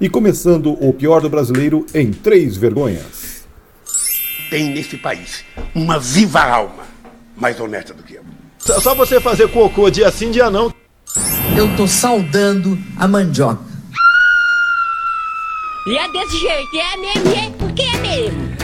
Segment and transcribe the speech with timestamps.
[0.00, 3.44] e começando o pior do brasileiro em três vergonhas.
[4.50, 6.84] Tem nesse país uma viva alma
[7.36, 8.22] mais honesta do que eu.
[8.58, 10.72] Só você fazer cocô dia sim, dia não.
[11.56, 13.64] Eu tô saudando a mandioca.
[15.86, 18.56] E é desse jeito, é mesmo, é porque é mesmo.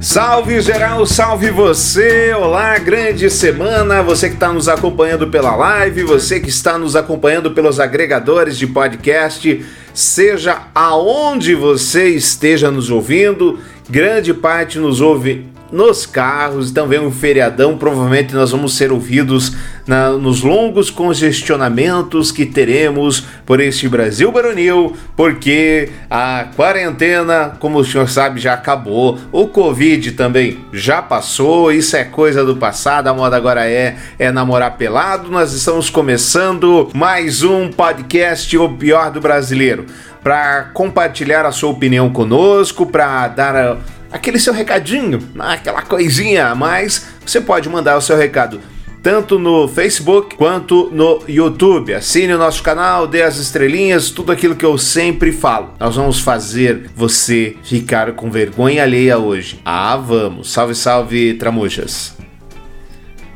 [0.00, 2.32] Salve geral, salve você!
[2.32, 4.02] Olá, grande semana!
[4.02, 8.66] Você que está nos acompanhando pela live, você que está nos acompanhando pelos agregadores de
[8.66, 9.62] podcast,
[9.94, 17.10] seja aonde você esteja nos ouvindo, grande parte nos ouve nos carros, então vem um
[17.10, 19.54] feriadão, provavelmente nós vamos ser ouvidos
[19.86, 27.84] na, nos longos congestionamentos que teremos por este Brasil baronil, porque a quarentena, como o
[27.84, 33.14] senhor sabe, já acabou, o Covid também já passou, isso é coisa do passado, a
[33.14, 39.20] moda agora é, é namorar pelado, nós estamos começando mais um podcast O Pior do
[39.20, 39.86] Brasileiro,
[40.22, 43.78] para compartilhar a sua opinião conosco, para dar
[44.12, 48.60] aquele seu recadinho, aquela coisinha a mais, você pode mandar o seu recado
[49.02, 51.94] tanto no Facebook quanto no YouTube.
[51.94, 55.74] Assine o nosso canal, dê as estrelinhas, tudo aquilo que eu sempre falo.
[55.78, 59.60] Nós vamos fazer você ficar com vergonha alheia hoje.
[59.64, 60.52] Ah, vamos.
[60.52, 62.16] Salve, salve, tramujas.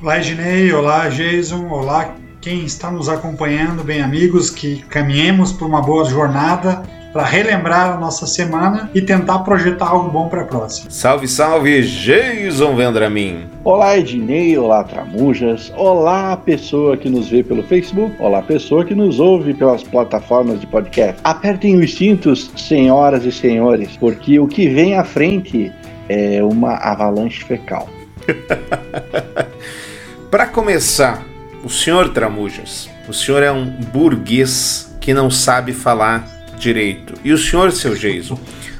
[0.02, 0.72] Olá, Ednei.
[0.72, 1.66] Olá, Jason.
[1.68, 7.94] Olá, quem está nos acompanhando, bem amigos, que caminhemos por uma boa jornada para relembrar
[7.94, 10.90] a nossa semana e tentar projetar algo bom para a próxima.
[10.90, 13.46] Salve, salve, Jason Vendramin.
[13.64, 19.18] Olá, Ednei, olá, Tramujas, olá, pessoa que nos vê pelo Facebook, olá, pessoa que nos
[19.18, 21.18] ouve pelas plataformas de podcast.
[21.24, 25.72] Apertem os cintos, senhoras e senhores, porque o que vem à frente
[26.10, 27.88] é uma avalanche fecal.
[30.30, 31.33] para começar,
[31.64, 37.14] o senhor Tramujas, o senhor é um burguês que não sabe falar direito.
[37.24, 38.38] E o senhor, seu Jason,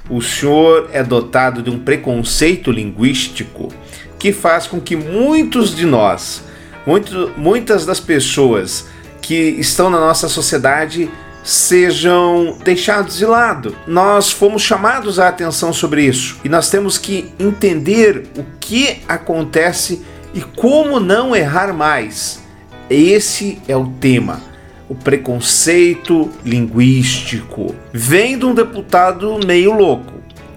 [0.08, 3.72] o senhor é dotado de um preconceito linguístico
[4.18, 6.44] que faz com que muitos de nós,
[6.86, 8.86] muito, muitas das pessoas
[9.22, 11.10] que estão na nossa sociedade
[11.42, 13.74] sejam deixados de lado.
[13.86, 20.04] Nós fomos chamados a atenção sobre isso e nós temos que entender o que acontece
[20.34, 22.43] e como não errar mais.
[22.88, 24.54] Esse é o tema
[24.88, 27.74] o preconceito linguístico.
[27.92, 30.12] Vem de um deputado meio louco,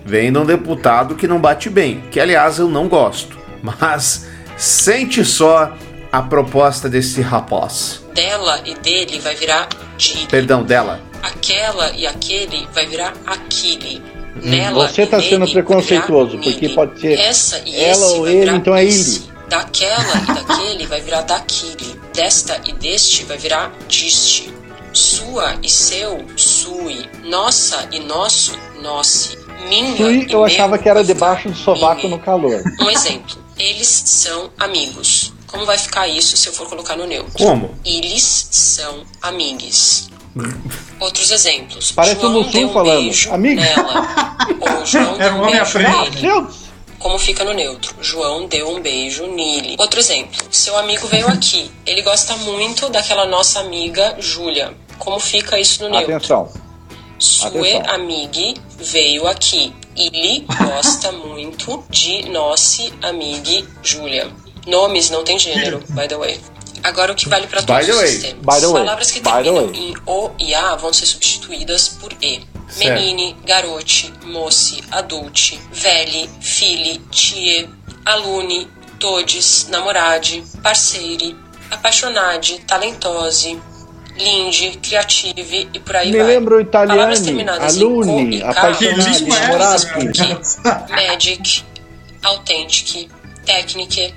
[0.06, 3.38] vem de um deputado que não bate bem, que aliás eu não gosto.
[3.62, 5.74] Mas sente só
[6.12, 8.04] a proposta desse rapaz.
[8.14, 9.68] Dela e dele vai virar
[9.98, 10.28] de.
[10.28, 11.02] Perdão, dela.
[11.22, 14.02] Aquela e aquele vai virar aquele.
[14.36, 14.50] Hum.
[14.50, 18.86] Nela Você está sendo preconceituoso, porque pode ser essa e ela ou ele, então é
[18.86, 19.37] ele.
[19.48, 22.00] Daquela e daquele vai virar daquele.
[22.14, 24.54] Desta e deste vai virar diste.
[24.94, 27.08] Sua e seu, sui.
[27.24, 29.38] Nossa e nosso, nosse.
[29.70, 32.10] Minha sui, e eu achava que era debaixo do sovaco mine.
[32.10, 32.62] no calor.
[32.80, 33.38] Um exemplo.
[33.58, 35.34] Eles são amigos.
[35.48, 37.34] Como vai ficar isso se eu for colocar no neutro?
[37.34, 37.74] Como?
[37.86, 40.10] Eles são amigos.
[41.00, 41.92] Outros exemplos.
[41.92, 43.12] Parece João o Mussum um falando.
[43.32, 43.62] Amigo.
[43.62, 44.38] nela.
[44.80, 46.22] Ou João Era um homem à frente.
[46.22, 46.48] nele.
[47.00, 47.96] Como fica no neutro?
[48.02, 49.76] João deu um beijo nele.
[49.80, 50.36] Outro exemplo.
[50.52, 51.72] Seu amigo veio aqui.
[51.86, 54.74] Ele gosta muito daquela nossa amiga Júlia.
[54.98, 56.16] Como fica isso no neutro?
[56.16, 56.52] Atenção.
[57.20, 57.94] Sue Atenção.
[57.96, 59.74] amigue veio aqui.
[59.96, 64.30] Ele gosta muito de nossa amiga Júlia.
[64.66, 66.40] Nomes não tem gênero, by the way.
[66.84, 68.42] Agora o que vale para todos the os way, sistemas.
[68.56, 69.76] by the way, Palavras que terminam way.
[69.80, 72.42] em o e a vão ser substituídas por e.
[72.70, 73.00] Certo.
[73.00, 77.70] Menine, garote, moce, adulte, velhe, filhe, tie,
[78.06, 78.68] alune,
[79.00, 81.36] todes, namorade, parceire,
[81.72, 83.58] apaixonade, talentose,
[84.18, 86.28] linde, criative e por aí Me vai.
[86.28, 89.86] lembro Palavras italiano, terminadas alune, e vão ser namorado.
[90.90, 91.64] magic,
[92.24, 93.10] authentic,
[93.46, 94.14] technique,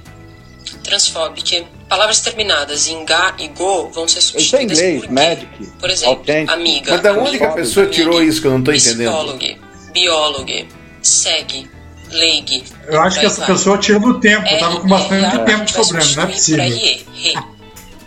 [0.83, 1.67] transphobic.
[1.91, 5.67] Palavras terminadas em ga e go vão ser Isso é substituídas inglês, por magic.
[5.81, 6.53] Por exemplo, Authentic.
[6.53, 9.11] amiga, Mas da onde que a pessoa tirou isso que eu não tô entendendo?
[9.11, 9.45] Psicólogo,
[9.93, 10.53] biólogo,
[11.03, 11.69] segue,
[12.11, 12.63] leig.
[12.87, 16.15] Eu acho que essa pessoa tirou do tempo, tava com bastante R, tempo vai sobrando,
[16.15, 17.45] não é possível.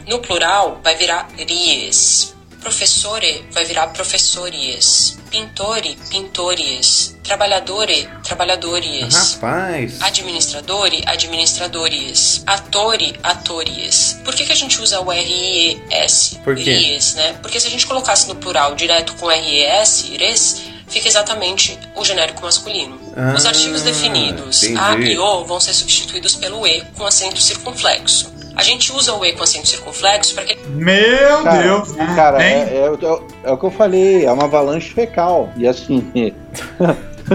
[0.07, 2.33] No plural, vai virar ries.
[2.63, 5.17] Professore vai virar professores.
[5.29, 7.13] Pintore, pintores.
[7.21, 9.13] Trabalhadore, trabalhadores.
[9.33, 10.01] Rapaz.
[10.01, 12.41] Administradore, administradores.
[12.47, 14.17] Atore, atores.
[14.23, 16.39] Por que, que a gente usa o RES?
[16.43, 16.73] Por quê?
[16.73, 17.35] Ries, né?
[17.41, 22.41] Porque se a gente colocasse no plural direto com RES, res, fica exatamente o genérico
[22.43, 22.99] masculino.
[23.35, 24.79] Os Ah, artigos definidos entendi.
[25.09, 28.32] a e o vão ser substituídos pelo e com acento circunflexo.
[28.55, 32.13] A gente usa o E com acento circunflexo para que Meu Cara, Deus, né?
[32.15, 35.51] Cara, é, é o- é o que eu falei, é uma avalanche fecal.
[35.57, 36.11] E assim,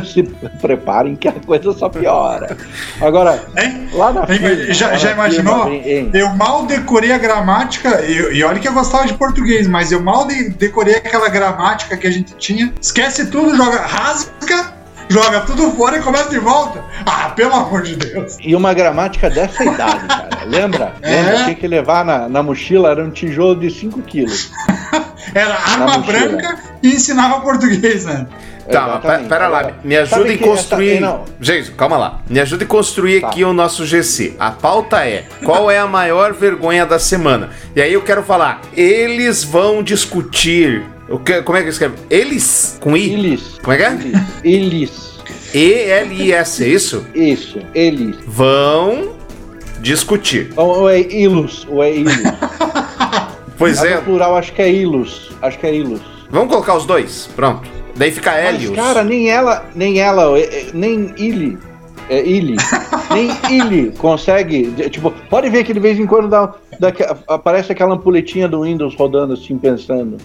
[0.04, 0.22] se
[0.60, 2.56] preparem que a coisa só piora.
[3.00, 3.88] Agora, Hein?
[3.92, 5.64] lá na Hein, firma, já, já imaginou?
[5.68, 6.10] firma?
[6.16, 10.00] Eu mal decorei a gramática, e, e olha que eu gostava de português, mas eu
[10.02, 12.72] mal de- decorei aquela gramática que a gente tinha.
[12.80, 14.74] Esquece tudo, joga, rasga,
[15.08, 16.82] joga tudo fora e começa de volta.
[17.06, 18.36] Ah, pelo amor de Deus.
[18.40, 20.28] E uma gramática dessa idade, cara.
[20.46, 20.94] Lembra?
[21.02, 21.16] É.
[21.22, 21.36] Lembra?
[21.44, 24.50] Tinha que levar na, na mochila, era um tijolo de 5 quilos.
[25.34, 28.26] Era arma branca e ensinava português, né?
[28.70, 31.02] Tá, mas pera, lá, me ajuda em construir.
[31.02, 32.20] essa- Gente, calma lá.
[32.28, 33.28] Me ajuda em construir Tá.
[33.28, 34.36] aqui o nosso GC.
[34.38, 37.50] A pauta é: qual é a maior vergonha da semana?
[37.76, 40.82] E aí eu quero falar: eles vão discutir.
[41.08, 41.96] O que, como é que escreve?
[42.10, 42.76] Eles?
[42.80, 43.12] Com I?
[43.14, 43.58] Eles.
[43.62, 43.92] Como é que é?
[43.92, 44.18] Eles.
[44.44, 45.18] Eles.
[45.54, 47.06] E-L-I-S, é isso?
[47.14, 48.16] Isso, eles.
[48.26, 49.12] Vão
[49.80, 50.52] discutir.
[50.56, 52.14] Ou é ilus, ou é ilus.
[53.56, 53.96] Pois É.
[53.96, 55.32] No plural acho que é ilus.
[55.42, 56.00] Acho que é ilus.
[56.30, 57.28] vamos colocar os dois.
[57.34, 57.68] Pronto.
[57.96, 58.76] Daí fica Mas, Helios.
[58.76, 61.58] cara, nem ela, nem ela, é- é- nem ele,
[62.08, 62.54] é ele,
[63.10, 64.70] nem ele consegue.
[64.90, 66.92] Tipo, pode ver que de vez em quando dá, dá
[67.26, 70.18] aparece aquela ampuletinha do Windows rodando assim, pensando,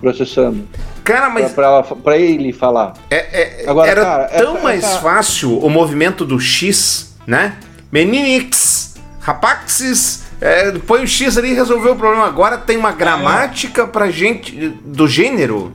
[0.00, 0.66] processando,
[1.04, 2.94] Cara, mas pra, ela, pra ele falar.
[3.10, 7.56] É- é- Agora, era cara, tão essa- mais fácil o movimento do X, né?
[7.92, 12.26] Meninix, rapaxes, é, põe o X ali e resolveu o problema.
[12.26, 15.72] Agora tem uma gramática pra gente do gênero.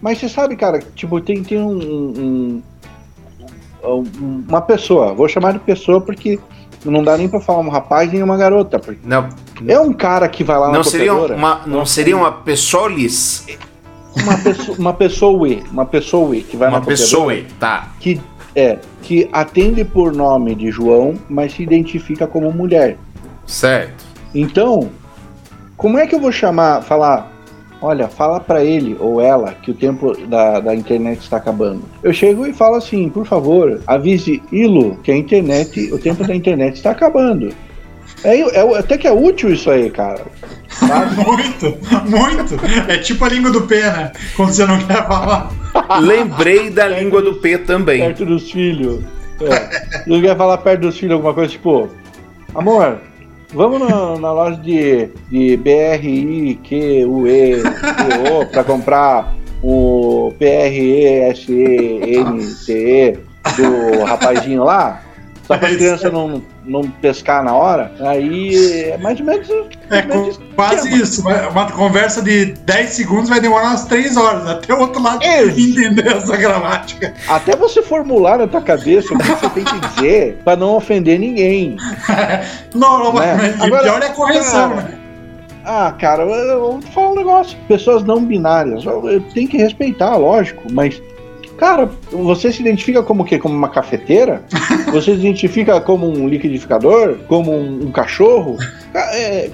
[0.00, 2.62] Mas você sabe, cara, tipo, tem, tem um, um-
[3.84, 6.38] um- uma pessoa, vou chamar de pessoa porque
[6.84, 9.28] não dá nem pra falar um rapaz nem uma garota, porque Não,
[9.66, 13.46] é um cara que vai lá na não seria copiadora, uma, não seria uma pessoalis,
[14.16, 17.88] uma pessoa, uma pessoa, uma pessoa que vai uma na pessoa, tá?
[18.00, 18.20] que
[18.54, 22.96] é que atende por nome de João, mas se identifica como mulher.
[23.46, 24.04] Certo.
[24.34, 24.90] Então,
[25.76, 27.29] como é que eu vou chamar, falar,
[27.80, 31.82] olha, fala pra ele ou ela que o tempo da, da internet está acabando?
[32.02, 36.34] Eu chego e falo assim, por favor, avise Ilo que a internet, o tempo da
[36.34, 37.52] internet está acabando.
[38.22, 40.22] É, é- até que é útil isso aí, cara.
[41.26, 41.76] Muito,
[42.08, 42.54] muito.
[42.88, 44.12] É tipo a língua do pé, né?
[44.36, 45.50] Quando você não quer falar.
[46.00, 48.00] Lembrei da língua do P também.
[48.00, 49.02] perto dos filhos.
[49.40, 50.02] É.
[50.06, 51.88] Eu ia falar perto dos filhos alguma coisa tipo,
[52.54, 53.00] amor,
[53.52, 56.58] vamos na, loja de, de BRIQUE
[58.50, 61.58] pra comprar o PRESENTE
[63.56, 65.02] do rapazinho lá,
[65.50, 67.90] só pra É criança não, não pescar na hora.
[68.00, 68.54] Aí
[68.90, 69.48] é mais ou menos.
[69.90, 71.02] É menos quase esquema.
[71.02, 71.50] isso.
[71.50, 74.46] Uma conversa de 10 segundos vai demorar umas 3 horas.
[74.46, 75.60] Até o outro lado Isso.
[75.60, 77.12] entender essa gramática.
[77.28, 81.18] Até você formular na tua cabeça o que você tem que dizer pra não ofender
[81.18, 81.76] ninguém.
[82.74, 83.34] Não, não, Né?
[83.36, 84.98] mas Agora, pior é a correção, cara, né?
[85.64, 87.58] Ah, cara, eu, vou falar um negócio.
[87.66, 91.02] Pessoas não binárias, eu, eu tenho que respeitar, lógico, mas.
[91.60, 93.38] Cara, você se identifica como o quê?
[93.38, 94.42] Como uma cafeteira?
[94.90, 97.18] Você se identifica como um liquidificador?
[97.28, 98.56] Como um, um cachorro?
[98.92, 99.50] Ca- é-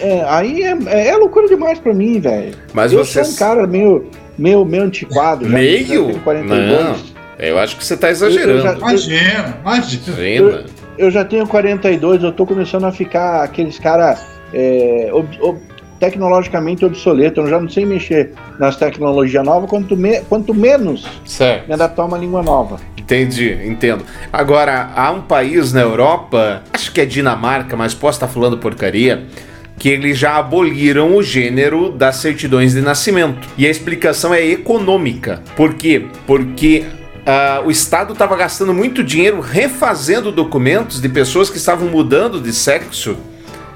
[0.00, 2.54] é, aí é, é- é loucura demais pra mim, velho.
[2.72, 4.08] Mas eu você sou um cara meio,
[4.38, 5.44] meio, meio antiquado.
[5.44, 6.18] já, já meio?
[6.20, 6.70] 42.
[6.84, 6.96] Não.
[7.40, 8.62] Eu acho que você tá Eu- eu exagerando.
[8.62, 10.02] já- Imagina, imagina.
[10.06, 10.64] Imagina.
[10.96, 14.16] eu já tenho 42, eu tô começando a ficar aqueles cara
[14.54, 15.60] é, ob- ob-
[15.98, 17.40] tecnologicamente obsoleto.
[17.40, 21.66] Eu já não sei mexer nas tecnologias novas, quanto, me- quanto menos Certo.
[21.68, 22.80] me adaptar a uma língua nova.
[22.96, 24.04] Entendi, entendo.
[24.32, 29.24] Agora, há um país na Europa, acho que é Dinamarca, mas posso estar falando porcaria,
[29.78, 33.48] que eles já aboliram o gênero das certidões de nascimento.
[33.56, 35.42] E a explicação é econômica.
[35.56, 36.04] Por quê?
[36.26, 36.84] Porque
[37.24, 42.52] ah, o Estado estava gastando muito dinheiro refazendo documentos de pessoas que estavam mudando de
[42.52, 43.16] sexo.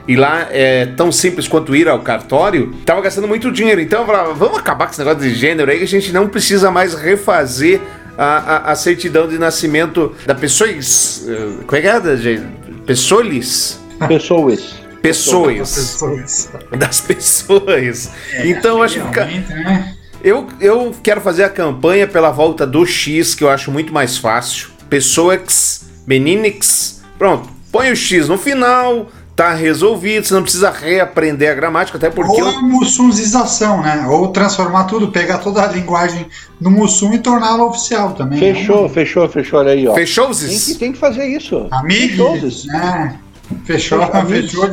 [0.08, 3.80] E lá é tão simples quanto ir ao cartório, tava gastando muito dinheiro.
[3.80, 6.28] Então eu falava, vamos acabar com esse negócio de gênero aí que a gente não
[6.28, 7.80] precisa mais refazer
[8.18, 11.24] a, a, a certidão de nascimento da pessoas.
[11.28, 12.16] eh, Como é que é?
[12.16, 12.42] gente?
[12.84, 13.78] Pessoas?
[14.08, 14.74] Pessoas.
[15.00, 16.50] Pessoas.
[16.78, 18.10] Das pessoas.
[18.44, 19.06] Então acho que.
[19.06, 19.94] fica- né?
[20.22, 24.16] Eu, eu quero fazer a campanha pela volta do X, que eu acho muito mais
[24.18, 24.68] fácil.
[24.88, 27.02] Pessoas, Meninix.
[27.18, 30.26] Pronto, põe o X no final, tá resolvido.
[30.26, 32.40] Você não precisa reaprender a gramática, até porque.
[32.42, 34.06] Ou eu- a mussunzização, né?
[34.08, 36.26] Ou transformar tudo, pegar toda a linguagem
[36.60, 38.38] do mussum e torná-la oficial também.
[38.38, 39.58] Fechou, fechou, fechou.
[39.60, 39.94] Olha aí, ó.
[39.94, 41.66] Fechou Tem que, tem que fazer isso.
[41.70, 42.72] Amigos, Fechou.
[42.72, 43.18] né?
[43.64, 44.50] Fechou, Amigos.
[44.50, 44.70] fechou.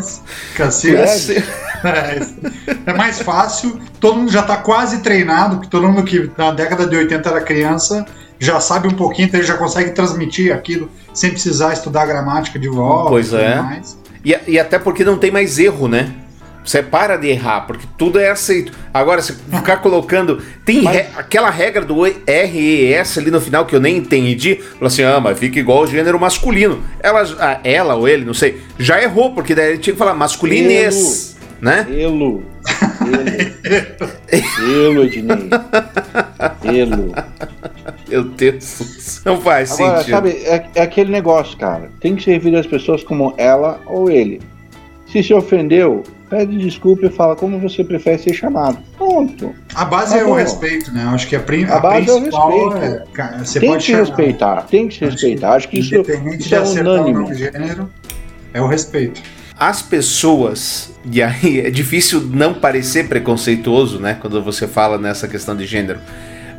[0.56, 0.96] Cacete.
[1.34, 1.44] Esse-
[1.82, 2.20] É,
[2.88, 6.86] é mais fácil, todo mundo já tá quase treinado, que todo mundo que na década
[6.86, 8.06] de 80 era criança
[8.38, 12.68] já sabe um pouquinho, então ele já consegue transmitir aquilo sem precisar estudar gramática de
[12.68, 13.10] volta.
[13.12, 13.62] Pois e é.
[13.62, 13.98] mais.
[14.24, 16.12] E, e até porque não tem mais erro, né?
[16.64, 18.72] Você para de errar, porque tudo é aceito.
[18.94, 20.42] Agora, se ficar colocando.
[20.66, 24.56] Tem Mas- re- aquela regra do RES ali no final que eu nem entendi.
[24.74, 26.84] Fala assim, ah, mas fica igual o gênero masculino.
[27.00, 30.14] Ela, ah, ela ou ele, não sei, já errou, porque daí ele tinha que falar
[30.14, 31.88] masculinês, né?
[31.90, 32.44] Elo.
[33.02, 34.84] Elo.
[34.86, 35.50] Elo, Ednei.
[36.64, 37.14] Elo.
[38.08, 39.22] Meu Deus.
[39.26, 40.14] Não faz Agora, sentido.
[40.16, 41.90] sabe, é, é aquele negócio, cara.
[42.00, 44.42] Tem que se referir às pessoas como ela ou ele.
[45.08, 48.78] Se se ofendeu, pede desculpa e fala como você prefere ser chamado.
[48.96, 49.56] Pronto.
[49.74, 50.32] A base Tá é bom.
[50.32, 51.04] o respeito, né?
[51.12, 52.96] Acho que a, prim, A base é o principal respeito.
[52.96, 55.54] é, cara, você tem pode que se respeitar, tem que se respeitar.
[55.54, 57.36] Acho que isso, independente isso de é acertar ou não o unânime.
[57.36, 57.90] gênero,
[58.54, 59.22] é o respeito.
[59.58, 65.56] As pessoas, e aí é difícil não parecer preconceituoso, né, quando você fala nessa questão
[65.56, 66.00] de gênero.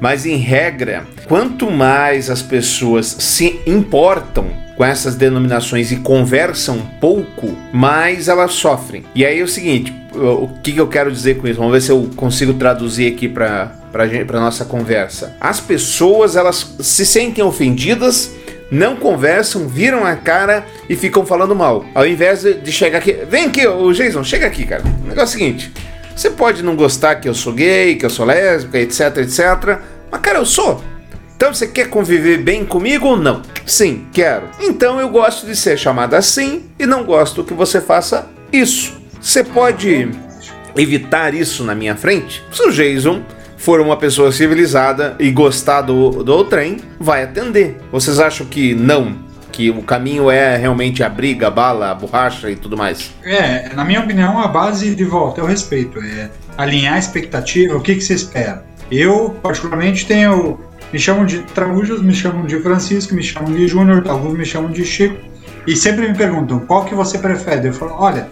[0.00, 7.54] Mas em regra, quanto mais as pessoas se importam com essas denominações e conversam pouco,
[7.72, 9.04] mais elas sofrem.
[9.14, 11.58] E aí é o seguinte, o que, eu quero dizer com isso?
[11.58, 15.36] Vamos ver se eu consigo traduzir aqui para para nossa conversa.
[15.40, 18.30] As pessoas elas se sentem ofendidas
[18.70, 21.84] não conversam, viram a cara e ficam falando mal.
[21.92, 23.12] Ao invés de- de chegar aqui.
[23.28, 24.84] Vem aqui, o Jason, chega aqui, cara.
[25.04, 25.72] O negócio é o seguinte:
[26.20, 29.78] você pode não gostar que eu sou gay, que eu sou lésbica, etc, etc.
[30.12, 30.84] Mas, cara, eu sou.
[31.34, 33.40] Então você quer conviver bem comigo ou não?
[33.64, 34.46] Sim, quero.
[34.60, 39.00] Então eu gosto de ser chamado assim e não gosto que você faça isso.
[39.18, 40.10] Você pode
[40.76, 42.44] evitar isso na minha frente?
[42.52, 43.22] Se o Jason
[43.56, 47.78] for uma pessoa civilizada e gostar do, do trem, vai atender.
[47.90, 49.16] Vocês acham que não?
[49.60, 53.12] Que o caminho é realmente a briga, a bala, a borracha e tudo mais?
[53.22, 55.98] É, na minha opinião, a base de volta é o respeito.
[56.02, 58.64] É alinhar a expectativa, o que, que você espera.
[58.90, 60.58] Eu, particularmente, tenho.
[60.90, 64.70] Me chamam de Tramujas, me chamam de Francisco, me chamam de Júnior, alguns me chamam
[64.70, 65.18] de Chico.
[65.66, 67.68] E sempre me perguntam qual que você prefere.
[67.68, 68.28] Eu falo, olha,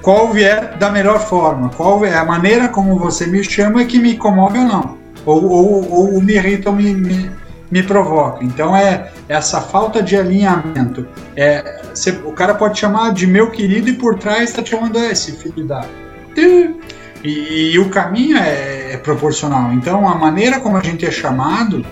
[0.00, 4.16] qual vier da melhor forma, qual é a maneira como você me chama que me
[4.16, 4.98] comove ou não.
[5.26, 7.28] Ou, ou, ou me irrita ou me, me,
[7.72, 8.44] me provoca.
[8.44, 11.06] Então é essa falta de alinhamento.
[11.34, 14.98] É, você- o cara pode chamar de meu querido e por trás está te chamando
[14.98, 15.82] "Ah, esse filho da.
[17.24, 19.72] E, e o caminho é, é proporcional.
[19.72, 21.84] Então a maneira como a gente é chamado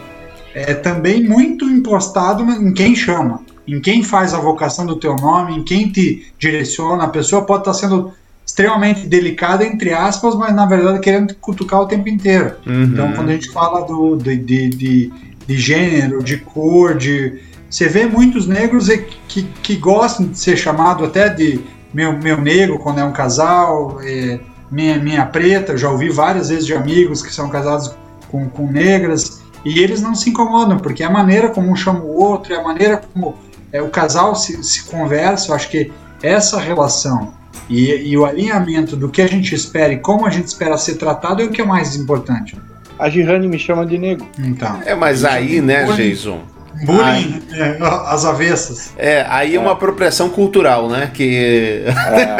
[0.54, 5.56] é também muito impostado em quem chama, em quem faz a vocação do teu nome,
[5.56, 7.04] em quem te direciona.
[7.04, 8.12] A pessoa pode estar sendo
[8.44, 12.56] extremamente delicada, entre aspas, mas na verdade querendo te cutucar o tempo inteiro.
[12.66, 15.12] Então, quando a gente fala do, de, de, de,
[15.50, 17.40] de gênero, de cor, de.
[17.69, 18.88] Você vê muitos negros
[19.26, 21.61] que, que gostam de ser chamado até de
[21.92, 24.38] meu, meu negro quando é um casal, é,
[24.71, 25.76] minha, minha preta.
[25.76, 27.92] Já ouvi várias vezes de amigos que são casados
[28.30, 32.00] com, com negras e eles não se incomodam, porque é a maneira como um chama
[32.00, 33.35] o outro, é a maneira como
[33.73, 35.50] é, o casal se, se conversa.
[35.50, 35.92] Eu acho que
[36.23, 37.35] essa relação
[37.69, 40.95] e, e o alinhamento do que a gente espera e como a gente espera ser
[40.95, 42.57] tratado é o que é mais importante.
[43.00, 44.26] A Girane me chama de negro.
[44.38, 46.11] Então, É, mas aí, né, Bullying.
[46.11, 46.40] Jason?
[46.85, 47.76] bullying, é,
[48.07, 48.95] as avessas.
[48.97, 51.11] É, aí é uma apropriação cultural, né?
[51.12, 51.83] Que.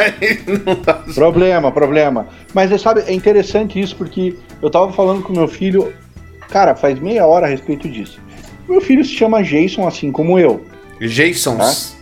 [0.65, 2.27] Não tá- Problema, problema.
[2.53, 5.93] Mas é, sabe, é interessante isso porque eu tava falando com meu filho,
[6.49, 8.19] cara, faz meia hora a respeito disso.
[8.67, 10.65] Meu filho se chama Jason, assim como eu.
[10.99, 11.95] Jasons.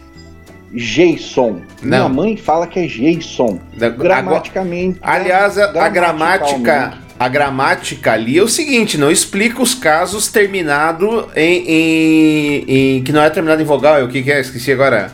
[0.71, 1.61] Jason.
[1.81, 2.09] Minha Não.
[2.09, 3.59] mãe fala que é Jason.
[3.75, 4.99] Da- Gramaticamente.
[5.01, 6.93] Aliás, a, a gramática.
[7.19, 12.65] A gramática ali é o seguinte, não explica os casos terminado em, em-
[12.97, 14.39] em- que não é terminado em vogal, é o que, que é?
[14.39, 15.11] Esqueci agora.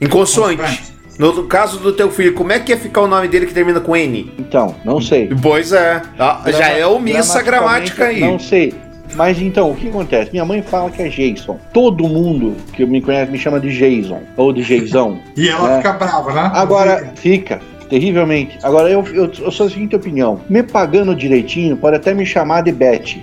[0.00, 0.92] Em consoante.
[1.18, 3.80] No caso do teu filho, como é que ia ficar o nome dele que termina
[3.80, 4.32] com N?
[4.38, 5.28] Então, não sei.
[5.42, 6.00] Pois é.
[6.18, 8.20] Ah, já é omissa a gramática aí.
[8.20, 8.74] Não sei.
[9.14, 10.30] Mas então, o que acontece?
[10.32, 11.60] Minha mãe fala que é Jason.
[11.72, 14.20] Todo mundo que me conhece me chama de Jason.
[14.38, 15.18] Ou de Jason.
[15.36, 15.76] E ela É.
[15.76, 16.50] fica brava, né?
[16.54, 17.60] Agora, fica.
[17.92, 18.58] Terrivelmente.
[18.62, 20.40] Agora, eu, eu, eu sou da seguinte opinião.
[20.48, 23.20] Me pagando direitinho, pode até me chamar de Beth.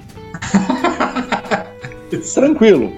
[2.36, 2.94] tranquilo.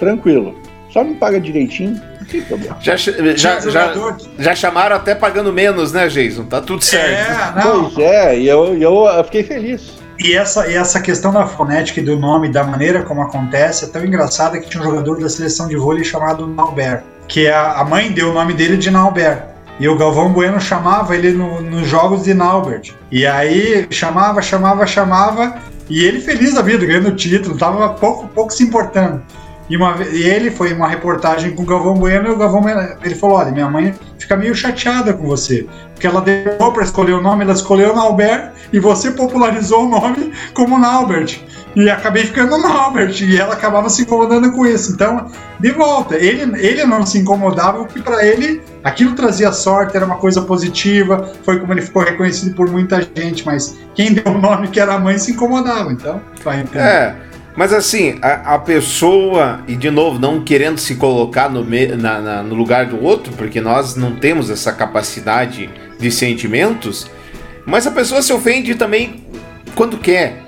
[0.00, 0.58] Tranquilo.
[0.92, 2.76] Só me paga direitinho, não tem problema.
[2.80, 6.42] Já, já, já, já chamaram até pagando menos, né, Jason?
[6.46, 7.30] Tá tudo certo.
[7.30, 7.88] É, não.
[7.88, 9.92] Pois é, e eu, e eu, eu fiquei feliz.
[10.18, 13.88] E essa, e essa questão da fonética e do nome, da maneira como acontece, é
[13.88, 17.84] tão engraçada que tinha um jogador da seleção de vôlei chamado Naubert, que a, a
[17.84, 19.51] mãe deu o nome dele de Naubert.
[19.82, 22.92] E o Galvão Bueno chamava ele no- nos jogos de Naubert.
[23.10, 25.56] E aí chamava, chamava, chamava,
[25.90, 29.20] e ele feliz da vida, ganhando o título, tava pouco, pouco se importando.
[29.68, 32.62] E, uma, e ele foi uma reportagem com o Galvão Bueno e o Galvão
[33.02, 37.14] ele falou: Olha, minha mãe fica meio chateada com você, porque ela demorou para escolher
[37.14, 41.40] o nome, ela escolheu Naubert e você popularizou o nome como Naubert.
[41.74, 44.92] E acabei ficando no Albert, e ela acabava se incomodando com isso.
[44.92, 50.04] Então, de volta, ele, ele não se incomodava, porque para ele aquilo trazia sorte, era
[50.04, 54.38] uma coisa positiva, foi como ele ficou reconhecido por muita gente, mas quem deu o
[54.38, 56.84] nome que era a mãe se incomodava, então vai entender.
[56.84, 57.16] É,
[57.56, 62.20] mas assim, a, a pessoa, e de novo, não querendo se colocar no, me, na,
[62.20, 67.10] na, no lugar do outro, porque nós não temos essa capacidade de sentimentos,
[67.64, 69.24] mas a pessoa se ofende também
[69.74, 70.41] quando quer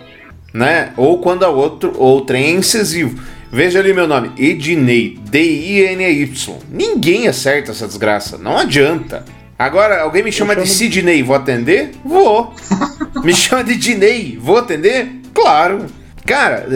[0.54, 0.92] né?
[0.96, 3.20] Ou quando a outro, outra é incisivo.
[3.50, 6.58] Veja ali meu nome, Ednei, D-I-N-E-Y.
[6.70, 9.24] Ninguém acerta essa desgraça, não adianta.
[9.58, 11.92] Agora, alguém me chama de Sidney, vou atender?
[12.04, 12.52] Vou.
[13.22, 15.08] me chama de Dinei, vou atender?
[15.32, 15.86] Claro.
[16.26, 16.66] Cara,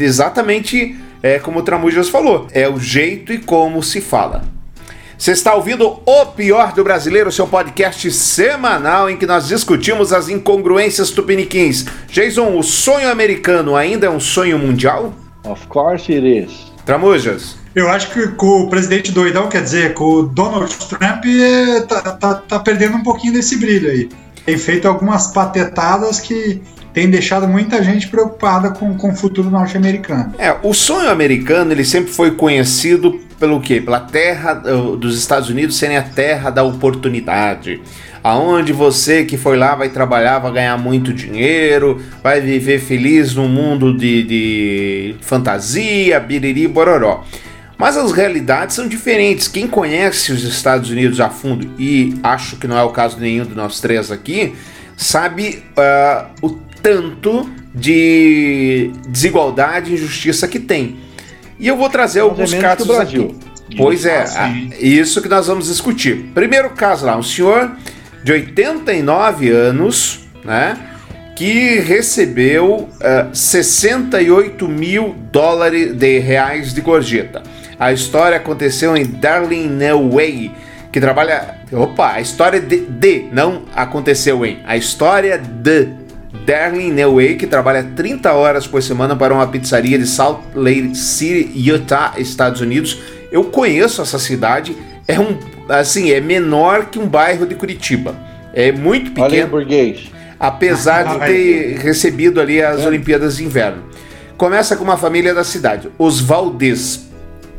[0.00, 4.44] exatamente é, como o Tramujas falou, é o jeito e como se fala.
[5.18, 10.28] Você está ouvindo O Pior do Brasileiro, seu podcast semanal em que nós discutimos as
[10.28, 11.86] incongruências tupiniquins.
[12.08, 15.12] Jason, o sonho americano ainda é um sonho mundial?
[15.42, 16.72] Of course it is.
[16.86, 17.56] Tramujas.
[17.74, 22.00] Eu acho que com o presidente doidão, quer dizer, com o Donald Trump, é, tá,
[22.12, 24.08] tá, tá perdendo um pouquinho desse brilho aí.
[24.46, 26.62] Tem feito algumas patetadas que
[26.94, 30.34] tem deixado muita gente preocupada com, com o futuro norte-americano.
[30.38, 33.80] É, o sonho americano ele sempre foi conhecido pelo quê?
[33.80, 37.80] Pela terra dos Estados Unidos serem a terra da oportunidade.
[38.22, 43.48] Aonde você que foi lá vai trabalhar, vai ganhar muito dinheiro, vai viver feliz num
[43.48, 47.24] mundo de, de fantasia, biriri, bororó.
[47.78, 49.46] Mas as realidades são diferentes.
[49.46, 53.44] Quem conhece os Estados Unidos a fundo, e acho que não é o caso nenhum
[53.44, 54.54] de nós três aqui,
[54.96, 56.50] sabe uh, o
[56.82, 61.07] tanto de desigualdade e injustiça que tem.
[61.58, 63.34] E eu vou trazer Mas alguns é casos aqui.
[63.76, 64.50] Pois é, ah,
[64.80, 66.30] isso que nós vamos discutir.
[66.34, 67.72] Primeiro caso lá, um senhor
[68.24, 70.76] de 89 anos, né?
[71.36, 77.42] Que recebeu uh, 68 mil dólares de reais de gorjeta.
[77.78, 79.78] A história aconteceu em Darling
[80.10, 80.50] Way,
[80.90, 81.58] que trabalha.
[81.70, 84.58] Opa, a história de, de não aconteceu em.
[84.66, 85.86] A história de
[86.48, 91.52] Darlene Newey, que trabalha 30 horas por semana para uma pizzaria de Salt Lake City,
[91.54, 92.98] Utah, Estados Unidos.
[93.30, 94.74] Eu conheço essa cidade,
[95.06, 95.36] é um
[95.68, 98.16] assim, é menor que um bairro de Curitiba.
[98.54, 99.26] É muito pequeno.
[99.26, 100.10] Olha aí, burguês.
[100.40, 102.86] Apesar de ter recebido ali as é.
[102.86, 103.82] Olimpíadas de Inverno.
[104.38, 107.06] Começa com uma família da cidade, os Valdez.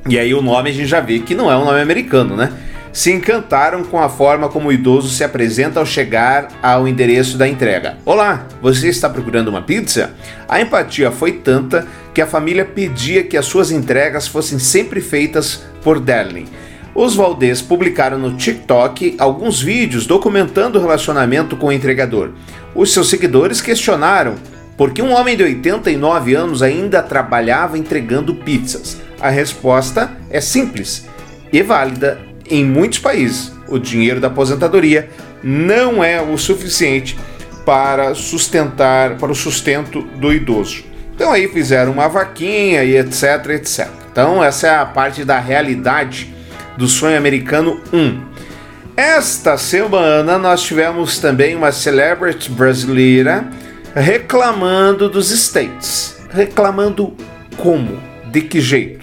[0.10, 2.52] E aí o nome a gente já vê que não é um nome americano, né?
[2.92, 7.48] Se encantaram com a forma como o idoso se apresenta ao chegar ao endereço da
[7.48, 7.98] entrega.
[8.06, 10.12] Olá, você está procurando uma pizza?
[10.48, 15.64] A empatia foi tanta que a família pedia que as suas entregas fossem sempre feitas
[15.84, 16.48] por Darling.
[16.96, 22.32] Os Valdez publicaram no TikTok alguns vídeos documentando o relacionamento com o entregador.
[22.74, 24.36] Os seus seguidores questionaram
[24.76, 28.98] por que um homem de 89 anos ainda trabalhava entregando pizzas.
[29.20, 31.08] A resposta é simples
[31.52, 35.10] e válida em muitos países, o dinheiro da aposentadoria
[35.44, 37.18] não é o suficiente
[37.66, 40.84] para sustentar, para o sustento do idoso.
[41.16, 43.88] Então aí fizeram uma vaquinha e etc, etc.
[44.12, 46.34] Então essa é a parte da realidade
[46.78, 48.30] do sonho americano 1.
[48.96, 53.48] Esta semana nós tivemos também uma celebrity brasileira
[53.96, 56.18] reclamando dos States.
[56.32, 57.16] Reclamando
[57.58, 58.00] como?
[58.32, 58.99] De que jeito?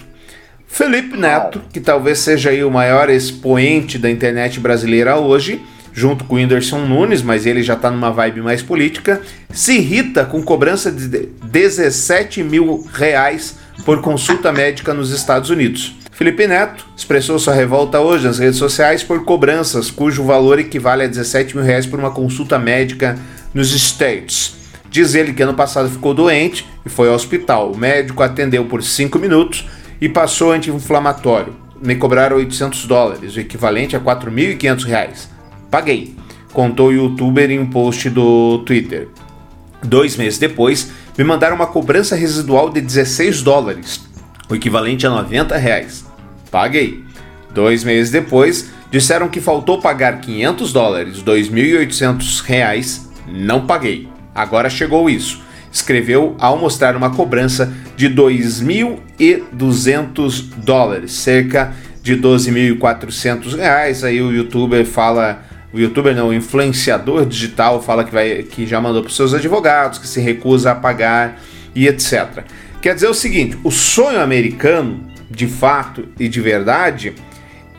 [0.77, 5.59] Felipe Neto, que talvez seja aí o maior expoente da internet brasileira hoje,
[5.91, 9.19] junto com o Whindersson Nunes, mas ele já está numa vibe mais política,
[9.51, 15.95] se irrita com cobrança de 17 mil reais por consulta médica nos Estados Unidos.
[16.11, 21.07] Felipe Neto expressou sua revolta hoje nas redes sociais por cobranças cujo valor equivale a
[21.07, 23.17] 17 mil reais por uma consulta médica
[23.51, 24.55] nos States.
[24.91, 27.71] Diz ele que ano passado ficou doente e foi ao hospital.
[27.71, 29.65] O médico atendeu por 5 minutos
[29.99, 31.55] e passou anti-inflamatório.
[31.81, 35.29] Me cobraram 800 dólares, o equivalente a 4.500 reais.
[35.69, 36.15] Paguei,
[36.51, 39.09] contou o youtuber em um post do Twitter.
[39.83, 44.07] Dois meses depois, me mandaram uma cobrança residual de 16 dólares,
[44.49, 46.05] o equivalente a 90 reais.
[46.49, 47.03] Paguei.
[47.53, 53.09] Dois meses depois, disseram que faltou pagar 500 dólares, 2.800 reais.
[53.27, 54.07] Não paguei.
[54.33, 55.46] Agora chegou isso
[55.77, 64.03] escreveu ao mostrar uma cobrança de 2.200 dólares, cerca de 12.400 reais.
[64.03, 68.79] Aí o youtuber fala, o youtuber não, o influenciador digital fala que, vai, que já
[68.79, 71.41] mandou para seus advogados, que se recusa a pagar
[71.75, 72.43] e etc.
[72.81, 77.13] Quer dizer o seguinte: o sonho americano, de fato e de verdade,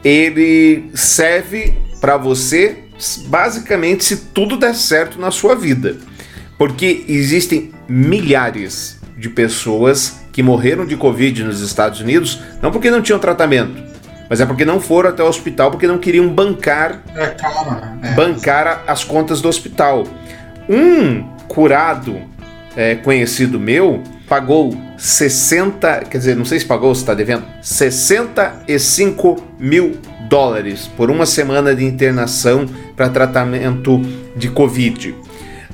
[0.04, 2.84] ele serve para você
[3.26, 5.96] basicamente se tudo der certo na sua vida.
[6.58, 13.02] Porque existem milhares, de pessoas que morreram de Covid nos Estados Unidos, não porque não
[13.02, 13.82] tinham tratamento,
[14.28, 17.98] mas é porque não foram até o hospital porque não queriam bancar, É caro, né?
[18.02, 18.14] É.
[18.14, 20.04] bancar as contas do hospital.
[20.68, 22.20] Um curado
[22.76, 29.42] é, conhecido meu pagou 60, quer dizer, não sei se pagou, se está devendo, 65
[29.58, 29.98] mil
[30.28, 34.00] dólares por uma semana de internação para tratamento
[34.36, 35.14] de Covid.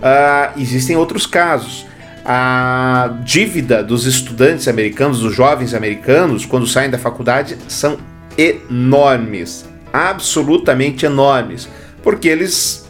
[0.00, 1.86] Ah, existem outros casos.
[2.24, 7.98] A dívida dos estudantes americanos, dos jovens americanos, quando saem da faculdade, são
[8.38, 11.68] enormes, absolutamente enormes,
[12.02, 12.88] porque eles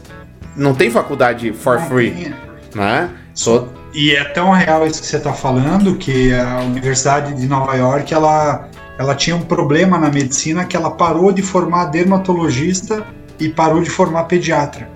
[0.55, 2.33] não têm faculdade for free,
[2.73, 3.09] né?
[3.33, 7.75] Só E é tão real isso que você está falando que a Universidade de Nova
[7.75, 13.05] York ela, ela tinha um problema na medicina que ela parou de formar dermatologista
[13.37, 14.89] e parou de formar pediatra,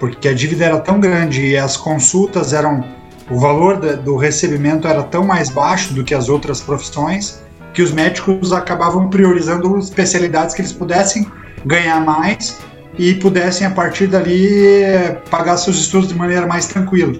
[0.00, 2.84] porque a dívida era tão grande e as consultas eram
[3.30, 7.42] o valor do recebimento era tão mais baixo do que as outras profissões
[7.74, 11.30] que os médicos acabavam priorizando especialidades que eles pudessem
[11.64, 12.58] ganhar mais
[12.98, 17.14] e pudessem a partir dali eh, pagar seus estudos de maneira mais tranquila.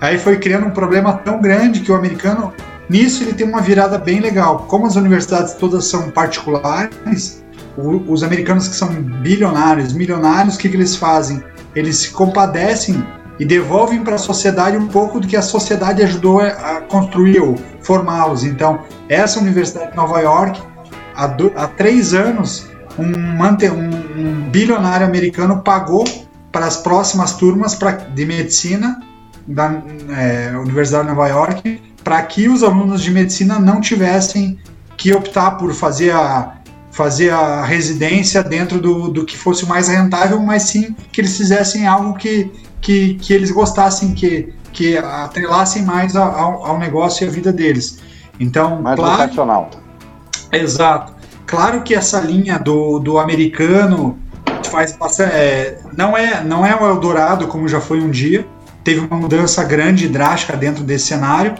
[0.00, 2.54] Aí foi criando um problema tão grande que o americano,
[2.88, 4.64] nisso, ele tem uma virada bem legal.
[4.68, 7.44] Como as universidades todas são particulares,
[7.76, 11.42] os americanos que são bilionários, milionários, o que, que eles fazem?
[11.74, 13.04] Eles se compadecem
[13.38, 17.56] e devolvem para a sociedade um pouco do que a sociedade ajudou a construir ou
[17.82, 18.44] formá-los.
[18.44, 20.60] Então, essa Universidade de Nova York,
[21.14, 22.66] há, do- há três anos,
[22.98, 26.04] um, um- um bilionário americano pagou
[26.50, 29.00] para as próximas turmas pra, de medicina
[29.46, 29.80] da
[30.16, 34.58] é, Universidade de Nova York para que os alunos de medicina não tivessem
[34.96, 36.54] que optar por fazer a,
[36.90, 41.86] fazer a residência dentro do, do que fosse mais rentável, mas sim que eles fizessem
[41.86, 47.30] algo que, que, que eles gostassem, que, que atrelassem mais ao, ao negócio e à
[47.30, 47.98] vida deles.
[48.38, 49.70] Então, Mais claro, vocacional.
[50.52, 51.14] Exato.
[51.46, 54.18] Claro que essa linha do, do americano
[54.70, 55.32] faz bastante.
[55.32, 58.46] é, não, é, não é o Eldorado como já foi um dia.
[58.84, 61.54] Teve uma mudança grande e drástica dentro desse cenário,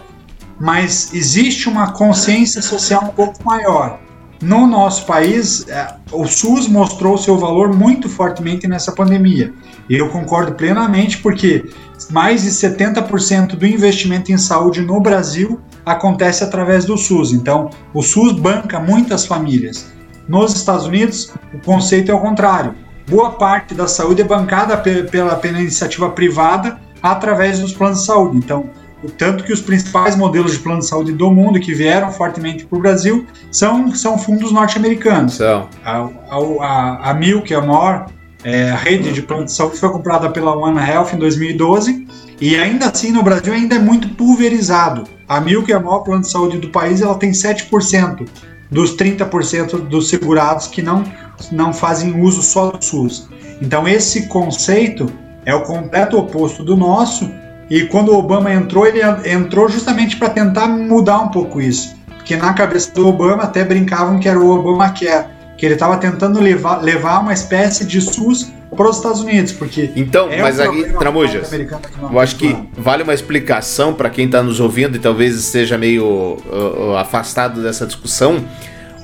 [0.59, 3.99] mas existe uma consciência social um pouco maior.
[4.41, 9.53] No nosso país, é, o SUS mostrou seu valor muito fortemente nessa pandemia.
[9.89, 11.65] Eu concordo plenamente, porque
[12.09, 17.33] mais de 70% do investimento em saúde no Brasil acontece através do SUS.
[17.33, 19.87] Então, o SUS banca muitas famílias.
[20.27, 22.75] Nos Estados Unidos, o conceito é o contrário.
[23.09, 28.05] Boa parte da saúde é bancada pe- pela, pela iniciativa privada através dos planos de
[28.05, 28.37] saúde.
[28.37, 28.69] Então,
[29.07, 32.77] tanto que os principais modelos de plano de saúde do mundo que vieram fortemente para
[32.77, 35.35] o Brasil são, são fundos norte-americanos.
[35.35, 35.69] são.
[35.85, 38.07] A, a, a, Mil, que é a maior
[38.43, 42.07] é, rede de plano de saúde, foi comprada pela One Health em 2012
[42.41, 45.05] e ainda assim no Brasil ainda é muito pulverizado.
[45.27, 48.27] A Mil, que é a maior plano de saúde do país, ela tem 7%
[48.69, 51.03] dos 30% dos segurados que não,
[51.51, 53.29] não fazem uso só do SUS.
[53.61, 55.11] Então esse conceito
[55.45, 57.29] é o completo oposto do nosso
[57.69, 61.95] e quando o Obama entrou, ele entrou justamente para tentar mudar um pouco isso.
[62.07, 65.27] Porque na cabeça do Obama até brincavam que era o Obamacare,
[65.57, 69.91] que ele estava tentando levar, levar uma espécie de SUS para os Estados Unidos, porque
[69.95, 74.59] Então, é mas problema Tramujas, eu acho que vale uma explicação para quem está nos
[74.59, 78.43] ouvindo e talvez esteja meio uh, uh, afastado dessa discussão.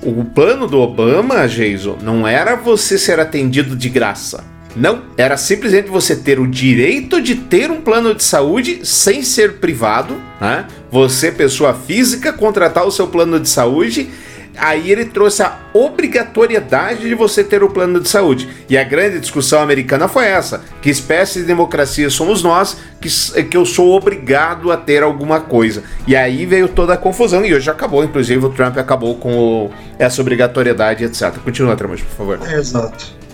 [0.02, 4.55] O plano do Obama, Jason, não era você ser atendido de graça.
[4.76, 9.54] Não, era simplesmente você ter o direito de ter um plano de saúde sem ser
[9.54, 10.66] privado, né?
[10.92, 14.10] Você, pessoa física, contratar o seu plano de saúde.
[14.58, 18.48] Aí ele trouxe a obrigatoriedade de você ter o plano de saúde.
[18.70, 23.10] E a grande discussão americana foi essa: que espécie de democracia somos nós que,
[23.46, 25.84] que eu sou obrigado a ter alguma coisa.
[26.08, 29.72] E aí veio toda a confusão, e hoje acabou, inclusive o Trump acabou com o-
[30.00, 31.34] essa obrigatoriedade, etc.
[31.44, 32.40] Continua, Tramujas, por favor.
[32.52, 33.25] Exato.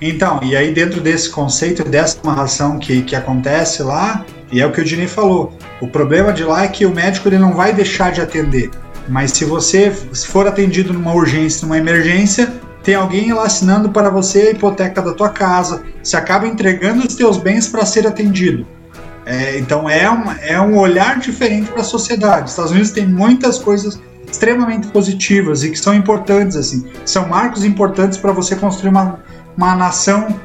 [0.00, 4.72] Então, e aí dentro desse conceito, dessa amarração que, que acontece lá, e é o
[4.72, 7.72] que o Dini falou, o problema de lá é que o médico ele não vai
[7.72, 8.70] deixar de atender.
[9.08, 14.40] Mas se você for atendido numa urgência, numa emergência, tem alguém lá assinando para você
[14.42, 18.66] a hipoteca da tua casa, você acaba entregando os teus bens para ser atendido.
[19.26, 22.44] É, então é, uma, é um olhar diferente para a sociedade.
[22.44, 26.86] Os Estados Unidos tem muitas coisas extremamente positivas e que são importantes assim.
[27.04, 29.20] São marcos importantes para você construir uma,
[29.56, 30.40] uma nação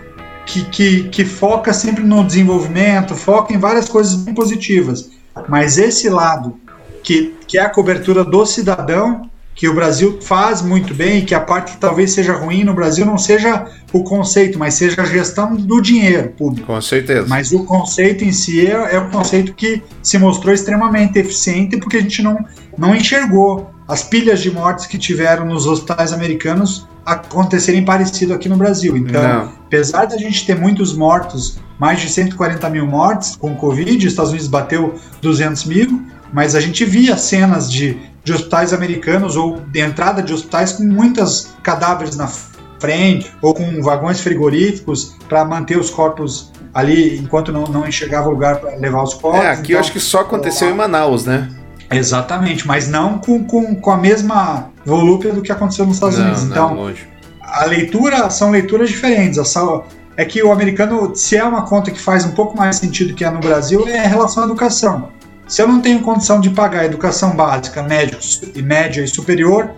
[0.45, 5.09] que, que, que foca sempre no desenvolvimento, foca em várias coisas bem positivas.
[5.47, 6.57] Mas esse lado,
[7.03, 11.39] que, que é a cobertura do cidadão, que o Brasil faz muito bem, que a
[11.39, 15.55] parte que talvez seja ruim no Brasil não seja o conceito, mas seja a gestão
[15.55, 16.67] do dinheiro público.
[16.67, 17.25] Com certeza.
[17.27, 21.97] Mas o conceito em si é, é um conceito que se mostrou extremamente eficiente porque
[21.97, 22.37] a gente não,
[22.77, 28.57] não enxergou as pilhas de mortes que tiveram nos hospitais americanos acontecerem parecido aqui no
[28.57, 28.97] Brasil.
[28.97, 29.51] Então, Não.
[29.65, 34.31] apesar da gente ter muitos mortos, mais de 140 mil mortes com Covid, os Estados
[34.31, 36.01] Unidos bateu 200 mil,
[36.33, 40.83] mas a gente via cenas de, de hospitais americanos ou de entrada de hospitais com
[40.83, 42.27] muitos cadáveres na
[42.79, 48.57] frente ou com vagões frigoríficos para manter os corpos ali enquanto não, não enxergava lugar
[48.57, 49.41] para levar os corpos.
[49.41, 51.49] É, aqui eu acho que só aconteceu em Manaus, né?
[51.89, 56.25] Exatamente, mas não com, com, com a mesma volúpia do que aconteceu nos Estados Não,
[56.25, 56.43] Unidos.
[56.43, 57.07] não, Então, longe.
[57.41, 59.39] a leitura são leituras diferentes.
[60.17, 63.25] É que o americano, se é uma conta que faz um pouco mais sentido que
[63.25, 65.09] é no Brasil, é em relação à educação.
[65.47, 68.17] Se eu não tenho condição de pagar a educação básica, média,
[68.55, 69.71] e média e superior,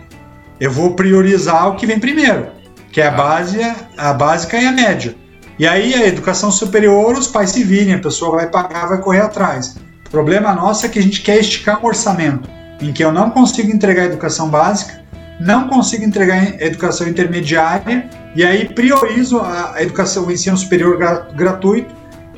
[0.60, 2.48] eu vou priorizar o que vem primeiro,
[2.91, 3.60] que é a base,
[3.98, 5.15] a básica e a média.
[5.60, 9.22] E aí a educação superior, os pais se virem, a pessoa vai pagar, vai correr
[9.22, 9.76] atrás.
[10.06, 12.48] O problema nosso é que a gente quer esticar um orçamento
[12.82, 15.02] em que eu não consigo entregar educação básica,
[15.40, 21.94] não consigo entregar educação intermediária e aí priorizo a educação, o ensino superior gra- gratuito.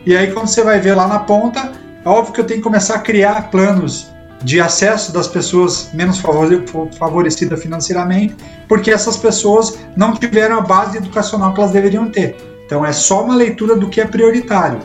[0.06, 1.72] E aí quando você vai ver lá na ponta,
[2.04, 4.10] é óbvio que eu tenho que começar a criar planos
[4.42, 6.64] de acesso das pessoas menos favore-
[6.98, 8.36] favorecidas financeiramente,
[8.68, 12.38] porque essas pessoas não tiveram a base educacional que elas deveriam ter.
[12.66, 14.80] Então é só uma leitura do que é prioritário.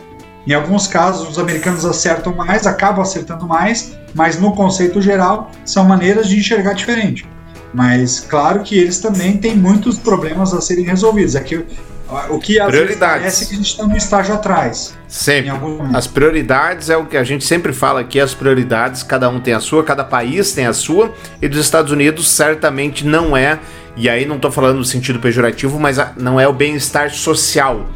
[0.46, 5.84] Em alguns casos, os americanos acertam mais, acabam acertando mais, mas no conceito geral, são
[5.84, 7.26] maneiras de enxergar diferente.
[7.72, 11.34] Mas claro que eles também têm muitos problemas a serem resolvidos.
[11.34, 13.22] É que o- que às vezes Prioridades.
[13.22, 14.94] parece que a gente está no estágio atrás.
[15.08, 15.50] Sempre.
[15.92, 19.54] As prioridades é o que a gente sempre fala aqui, as prioridades, cada um tem
[19.54, 23.58] a sua, cada país tem a sua, e dos Estados Unidos certamente não é,
[23.96, 27.86] e aí não tô falando no sentido pejorativo, mas não é o bem-estar social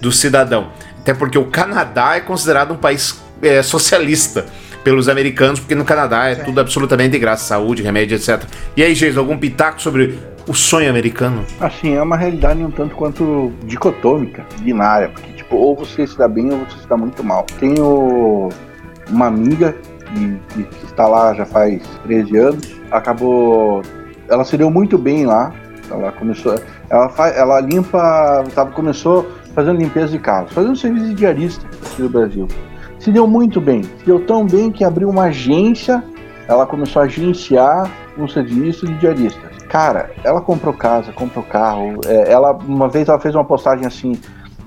[0.00, 0.68] do cidadão.
[1.00, 4.46] Até porque o Canadá é considerado um país é, socialista
[4.86, 8.44] pelos americanos, porque no Canadá é tudo absolutamente de graça, saúde, remédio, etc.
[8.76, 11.44] E aí, Geis, algum pitaco sobre o sonho americano?
[11.58, 16.28] Assim, é uma realidade um tanto quanto dicotômica, binária, porque tipo, ou você se dá
[16.28, 17.44] bem ou você se dá muito mal.
[17.58, 18.48] Tenho
[19.10, 19.74] uma amiga
[20.14, 23.82] que, que- está lá já faz 13 anos, acabou.
[24.28, 25.52] Ela se deu muito bem lá.
[25.90, 26.54] Ela começou.
[26.88, 28.44] Ela, faz, ela limpa.
[28.54, 32.46] Sabe, começou fazendo limpeza de carros, fazendo serviço de diarista aqui no Brasil.
[33.06, 33.84] Se deu muito bem.
[33.84, 36.02] Se deu tão bem que abriu uma agência.
[36.48, 37.88] Ela começou a agenciar
[38.18, 39.62] um serviço de diaristas.
[39.68, 42.00] Cara, ela comprou casa, comprou carro.
[42.04, 44.18] é, ela uma vez ela fez uma postagem assim: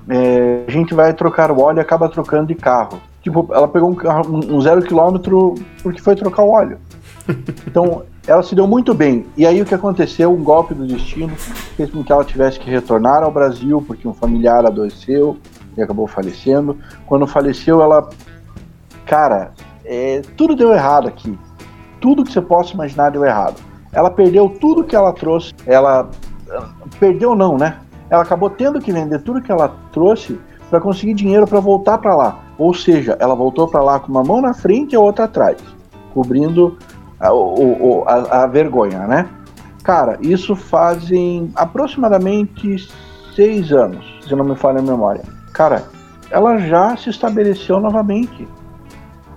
[0.08, 3.02] é, a gente vai trocar o óleo e acaba trocando de carro.
[3.22, 6.78] Tipo, ela pegou um carro, um um zero quilômetro porque foi trocar o óleo.
[7.68, 9.26] Então, ela se deu muito bem.
[9.38, 10.34] E aí o que aconteceu?
[10.34, 11.36] Um golpe do destino
[11.76, 15.38] fez com que ela tivesse que retornar ao Brasil porque um familiar adoeceu
[15.80, 16.78] e acabou falecendo.
[17.08, 18.10] Quando faleceu, ela.
[19.06, 19.52] Cara,
[19.86, 21.38] é, tudo deu errado aqui.
[22.00, 23.56] Tudo que você possa imaginar deu errado.
[23.92, 25.54] Ela perdeu tudo que ela trouxe.
[25.66, 26.10] Ela.
[27.00, 27.78] Perdeu, não, né?
[28.10, 30.40] Ela acabou tendo que vender tudo que ela trouxe
[30.70, 32.40] para conseguir dinheiro para voltar para lá.
[32.58, 35.58] Ou seja, ela voltou para lá com uma mão na frente e a outra atrás,
[36.14, 36.78] cobrindo
[37.20, 39.28] a, a- a vergonha, né?
[39.84, 42.88] Cara, isso fazem aproximadamente
[43.36, 45.24] seis anos, se não me falha a memória.
[45.60, 45.84] Cara,
[46.32, 48.48] ela já se estabeleceu novamente.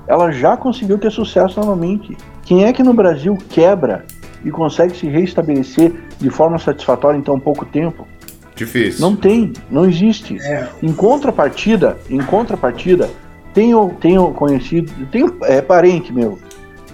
[0.07, 2.17] Ela já conseguiu ter sucesso novamente.
[2.45, 4.05] Quem é que no Brasil quebra
[4.45, 8.07] e consegue se reestabelecer de forma satisfatória em tão pouco tempo?
[8.55, 9.01] Difícil.
[9.01, 10.39] Não tem, não existe.
[10.41, 10.69] É.
[10.81, 13.11] Em contrapartida, em contrapartida,
[13.53, 16.39] tenho, tenho conhecido, tenho é, parente meu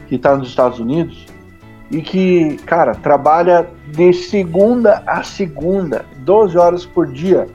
[0.08, 1.26] que está nos Estados Unidos
[1.90, 7.46] e que, cara, trabalha de segunda a segunda, 12 horas por dia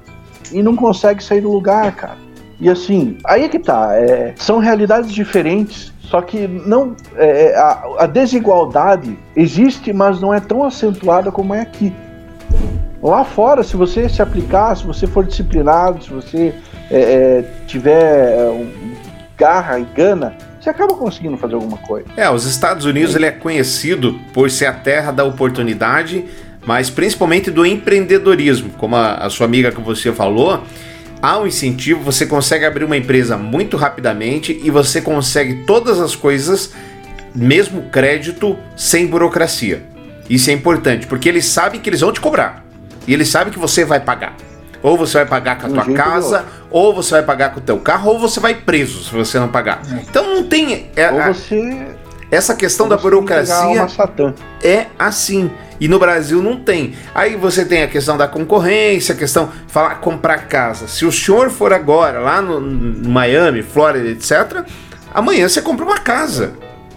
[0.53, 2.17] e não consegue sair do lugar, cara.
[2.59, 7.57] E assim, aí é que tá, é, são realidades diferentes, só que não é, é,
[7.57, 11.93] a, a desigualdade existe, mas não é tão acentuada como é aqui.
[13.01, 16.53] Lá fora, se você se aplicar, se você for disciplinado, se você
[16.89, 18.65] é, é, tiver é,
[19.37, 22.07] garra e gana, você acaba conseguindo fazer alguma coisa.
[22.15, 26.25] É, os Estados Unidos ele é conhecido por ser a terra da oportunidade,
[26.65, 28.69] mas principalmente do empreendedorismo.
[28.78, 30.63] Como a, a sua amiga que você falou,
[31.21, 36.15] há um incentivo, você consegue abrir uma empresa muito rapidamente e você consegue todas as
[36.15, 36.71] coisas,
[37.36, 39.84] mesmo crédito, sem burocracia.
[40.30, 42.63] Isso é importante, porque eles sabem que eles vão te cobrar.
[43.08, 44.36] E eles sabem que você vai pagar.
[44.82, 47.63] Ou você vai pagar com a Um tua casa, ou você vai pagar com o
[47.63, 49.82] teu carro, ou você vai preso se você não pagar.
[50.02, 50.88] Então não tem.
[50.95, 51.88] é- Ou você
[52.34, 53.86] Essa questão da burocracia
[54.63, 55.52] é assim.
[55.80, 56.96] E no Brasil não tem.
[57.13, 60.88] Aí você tem a questão da concorrência, a questão falar comprar casa.
[60.88, 64.65] Se o senhor for agora lá no, no Miami, Flórida, etc,
[65.13, 66.54] amanhã você compra uma casa.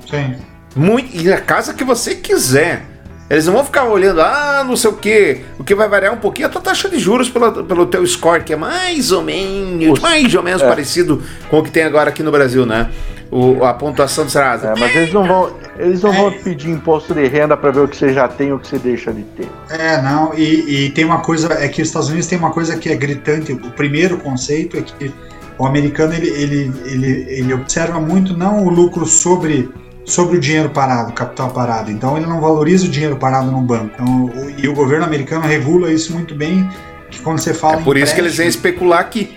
[0.09, 0.37] Sim.
[0.75, 2.87] Muito, e a casa que você quiser.
[3.29, 5.41] Eles não vão ficar olhando, ah, não sei o que.
[5.59, 8.07] O que vai variar um pouquinho é a tua taxa de juros pela, pelo teu
[8.07, 10.69] score, que é mais ou menos, mais ou menos é.
[10.69, 11.21] parecido
[11.51, 12.89] com o que tem agora aqui no Brasil, né?
[13.31, 14.69] O, a pontuação do Serasa.
[14.69, 16.17] É, mas eles não vão, eles não é.
[16.17, 18.69] vão pedir imposto de renda para ver o que você já tem ou o que
[18.69, 19.49] você deixa de ter.
[19.71, 22.77] É, não, e, e tem uma coisa, é que os Estados Unidos tem uma coisa
[22.77, 23.53] que é gritante.
[23.53, 25.13] O primeiro conceito é que
[25.59, 29.69] o americano ele, ele, ele, ele observa muito não o lucro sobre
[30.05, 31.91] sobre o dinheiro parado, capital parado.
[31.91, 33.91] Então ele não valoriza o dinheiro parado no banco.
[33.95, 36.71] Então, o, e o governo americano regula isso muito bem,
[37.11, 39.37] que quando você fala É por isso que eles vêm especular aqui.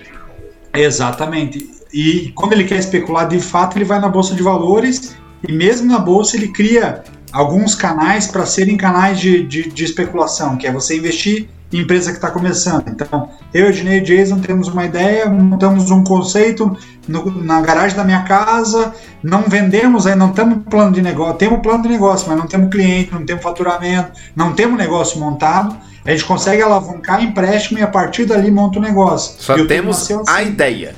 [0.71, 1.78] Exatamente.
[1.93, 5.15] E quando ele quer especular de fato, ele vai na bolsa de valores
[5.47, 10.57] e mesmo na bolsa ele cria alguns canais para serem canais de, de, de, especulação,
[10.57, 12.87] que é você investir em empresa que está começando.
[12.87, 16.75] Então, eu, Ednei e Jason temos uma ideia, montamos um conceito
[17.07, 21.59] no, na garagem da minha casa, não vendemos, aí não temos plano de negócio, temos
[21.61, 25.77] plano de negócio, mas não temos cliente, não temos faturamento, não temos negócio montado.
[26.03, 29.35] A gente consegue alavancar empréstimo e a partir dali monta o negócio.
[29.39, 30.23] Só temos assim.
[30.27, 30.95] a ideia.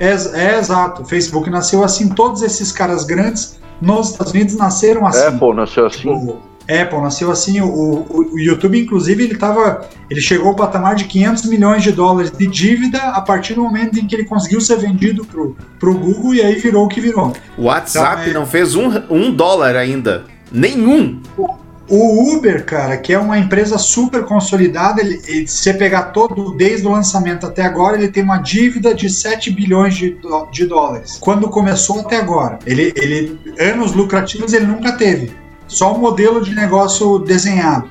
[0.00, 1.02] É, é, exato.
[1.02, 5.26] O Facebook nasceu assim, todos esses caras grandes nos Estados Unidos nasceram assim.
[5.26, 6.08] Apple nasceu assim.
[6.08, 7.60] O Apple nasceu assim.
[7.60, 9.86] O, o, o, YouTube, inclusive, ele tava.
[10.08, 13.98] Ele chegou ao patamar de 500 milhões de dólares de dívida a partir do momento
[13.98, 17.34] em que ele conseguiu ser vendido pro, pro Google e aí virou o que virou.
[17.58, 18.34] O WhatsApp então, é...
[18.34, 20.24] não fez um, um dólar ainda.
[20.50, 21.20] Nenhum.
[21.36, 21.46] O
[21.96, 26.86] Uber, cara, que é uma empresa super consolidada, ele, ele, se você pegar todo, desde
[26.86, 30.16] o lançamento até agora, ele tem uma dívida de 7 bilhões de,
[30.52, 31.18] de dólares.
[31.20, 32.60] Quando começou até agora.
[32.64, 35.32] Ele, ele, anos lucrativos ele nunca teve.
[35.66, 37.88] Só o um modelo de negócio desenhado.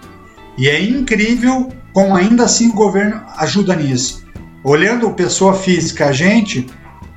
[0.57, 4.25] E é incrível como ainda assim o governo ajuda nisso.
[4.63, 6.67] Olhando pessoa física, a gente,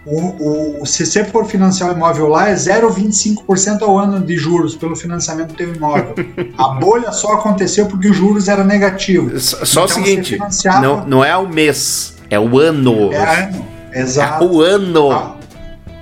[0.05, 4.75] o, o, se você for financiar o imóvel lá, é 0,25% ao ano de juros
[4.75, 6.15] pelo financiamento do teu imóvel.
[6.59, 9.57] A bolha só aconteceu porque os juros eram negativos.
[9.63, 10.81] Só então, o seguinte, financiava...
[10.81, 13.13] não, não é o mês, é o ano.
[13.13, 14.43] É ano, exato.
[14.43, 15.13] É o ano.
[15.13, 15.37] A,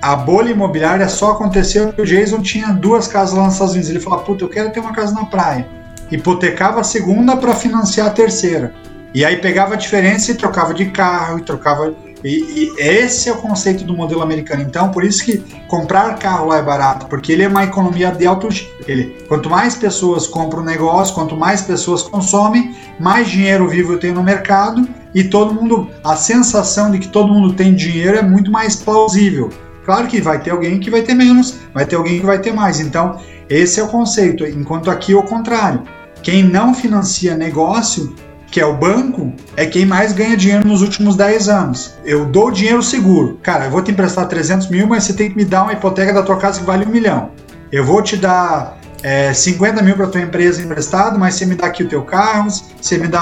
[0.01, 3.91] a bolha imobiliária só aconteceu porque o Jason tinha duas casas lá nos Estados Unidos.
[3.91, 5.67] Ele falou, puta, eu quero ter uma casa na praia.
[6.11, 8.73] Hipotecava a segunda para financiar a terceira.
[9.13, 13.31] E aí pegava a diferença e trocava de carro e trocava e, e, esse é
[13.31, 14.61] o conceito do modelo americano.
[14.61, 18.25] Então, por isso que comprar carro lá é barato, porque ele é uma economia de
[18.25, 18.47] alto.
[18.87, 24.11] Ele, quanto mais pessoas compram o negócio, quanto mais pessoas consomem, mais dinheiro vivo tem
[24.11, 25.89] no mercado e todo mundo.
[26.03, 29.49] A sensação de que todo mundo tem dinheiro é muito mais plausível.
[29.83, 32.53] Claro que vai ter alguém que vai ter menos, vai ter alguém que vai ter
[32.53, 32.79] mais.
[32.79, 34.45] Então, esse é o conceito.
[34.45, 35.83] Enquanto aqui é o contrário.
[36.21, 38.15] Quem não financia negócio
[38.51, 41.95] que é o banco, é quem mais ganha dinheiro nos últimos 10 anos.
[42.03, 43.39] Eu dou dinheiro seguro.
[43.41, 46.13] Cara, eu vou te emprestar 300 mil, mas você tem que me dar uma hipoteca
[46.13, 47.31] da tua casa que vale um milhão.
[47.71, 51.67] Eu vou te dar é, 50 mil para tua empresa emprestado, mas você me dá
[51.67, 53.19] aqui o teu carro, você me dá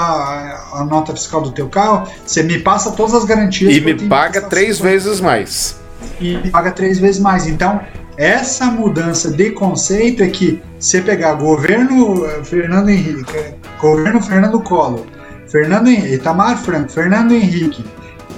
[0.72, 3.76] a, nota fiscal do teu carro, você me passa todas as garantias.
[3.76, 4.90] E me paga três 50.
[4.90, 5.80] vezes mais.
[6.20, 7.46] E me paga três vezes mais.
[7.46, 7.80] Então,
[8.16, 15.06] essa mudança de conceito é que você pegar governo eh, Fernando Henrique, governo Fernando Collor,
[15.50, 17.84] Fernando Henrique, Itamar Franco, Fernando Henrique,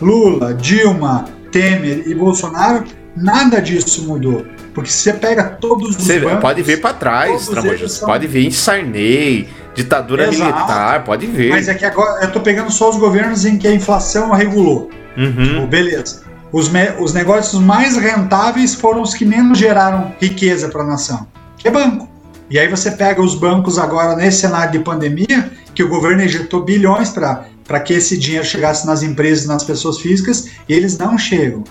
[0.01, 4.47] Lula, Dilma, Temer e Bolsonaro, nada disso mudou.
[4.75, 8.09] Porque se você pega todos os Você bancos, pode ver para trás, são...
[8.09, 10.51] pode vir em Sarney, ditadura Exato.
[10.51, 11.51] militar, pode ver.
[11.51, 14.91] Mas é que agora eu tô pegando só os governos em que a inflação regulou.
[15.17, 15.45] Uhum.
[15.45, 16.23] Tipo, beleza.
[16.51, 21.27] Os, os negócios mais rentáveis foram os que menos geraram riqueza para a nação,
[21.59, 22.09] que é banco.
[22.49, 26.63] E aí você pega os bancos agora nesse cenário de pandemia, que o governo injetou
[26.63, 31.65] bilhões para que esse dinheiro chegasse nas empresas, nas pessoas físicas, e eles não chegam.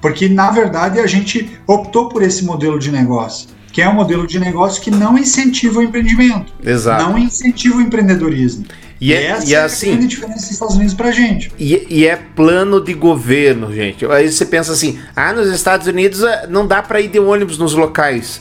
[0.00, 4.26] Porque, na verdade, a gente optou por esse modelo de negócio, que é um modelo
[4.26, 7.02] de negócio que não incentiva o empreendimento, Exato.
[7.02, 8.64] não incentiva o empreendedorismo.
[9.00, 11.52] E, é, essa e é assim, a grande diferença dos Estados Unidos pra gente.
[11.58, 14.06] E, e, é plano de governo, gente.
[14.06, 17.58] Aí você pensa assim: ah, nos Estados Unidos eh, não dá para ir de ônibus
[17.58, 18.40] nos locais.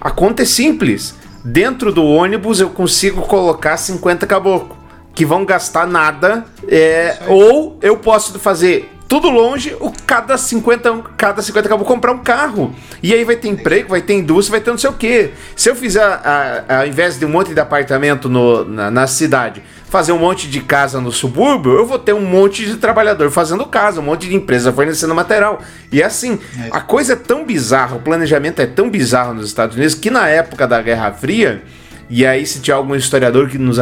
[0.00, 1.14] A conta é simples
[1.44, 4.78] dentro do ônibus eu consigo colocar 50 caboclos
[5.14, 6.44] que vão gastar nada.
[6.68, 12.20] É, ou eu posso fazer tudo longe, o cada 50, cada 50 acabou comprar um
[12.20, 12.74] carro.
[13.02, 15.32] E aí vai ter emprego, vai ter indústria, vai ter não sei o quê.
[15.54, 19.06] Se eu fizer, a, a, ao invés de um monte de apartamento no, na, na
[19.06, 23.30] cidade, fazer um monte de casa no subúrbio, eu vou ter um monte de trabalhador
[23.30, 25.60] fazendo casa, um monte de empresa fornecendo material.
[25.92, 26.38] E é assim,
[26.70, 30.26] a coisa é tão bizarra, o planejamento é tão bizarro nos Estados Unidos que na
[30.26, 31.62] época da Guerra Fria,
[32.08, 33.76] e aí se tiver algum historiador que nos,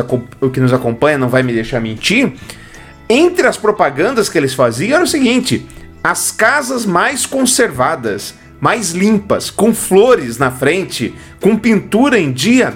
[0.52, 2.32] que nos acompanha não vai me deixar mentir,
[3.10, 5.66] entre as propagandas que eles faziam era o seguinte:
[6.02, 12.72] as casas mais conservadas, mais limpas, com flores na frente, com pintura em dia,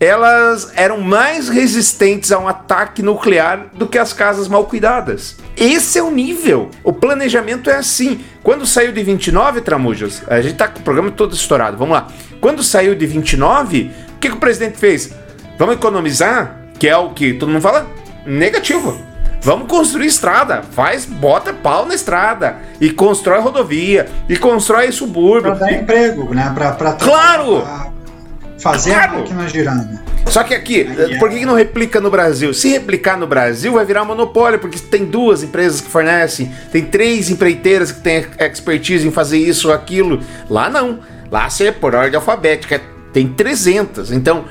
[0.00, 5.36] elas eram mais resistentes a um ataque nuclear do que as casas mal cuidadas.
[5.56, 6.70] Esse é o nível.
[6.82, 8.20] O planejamento é assim.
[8.42, 11.76] Quando saiu de 29, Tramujas, a gente tá com o programa todo estourado.
[11.76, 12.08] Vamos lá.
[12.40, 15.14] Quando saiu de 29, o que, que o presidente fez?
[15.58, 17.86] Vamos economizar, que é o que todo mundo fala?
[18.26, 19.15] Negativo.
[19.42, 20.62] Vamos construir estrada.
[20.72, 22.56] Faz, bota pau na estrada.
[22.80, 24.06] E constrói rodovia.
[24.28, 25.54] E constrói subúrbio.
[25.54, 26.50] Pra dar emprego, né?
[26.54, 27.62] Pra, pra claro!
[27.62, 27.90] Pra
[28.58, 29.12] fazer claro.
[29.12, 29.98] a máquina girando.
[30.26, 31.46] Só que aqui, Aí por que é.
[31.46, 32.52] não replica no Brasil?
[32.52, 37.30] Se replicar no Brasil, vai virar monopólio, porque tem duas empresas que fornecem, tem três
[37.30, 40.20] empreiteiras que têm expertise em fazer isso ou aquilo.
[40.50, 40.98] Lá não.
[41.30, 42.80] Lá você é por ordem alfabética,
[43.12, 44.10] tem 300.
[44.12, 44.44] Então,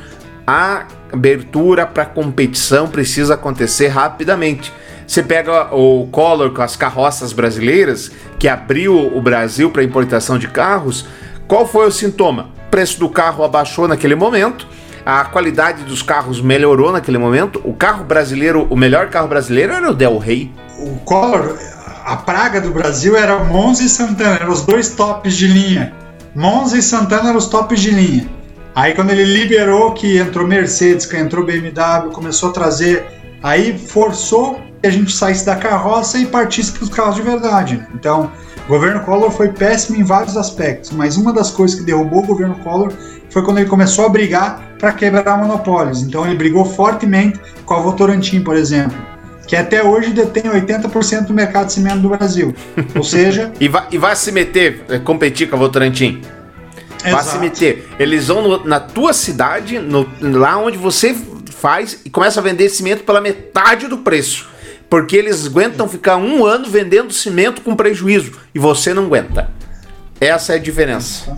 [0.48, 4.72] a abertura para competição precisa acontecer rapidamente.
[5.08, 10.48] Você pega o Collor com as carroças brasileiras, que abriu o Brasil para importação de
[10.48, 11.06] carros.
[11.48, 12.50] Qual foi o sintoma?
[12.68, 14.68] O preço do carro abaixou naquele momento,
[15.06, 17.62] a qualidade dos carros melhorou naquele momento.
[17.64, 20.52] O carro brasileiro, o melhor carro brasileiro era o Del Rey.
[20.80, 21.56] O Collor,
[22.04, 25.94] a praga do Brasil era Monza e Santana, eram os dois tops de linha.
[26.34, 28.35] Monza e Santana eram os tops de linha.
[28.76, 33.06] Aí quando ele liberou que entrou Mercedes, que entrou BMW, começou a trazer,
[33.42, 37.82] aí forçou que a gente saísse da carroça e partisse para os carros de verdade.
[37.96, 38.30] Então,
[38.66, 42.28] o governo Collor foi péssimo em vários aspectos, mas uma das coisas que derrubou o
[42.28, 42.92] governo Collor
[43.30, 46.02] foi quando ele começou a brigar para quebrar monopólios.
[46.02, 48.98] Então, ele brigou fortemente com a Votorantim, por exemplo,
[49.48, 52.54] que até hoje detém 80% do mercado de cimento do Brasil.
[52.94, 53.54] Ou seja.
[53.60, 56.22] e, vai, e vai se meter, eh, competir com a Votorantim?
[57.12, 57.88] Vai se meter.
[58.00, 61.16] Eles vão no, na tua cidade, no, lá onde você
[61.52, 64.50] faz, e começa a vender cimento pela metade do preço.
[64.90, 68.34] Porque eles aguentam ficar um ano vendendo cimento com prejuízo.
[68.54, 69.50] E você não aguenta.
[70.20, 71.36] Essa é a diferença.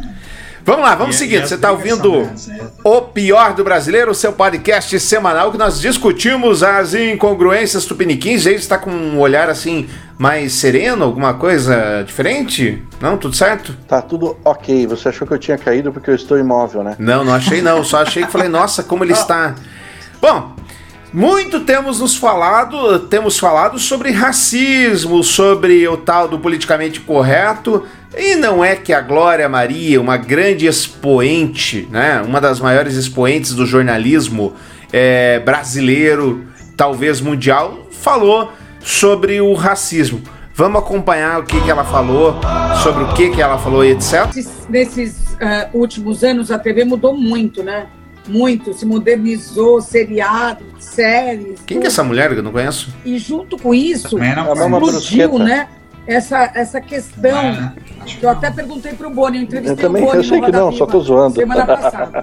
[0.68, 1.48] Vamos lá, vamos seguir.
[1.48, 2.30] Você está ouvindo
[2.84, 8.46] O Pior do Brasileiro, seu podcast semanal que nós discutimos as incongruências tupiniquins.
[8.46, 9.88] Ele está com um olhar assim
[10.18, 12.84] mais sereno, alguma coisa diferente?
[13.00, 13.78] Não, tudo certo?
[13.88, 14.86] Tá tudo ok.
[14.88, 16.98] Você achou que eu tinha caído porque eu estou imóvel, né?
[17.00, 17.82] Não, não achei não.
[17.82, 19.56] Só achei que falei, nossa, como ele está.
[20.20, 20.54] Bom,
[21.14, 27.86] muito temos nos falado, temos falado sobre racismo, sobre o tal do politicamente correto,
[28.18, 33.54] e não é que a Glória Maria, uma grande expoente, né, uma das maiores expoentes
[33.54, 34.54] do jornalismo
[34.92, 36.46] é, brasileiro,
[36.76, 38.52] talvez mundial, falou
[38.82, 40.22] sobre o racismo.
[40.54, 42.36] Vamos acompanhar o que, que ela falou,
[42.82, 44.26] sobre o que, que ela falou e etc.
[44.68, 47.86] Nesses uh, últimos anos, a TV mudou muito, né?
[48.28, 51.62] Muito, se modernizou, seriado, séries.
[51.66, 51.82] Quem tudo.
[51.82, 52.90] que é essa mulher que eu não conheço?
[53.06, 55.68] E junto com isso, explodiu, né?
[56.08, 57.74] Essa, essa questão é,
[58.06, 60.42] que eu até perguntei para o Boni, eu entrevistei eu também, o Boni eu sei
[60.42, 61.36] que não, só tô zoando.
[61.36, 62.22] Semana passada.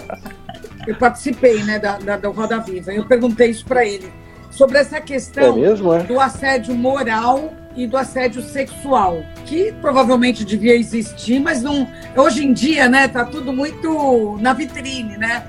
[0.87, 2.93] Eu participei, né, da, da, da Roda Viva.
[2.93, 4.11] Eu perguntei isso para ele
[4.51, 6.03] sobre essa questão é mesmo, é?
[6.05, 11.89] do assédio moral e do assédio sexual, que provavelmente devia existir, mas não.
[12.17, 15.45] Hoje em dia, né, tá tudo muito na vitrine, né?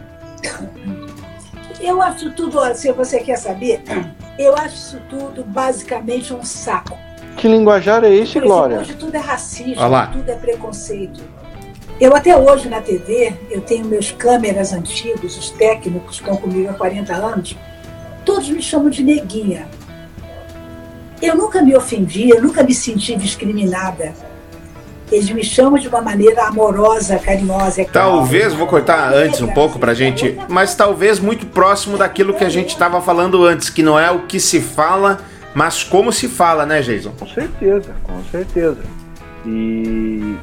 [1.80, 3.84] Eu acho tudo, se você quer saber,
[4.40, 6.98] eu acho isso tudo basicamente um saco.
[7.38, 8.80] Que linguajar é esse, Glória?
[8.80, 9.76] Hoje tudo é racismo,
[10.14, 11.22] tudo é preconceito.
[12.00, 16.70] Eu até hoje na TV, eu tenho meus câmeras antigos, os técnicos que estão comigo
[16.70, 17.58] há 40 anos,
[18.26, 19.68] todos me chamam de neguinha.
[21.22, 24.14] Eu nunca me ofendi, eu nunca me senti discriminada.
[25.12, 27.82] Eles me chamam de uma maneira amorosa, carinhosa.
[27.82, 32.44] É talvez, vou cortar antes um pouco pra gente, mas talvez muito próximo daquilo que
[32.44, 35.20] a gente estava falando antes, que não é o que se fala,
[35.56, 37.14] mas como se fala, né, Jason?
[37.18, 38.84] Com certeza, com certeza.
[39.46, 40.38] E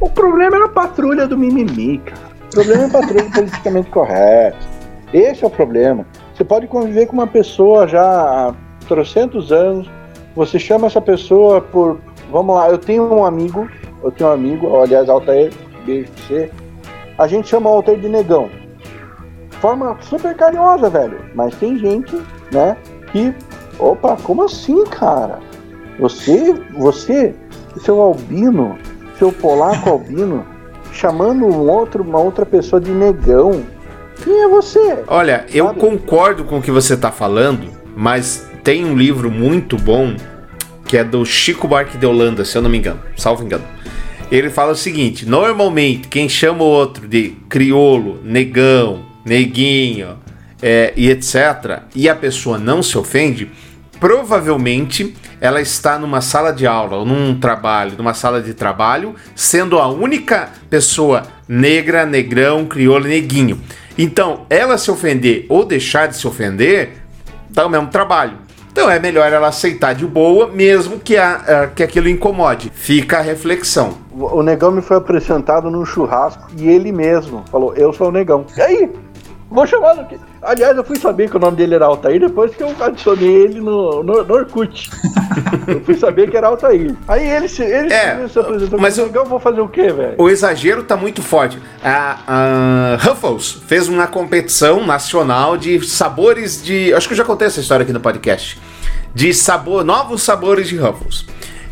[0.00, 2.32] o problema é a patrulha do mimimi, cara.
[2.46, 4.66] O problema é a patrulha politicamente correto.
[5.12, 6.06] Esse é o problema.
[6.32, 8.54] Você pode conviver com uma pessoa já há
[8.86, 9.90] trocentos anos,
[10.36, 12.00] você chama essa pessoa por.
[12.30, 13.68] Vamos lá, eu tenho um amigo,
[14.02, 15.52] eu tenho um amigo, aliás, Altair,
[15.84, 16.50] beijo pra você.
[17.18, 18.48] A gente chama o Altair de negão.
[19.60, 21.24] Forma super carinhosa, velho.
[21.34, 22.14] Mas tem gente,
[22.52, 22.76] né,
[23.10, 23.34] que.
[23.78, 25.40] Opa, como assim, cara?
[25.98, 27.34] Você, você,
[27.80, 28.78] seu albino,
[29.18, 30.44] seu polaco albino,
[30.92, 33.62] chamando um outro, uma outra pessoa de negão.
[34.22, 35.02] Quem é você?
[35.06, 40.14] Olha, eu concordo com o que você está falando, mas tem um livro muito bom
[40.86, 43.64] que é do Chico Buarque de Holanda, se eu não me engano, salvo engano.
[44.30, 50.23] Ele fala o seguinte: normalmente quem chama o outro de criolo, negão, neguinho
[50.66, 53.50] é, e etc., e a pessoa não se ofende,
[54.00, 59.78] provavelmente ela está numa sala de aula ou num trabalho, numa sala de trabalho, sendo
[59.78, 63.60] a única pessoa negra, negrão, crioulo, neguinho.
[63.98, 66.92] Então, ela se ofender ou deixar de se ofender,
[67.50, 68.38] dá o mesmo trabalho.
[68.72, 72.72] Então é melhor ela aceitar de boa, mesmo que, a, a, que aquilo incomode.
[72.74, 73.98] Fica a reflexão.
[74.10, 78.44] O negão me foi apresentado num churrasco e ele mesmo falou: Eu sou o negão.
[78.56, 78.90] E aí?
[79.54, 80.04] Vou chamar no.
[80.42, 83.60] Aliás, eu fui saber que o nome dele era Altair depois que eu adicionei ele
[83.60, 84.90] no, no, no Orkut.
[85.68, 86.96] eu fui saber que era Altair.
[87.06, 88.80] Aí ele se, ele é, se apresentou.
[88.80, 90.16] Mas eu, eu vou fazer o quê, velho?
[90.18, 91.56] O exagero tá muito forte.
[91.84, 96.92] A, a Ruffles fez uma competição nacional de sabores de.
[96.92, 98.60] Acho que eu já contei essa história aqui no podcast.
[99.14, 101.24] De sabor, novos sabores de Ruffles.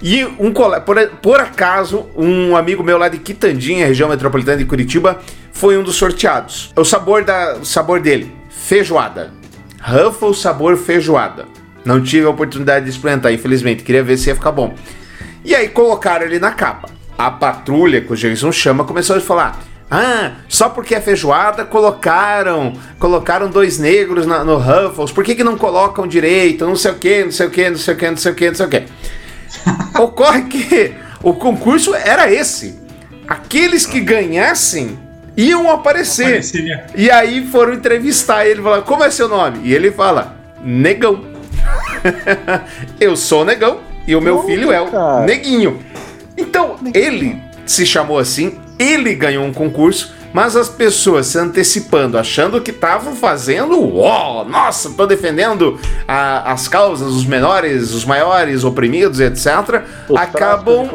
[0.02, 5.20] E um por, por acaso, um amigo meu lá de Quitandinha, região metropolitana de Curitiba,
[5.52, 6.72] foi um dos sorteados.
[6.74, 9.32] O sabor, da, o sabor dele, feijoada.
[9.80, 11.46] Ruffles sabor feijoada.
[11.84, 13.84] Não tive a oportunidade de experimentar, infelizmente.
[13.84, 14.74] Queria ver se ia ficar bom.
[15.44, 16.88] E aí colocaram ele na capa.
[17.16, 22.72] A patrulha, que o Jason chama, começou a falar: Ah, só porque é feijoada colocaram
[22.98, 25.12] colocaram dois negros na, no Ruffles.
[25.12, 26.64] Por que, que não colocam direito?
[26.64, 28.34] Não sei o que, não sei o que, não sei o que, não sei o
[28.34, 28.84] que, não sei o que.
[29.98, 32.80] Ocorre que o concurso era esse.
[33.26, 34.98] Aqueles que ganhassem
[35.36, 36.26] iam aparecer.
[36.26, 36.86] Apareceria.
[36.94, 39.60] E aí foram entrevistar ele, falaram, como é seu nome?
[39.64, 41.24] E ele fala, Negão.
[43.00, 45.24] eu sou Negão e o meu filho é o cara.
[45.24, 45.80] Neguinho.
[46.36, 52.60] Então, ele se chamou assim, ele ganhou um concurso, mas as pessoas se antecipando, achando
[52.60, 59.20] que estavam fazendo, ó, nossa, tô defendendo a, as causas, os menores, os maiores, oprimidos,
[59.20, 60.88] etc., os acabam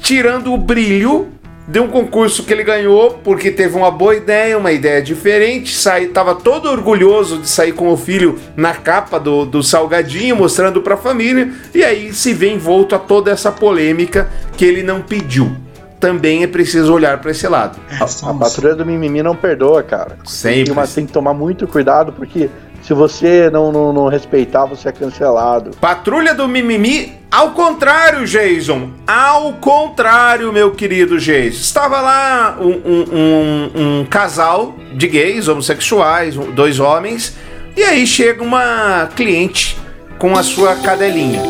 [0.00, 1.28] tirando o brilho
[1.66, 6.06] de um concurso que ele ganhou porque teve uma boa ideia, uma ideia diferente, sai,
[6.06, 10.94] tava todo orgulhoso de sair com o filho na capa do, do salgadinho, mostrando para
[10.94, 15.63] a família, e aí se vê envolto a toda essa polêmica que ele não pediu.
[16.04, 17.78] Também é preciso olhar para esse lado.
[17.98, 20.18] A, a patrulha do mimimi não perdoa, cara.
[20.24, 20.74] Sempre.
[20.74, 22.50] Mas tem que tomar muito cuidado porque
[22.82, 25.70] se você não, não, não, respeitar, você é cancelado.
[25.80, 28.90] Patrulha do Mimimi, ao contrário, Jason.
[29.06, 31.56] Ao contrário, meu querido Jason.
[31.56, 37.34] Estava lá um, um, um, um casal de gays, homossexuais, dois homens,
[37.74, 39.78] e aí chega uma cliente
[40.24, 41.42] com a sua cadelinha.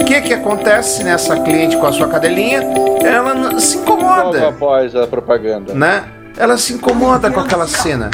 [0.00, 2.62] O que que acontece nessa cliente com a sua cadelinha?
[3.04, 4.38] Ela se incomoda.
[4.38, 5.74] Logo após a propaganda.
[5.74, 6.02] Né?
[6.34, 8.08] Ela se incomoda com aquela cena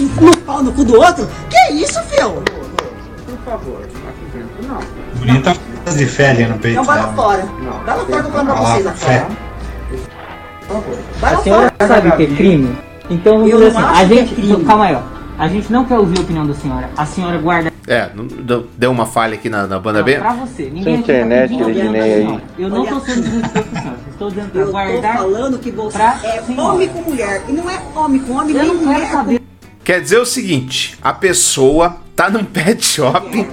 [0.00, 1.28] um pau no cu do outro?
[1.50, 2.30] Que isso, fio?
[3.26, 3.88] Por favor,
[4.68, 4.78] não.
[5.18, 5.54] Bonita
[5.92, 6.76] de fé ali no peito.
[6.76, 7.48] Não, vai lá fora.
[7.84, 9.26] Vai lá fora que eu falo pra vocês lá fora.
[11.20, 12.78] A senhora sabe o que é crime?
[13.10, 14.52] Então vamos dizer assim, a gente.
[14.52, 15.00] É calma aí, ó.
[15.36, 16.88] A gente não quer ouvir a opinião da senhora.
[16.96, 17.72] A senhora guarda.
[17.90, 18.08] É,
[18.78, 20.14] deu uma falha aqui na, na banda B?
[20.14, 22.40] Pra você, ninguém Sua internet, Ednei aí.
[22.56, 23.96] Eu não tô sendo desrespeitoso senhora.
[24.12, 25.16] Estou dizendo pra eu guardar.
[25.16, 27.42] Eu tô falando que você é homem com mulher.
[27.48, 29.42] E não é homem com homem, eu nem não quero saber.
[29.82, 33.48] Quer dizer o seguinte: a pessoa tá num pet shop,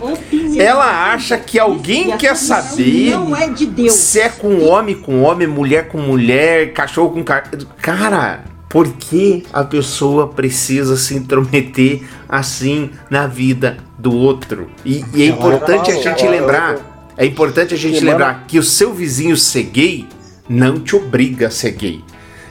[0.60, 5.98] ela acha que alguém quer saber é se é com homem com homem, mulher com
[5.98, 7.66] mulher, cachorro com cachorro.
[7.82, 14.70] Cara, por que a pessoa precisa se intrometer assim na vida do outro?
[14.84, 18.94] E, e é importante a gente lembrar, é importante a gente lembrar que o seu
[18.94, 20.08] vizinho ser gay
[20.50, 22.04] não te obriga a ser gay.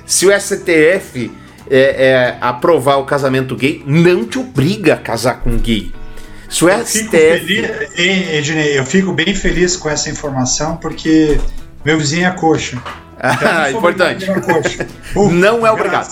[0.07, 1.31] Se o STF
[1.69, 5.93] é, é, aprovar o casamento gay, não te obriga a casar com gay.
[6.49, 7.09] Se o eu STF...
[7.09, 11.39] Feliz, Ednei, eu fico bem feliz com essa informação porque
[11.85, 12.81] meu vizinho é coxa.
[13.19, 14.27] Ah, importante.
[15.33, 16.09] não é obrigado.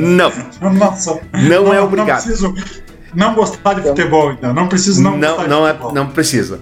[0.00, 0.30] Não.
[0.72, 2.26] Nossa, não, não é obrigado.
[2.26, 2.54] Não preciso
[3.14, 4.52] não gostar de futebol, então.
[4.52, 6.60] Não preciso não, não, não é, não precisa.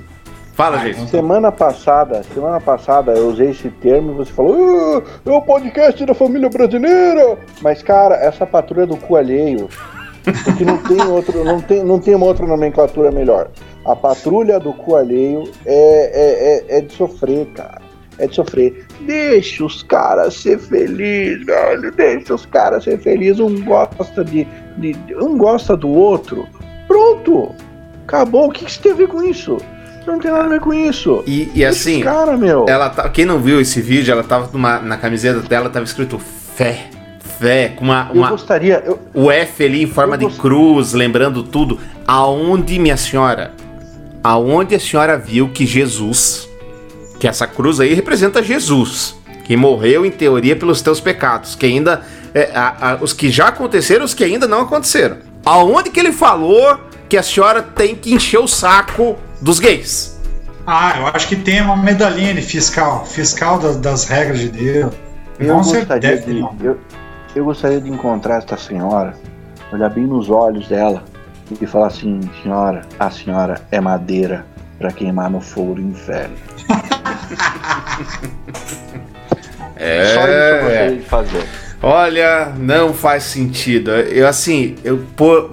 [0.55, 1.11] Fala, ah, gente.
[1.11, 6.05] Semana passada, semana passada eu usei esse termo e você falou: ah, é o podcast
[6.05, 7.39] da família brasileira.
[7.62, 9.68] Mas, cara, essa patrulha do cu alheio,
[10.45, 13.49] porque não tem outro, não tem, não tem uma outra nomenclatura melhor.
[13.85, 17.82] A patrulha do cu alheio é, é, é, é de sofrer, cara.
[18.19, 18.87] É de sofrer.
[19.01, 21.91] Deixa os caras ser felizes, velho.
[21.93, 23.41] Deixa os caras ser felizes.
[23.41, 24.47] Um gosta de,
[24.77, 24.97] de.
[25.21, 26.47] Um gosta do outro.
[26.87, 27.55] Pronto.
[28.07, 28.49] Acabou.
[28.49, 29.57] O que, que você tem a ver com isso?
[30.07, 31.23] Não tem nada a ver com isso.
[31.27, 32.67] E, e assim, cara, meu.
[32.69, 36.19] ela tá, quem não viu esse vídeo, ela tava numa, na camiseta dela, tava escrito
[36.19, 36.87] fé.
[37.39, 38.83] Fé, com uma, uma Eu gostaria.
[38.85, 41.79] Eu, o F ali em forma de gost- cruz, lembrando tudo.
[42.07, 43.53] Aonde, minha senhora?
[44.23, 46.49] Aonde a senhora viu que Jesus,
[47.23, 49.14] que essa cruz aí representa Jesus,
[49.45, 52.03] que morreu em teoria pelos teus pecados, que ainda.
[52.35, 55.18] é, a- a- os que já aconteceram, os que ainda não aconteceram.
[55.45, 60.18] Aonde que ele falou que a senhora tem que encher o saco dos gays?
[60.66, 64.93] Ah, eu acho que tem uma medalhinha de fiscal, fiscal das, das regras de Deus.
[65.39, 66.31] eu Com certeza, gostaria de.
[66.33, 66.57] irmão.
[66.61, 66.79] Eu,
[67.37, 69.14] eu gostaria de encontrar esta senhora,
[69.73, 71.05] olhar bem nos olhos dela
[71.61, 74.45] e falar assim, senhora, a senhora é madeira
[74.79, 76.35] para queimar no fogo do inferno.
[79.76, 80.05] É.
[80.14, 81.45] Só isso eu gostaria de fazer.
[81.83, 83.91] Olha, não faz sentido.
[83.91, 85.51] Eu assim, eu por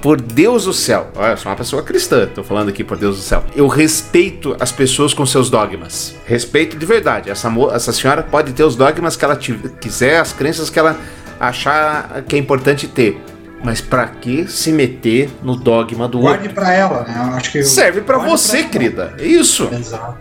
[0.00, 1.10] por Deus do céu.
[1.14, 3.44] Olha, eu sou uma pessoa cristã, tô falando aqui por Deus do céu.
[3.54, 6.14] Eu respeito as pessoas com seus dogmas.
[6.24, 7.28] Respeito de verdade.
[7.28, 10.96] Essa, mo- essa senhora pode ter os dogmas que ela quiser, as crenças que ela
[11.38, 13.20] achar que é importante ter.
[13.62, 16.54] Mas pra que se meter no dogma do Guarde outro?
[16.54, 17.32] pra ela, né?
[17.34, 18.68] Acho que Serve pra guarde você, ela.
[18.70, 19.14] querida.
[19.18, 19.68] É Isso.
[19.70, 20.16] Exato.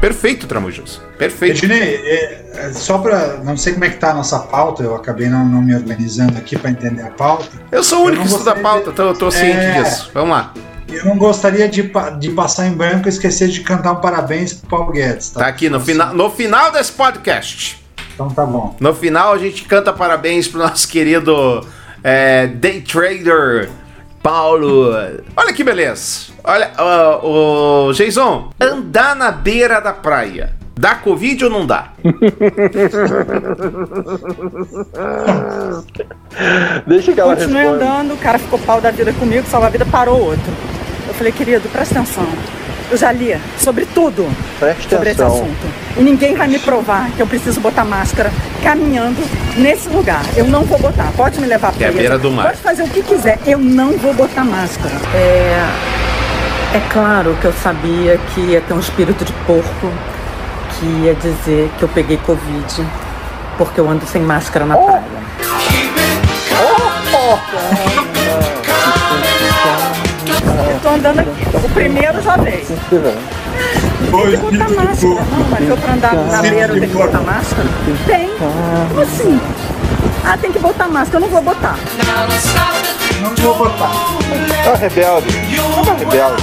[0.00, 1.00] Perfeito, Tramujas.
[1.18, 1.64] Perfeito.
[1.64, 3.38] Ednei, é, é, só pra.
[3.38, 6.38] Não sei como é que tá a nossa pauta, eu acabei não, não me organizando
[6.38, 7.48] aqui pra entender a pauta.
[7.72, 9.82] Eu sou o único que estuda a pauta, então eu tô ciente É.
[9.82, 10.10] disso.
[10.14, 10.54] Vamos lá.
[10.88, 14.68] Eu não gostaria de, de passar em branco e esquecer de cantar um parabéns pro
[14.70, 15.40] Paulo Guedes, tá?
[15.40, 17.84] Tá aqui no final, no final desse podcast.
[18.14, 18.74] Então tá bom.
[18.80, 21.66] No final a gente canta parabéns pro nosso querido
[22.02, 23.68] é, day trader
[24.28, 24.92] Paulo.
[25.34, 26.26] Olha que beleza.
[26.44, 26.70] Olha,
[27.22, 30.52] o Jason, andar na beira da praia.
[30.78, 31.92] Dá Covid ou não dá?
[36.86, 39.86] Deixa que ela Continuei andando, o cara ficou pau da vida comigo, salva a vida,
[39.86, 40.52] parou outro.
[41.08, 42.28] Eu falei, querido, presta atenção.
[42.90, 44.26] Eu já li sobre tudo
[44.58, 45.42] Preste sobre esse atenção.
[45.42, 45.66] assunto.
[45.96, 48.30] E ninguém vai me provar que eu preciso botar máscara
[48.62, 49.22] caminhando
[49.56, 50.22] nesse lugar.
[50.36, 51.12] Eu não vou botar.
[51.16, 52.46] Pode me levar Que é a beira do mar.
[52.46, 53.38] Pode fazer o que quiser.
[53.46, 54.94] Eu não vou botar máscara.
[55.14, 55.68] É,
[56.76, 59.92] é claro que eu sabia que ia ter um espírito de porco
[60.78, 62.86] que ia dizer que eu peguei Covid
[63.58, 65.02] porque eu ando sem máscara na praia.
[66.50, 67.87] Eu
[70.88, 71.56] tô andando aqui.
[71.56, 72.64] O primeiro já veio.
[72.66, 72.78] Tem
[74.30, 75.14] que botar máscara.
[75.14, 77.68] Não, mas eu pra andar na beira tenho que botar máscara?
[78.06, 78.30] Tem.
[78.88, 79.40] Como assim?
[80.30, 81.16] Ah, tem que botar máscara.
[81.16, 81.76] Eu não vou botar.
[83.22, 83.90] Não vou botar.
[84.62, 85.28] Ela é rebelde.
[85.56, 86.42] Ela é uma rebelde.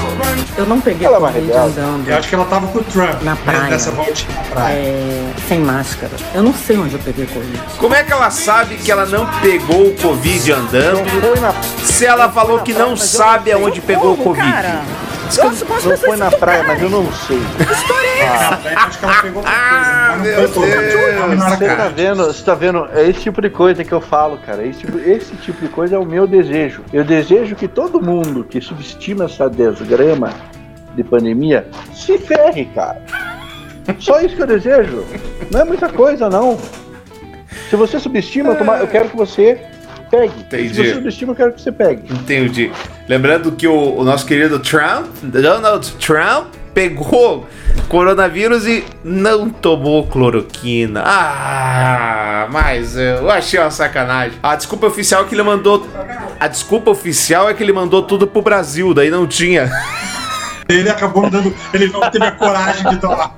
[0.57, 1.79] Eu não peguei Ela é uma Covid rebelde.
[1.79, 3.63] andando Eu acho que ela tava com o Trump na né, praia.
[3.69, 4.73] nessa voltinha na praia.
[4.73, 6.13] é, sem máscara.
[6.33, 7.61] Eu não sei onde eu peguei Covid.
[7.77, 11.03] Como é que ela sabe que ela não pegou o Covid andando?
[11.39, 11.53] Na,
[11.86, 14.51] Se ela falou que não sabe aonde pegou o Covid?
[14.51, 14.81] cara?
[15.30, 17.39] Que não pessoas foi na se praia, mas eu não sei.
[18.28, 22.88] Ah, daí acho que ela pegou não meu hora Você tá vendo, você tá vendo,
[22.93, 24.65] é esse tipo de coisa que eu falo, cara.
[24.65, 26.84] Esse tipo, esse tipo de coisa é o meu desejo.
[26.93, 30.32] Eu desejo que todo mundo que subestima essa desgrama
[30.95, 33.01] de pandemia se ferre, cara.
[33.99, 35.05] Só isso que eu desejo.
[35.51, 36.57] Não é muita coisa, não.
[37.69, 39.59] Se você subestima, eu toma- eu quero que você
[40.16, 40.34] pegue.
[40.39, 40.76] Entendi.
[40.76, 42.13] Se você subestima, eu quero que você pegue.
[42.13, 42.72] Entendi.
[43.07, 47.47] Lembrando que o, o nosso querido Trump, Donald Trump, pegou
[47.88, 51.03] coronavírus e não tomou cloroquina.
[51.05, 54.38] Ah, mas eu achei uma sacanagem.
[54.41, 55.88] A desculpa oficial é que ele mandou.
[56.39, 59.70] A desculpa oficial é que ele mandou tudo pro Brasil, daí não tinha.
[60.68, 61.53] Ele acabou dando.
[61.74, 63.36] Ele não teve a coragem de tomar.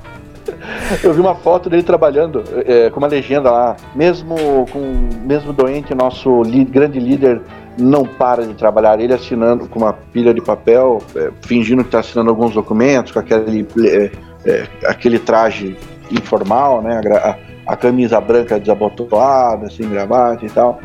[1.04, 3.76] Eu vi uma foto dele trabalhando é, com uma legenda lá.
[3.96, 4.36] Mesmo
[4.72, 4.80] com
[5.26, 7.42] mesmo doente, nosso grande líder
[7.78, 9.00] não para de trabalhar.
[9.00, 13.20] Ele assinando com uma pilha de papel, é, fingindo que está assinando alguns documentos, com
[13.20, 14.12] aquele, é,
[14.46, 15.78] é, aquele traje
[16.12, 17.02] informal, né?
[17.14, 17.38] A,
[17.74, 20.80] a- camisa branca desabotoada, sem gravata e tal.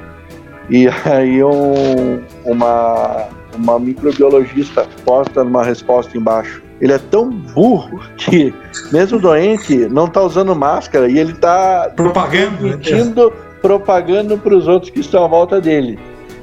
[0.69, 6.63] E aí um, uma, uma microbiologista posta numa resposta embaixo.
[6.83, 8.53] Ele é tão burro que,
[8.91, 12.71] mesmo doente, não tá usando máscara e ele tá Propaganda, né?
[12.71, 15.97] mentindo, propagando para os outros que estão à volta dele.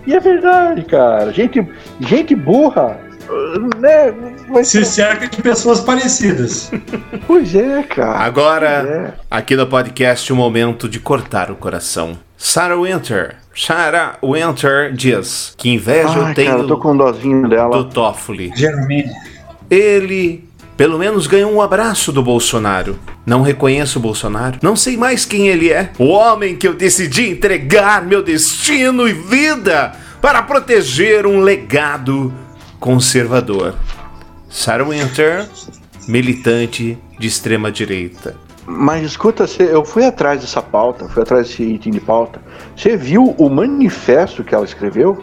[0.07, 1.33] E é verdade, cara.
[1.33, 1.67] Gente,
[1.99, 2.97] gente burra,
[3.79, 4.13] né?
[4.49, 6.71] Vai Se cerca de pessoas parecidas.
[7.27, 8.19] Pois é, cara.
[8.19, 12.17] Agora, aqui no podcast, o momento de cortar o coração.
[12.37, 13.35] Sarah Winter.
[13.53, 17.69] Sarah Winter diz que inveja Ai, eu tenho cara, eu tô com um dozinho dela.
[17.69, 18.51] do Toffoli.
[18.55, 19.11] Geralmente.
[19.69, 20.43] Ele,
[20.75, 22.97] pelo menos, ganhou um abraço do Bolsonaro.
[23.25, 24.57] Não reconheço o Bolsonaro.
[24.61, 25.91] Não sei mais quem ele é.
[25.99, 32.33] O homem que eu decidi entregar meu destino e vida para proteger um legado
[32.79, 33.75] conservador.
[34.49, 35.47] Sarah Winter,
[36.07, 38.35] militante de extrema direita.
[38.65, 42.39] Mas escuta, eu fui atrás dessa pauta, fui atrás desse item de pauta.
[42.75, 45.21] Você viu o manifesto que ela escreveu?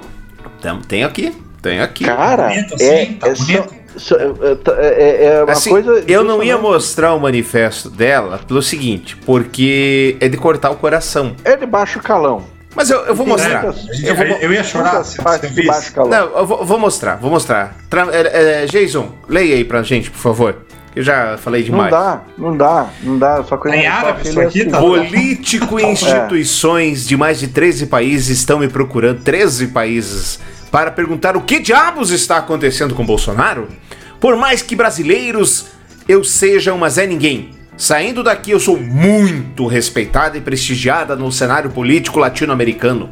[0.60, 1.32] Tem, tem aqui,
[1.62, 2.04] tem aqui.
[2.04, 3.68] Cara, Bonito, é, assim, tá é, bonito.
[3.68, 6.04] só- é- é- é uma Assim, coisa.
[6.06, 6.62] eu não ia impressionante.
[6.62, 11.34] mostrar o manifesto dela pelo seguinte, porque é de cortar o coração.
[11.44, 12.44] É de baixo calão.
[12.74, 13.64] Mas eu, eu vou mostrar.
[13.64, 16.10] Eu, eu ia chorar se baixo calão.
[16.10, 17.74] Não, eu vou, vou mostrar, vou mostrar.
[17.88, 20.56] Tra é, é, Jason, leia aí pra gente, por favor.
[20.94, 21.90] Eu já falei Não demais.
[21.90, 23.42] dá, não dá, não dá.
[23.44, 24.70] Só que Tá em árabe que isso ele é aqui, assim.
[24.70, 24.78] tá?
[24.80, 30.38] Político e instituições de mais de 13 países estão me procurando, 13 países,
[30.70, 33.68] para perguntar o que diabos está acontecendo com Bolsonaro?
[34.20, 35.66] Por mais que brasileiros
[36.08, 37.50] eu seja uma Zé Ninguém.
[37.76, 43.10] Saindo daqui, eu sou muito respeitada e prestigiada no cenário político latino-americano.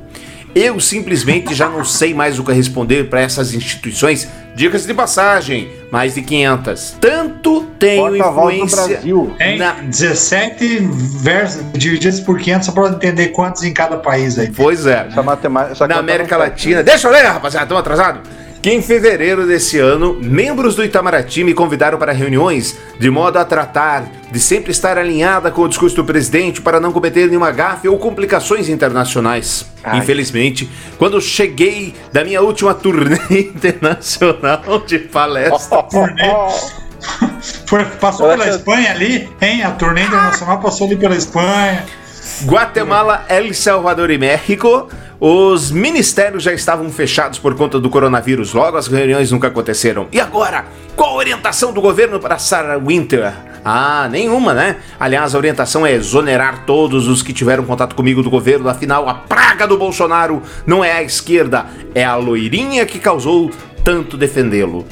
[0.54, 4.28] Eu simplesmente já não sei mais o que responder para essas instituições.
[4.54, 6.96] Dicas de passagem, mais de 500.
[7.00, 9.34] Tanto tenho influência Brasil.
[9.40, 9.58] Hein?
[9.58, 10.78] na 17
[11.22, 14.52] versos divididos por 500 só pra entender quantos em cada país aí.
[14.54, 15.08] Pois é.
[15.08, 16.36] Essa matemática, essa na América.
[16.36, 16.84] Latina.
[16.84, 18.20] Deixa eu ler, rapaziada, tão atrasado.
[18.64, 23.44] Que em fevereiro desse ano, membros do Itamaraty me convidaram para reuniões de modo a
[23.44, 27.86] tratar de sempre estar alinhada com o discurso do presidente para não cometer nenhuma gafe
[27.88, 29.66] ou complicações internacionais.
[29.84, 29.98] Ai.
[29.98, 36.22] Infelizmente, quando cheguei da minha última turnê internacional de palestra, Turnê.
[37.66, 39.62] Foi- passou Olha pela que- Espanha ali, hein?
[39.62, 41.84] A turnê internacional passou ali pela Espanha.
[42.42, 44.88] Guatemala, El Salvador e México,
[45.20, 50.08] os ministérios já estavam fechados por conta do coronavírus, logo as reuniões nunca aconteceram.
[50.12, 50.64] E agora,
[50.96, 53.32] qual a orientação do governo para Sarah Winter?
[53.64, 54.76] Ah, nenhuma, né?
[54.98, 59.14] Aliás, a orientação é exonerar todos os que tiveram contato comigo do governo, afinal, a
[59.14, 63.50] praga do Bolsonaro não é a esquerda, é a loirinha que causou
[63.82, 64.84] tanto defendê-lo.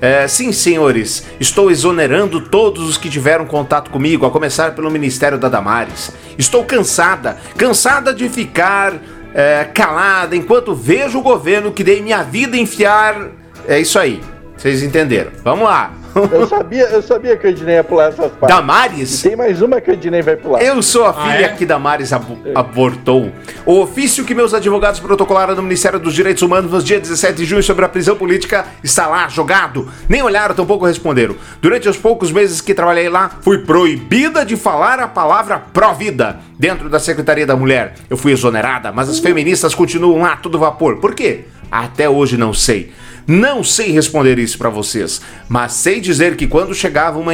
[0.00, 5.38] É, sim, senhores, estou exonerando todos os que tiveram contato comigo, a começar pelo Ministério
[5.38, 6.12] da Damares.
[6.38, 8.94] Estou cansada, cansada de ficar
[9.34, 13.28] é, calada enquanto vejo o governo que dei minha vida enfiar.
[13.66, 14.20] É isso aí,
[14.56, 15.32] vocês entenderam.
[15.42, 15.92] Vamos lá.
[16.32, 18.56] Eu sabia, eu sabia que a Ednei ia pular essas partes.
[18.56, 19.22] Damares?
[19.22, 20.62] Tem mais uma que a Ednei vai pular.
[20.62, 21.48] Eu sou a Ah, filha é?
[21.50, 23.32] que Damares abo- abortou.
[23.64, 27.44] O ofício que meus advogados protocolaram no Ministério dos Direitos Humanos no dia 17 de
[27.44, 29.88] junho sobre a prisão política está lá, jogado.
[30.08, 31.36] Nem olharam, tampouco responderam.
[31.60, 36.88] Durante os poucos meses que trabalhei lá, fui proibida de falar a palavra pró-vida dentro
[36.88, 37.94] da Secretaria da Mulher.
[38.10, 40.96] Eu fui exonerada, mas as feministas continuam lá, todo vapor.
[40.98, 41.44] Por quê?
[41.70, 42.92] Até hoje não sei.
[43.26, 47.32] Não sei responder isso pra vocês, mas sei dizer que quando chegava uma,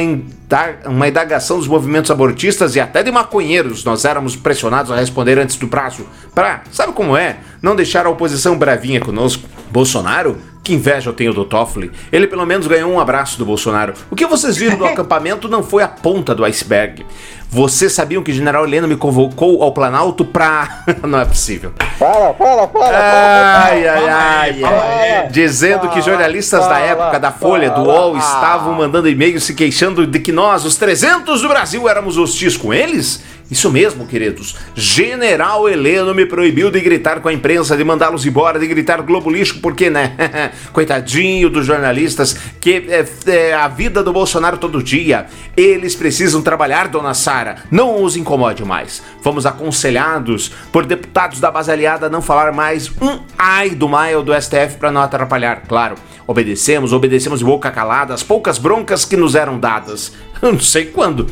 [0.85, 5.55] uma indagação dos movimentos abortistas e até de maconheiros, nós éramos pressionados a responder antes
[5.55, 6.05] do prazo.
[6.33, 7.37] Pra, sabe como é?
[7.61, 9.47] Não deixar a oposição bravinha conosco.
[9.71, 10.37] Bolsonaro?
[10.65, 11.91] Que inveja eu tenho do Toffoli.
[12.11, 13.93] Ele pelo menos ganhou um abraço do Bolsonaro.
[14.09, 17.05] O que vocês viram do acampamento não foi a ponta do iceberg.
[17.47, 20.83] Vocês sabiam que o general Heleno me convocou ao Planalto pra.
[21.07, 21.71] não é possível.
[21.99, 25.11] Fala, fala, fala, Ai, ai, fala ai, ai.
[25.19, 25.31] aí.
[25.31, 28.07] Dizendo que jornalistas da fala, época da Folha, do fala.
[28.07, 32.57] UOL, estavam mandando e-mails se queixando de que nós, os 300 do Brasil, éramos hostis
[32.57, 33.23] com eles?
[33.49, 34.55] Isso mesmo, queridos.
[34.73, 39.29] General Heleno me proibiu de gritar com a imprensa, de mandá-los embora, de gritar Globo
[39.29, 40.51] Lixo, porque, né?
[40.73, 45.27] Coitadinho dos jornalistas, que é, é a vida do Bolsonaro todo dia.
[45.55, 47.57] Eles precisam trabalhar, dona Sara.
[47.69, 49.03] Não os incomode mais.
[49.21, 54.23] Fomos aconselhados por deputados da base aliada a não falar mais um ai do maio
[54.23, 55.95] do STF para não atrapalhar, claro.
[56.25, 60.13] Obedecemos, obedecemos de boca calada as poucas broncas que nos eram dadas.
[60.41, 61.27] Eu não sei quando.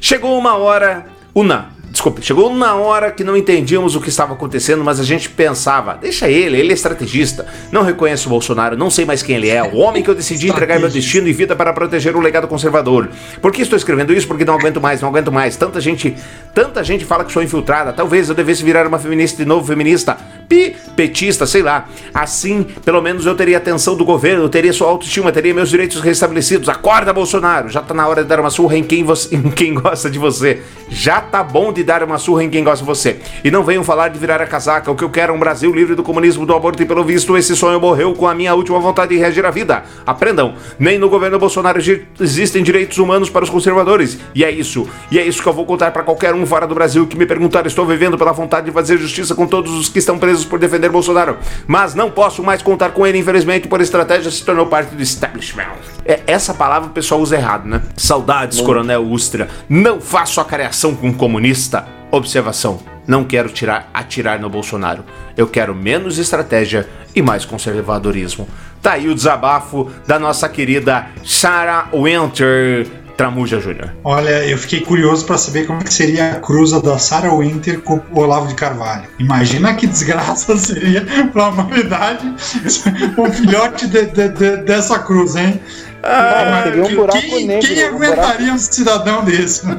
[0.00, 1.15] Chegou uma hora.
[1.36, 1.75] Уна.
[1.96, 5.94] Desculpe, chegou na hora que não entendíamos o que estava acontecendo, mas a gente pensava,
[5.94, 7.46] deixa ele, ele é estrategista.
[7.72, 10.50] Não reconheço o Bolsonaro, não sei mais quem ele é, o homem que eu decidi
[10.50, 13.08] entregar meu destino e vida para proteger o legado conservador.
[13.40, 14.28] Por que estou escrevendo isso?
[14.28, 15.56] Porque não aguento mais, não aguento mais.
[15.56, 16.14] Tanta gente,
[16.52, 17.94] tanta gente fala que sou infiltrada.
[17.94, 20.18] Talvez eu devesse virar uma feminista de novo feminista.
[20.46, 21.88] Pi, petista, sei lá.
[22.12, 26.68] Assim, pelo menos eu teria atenção do governo, teria sua autoestima, teria meus direitos restabelecidos.
[26.68, 27.70] Acorda, Bolsonaro!
[27.70, 30.18] Já tá na hora de dar uma surra em quem, você, em quem gosta de
[30.18, 30.60] você.
[30.90, 33.18] Já tá bom de dar uma surra em quem gosta de você.
[33.42, 34.90] E não venham falar de virar a casaca.
[34.90, 37.36] O que eu quero é um Brasil livre do comunismo, do aborto e pelo visto
[37.36, 39.84] esse sonho morreu com a minha última vontade de reagir à vida.
[40.04, 41.80] Aprendam, nem no governo Bolsonaro
[42.20, 44.18] existem direitos humanos para os conservadores.
[44.34, 44.86] E é isso.
[45.10, 47.24] E é isso que eu vou contar para qualquer um fora do Brasil que me
[47.24, 47.66] perguntar.
[47.66, 50.90] Estou vivendo pela vontade de fazer justiça com todos os que estão presos por defender
[50.90, 51.38] Bolsonaro.
[51.66, 55.66] Mas não posso mais contar com ele, infelizmente, por estratégia se tornou parte do establishment.
[56.04, 57.82] É, essa palavra o pessoal usa errado, né?
[57.96, 59.48] Saudades, Coronel Ustra.
[59.68, 61.75] Não faço a careação com um comunista.
[62.10, 62.80] Observação.
[63.06, 65.04] Não quero tirar, atirar no Bolsonaro.
[65.36, 68.48] Eu quero menos estratégia e mais conservadorismo.
[68.82, 73.94] Tá aí o desabafo da nossa querida Sarah Winter Tramuja Júnior.
[74.04, 78.00] Olha, eu fiquei curioso para saber como é seria a cruza da Sarah Winter com
[78.12, 79.08] o Olavo de Carvalho.
[79.18, 82.26] Imagina que desgraça seria para a humanidade
[83.16, 85.58] um filhote de, de, de, dessa cruz, hein?
[86.02, 87.68] Ah, seria um buraco quem, negro.
[87.68, 89.66] Quem aguentaria um, um cidadão desse?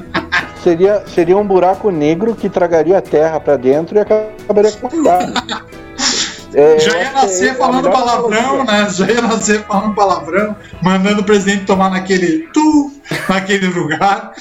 [0.63, 5.63] Seria, seria um buraco negro que tragaria a terra para dentro e acabaria com a.
[6.53, 8.89] É, já ia nascer falando palavrão, né?
[8.89, 12.91] Já ia nascer falando palavrão, mandando o presidente tomar naquele tu,
[13.30, 14.34] naquele lugar.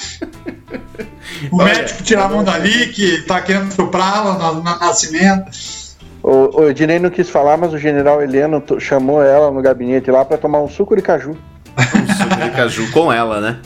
[1.51, 5.51] O Olha, médico tirar a mão dali, que tá querendo estuprá-la no, no nascimento.
[6.23, 10.25] O, o Ednei não quis falar, mas o general Heleno chamou ela no gabinete lá
[10.25, 11.37] para tomar um suco de caju.
[11.77, 13.59] Um suco de caju com ela, né?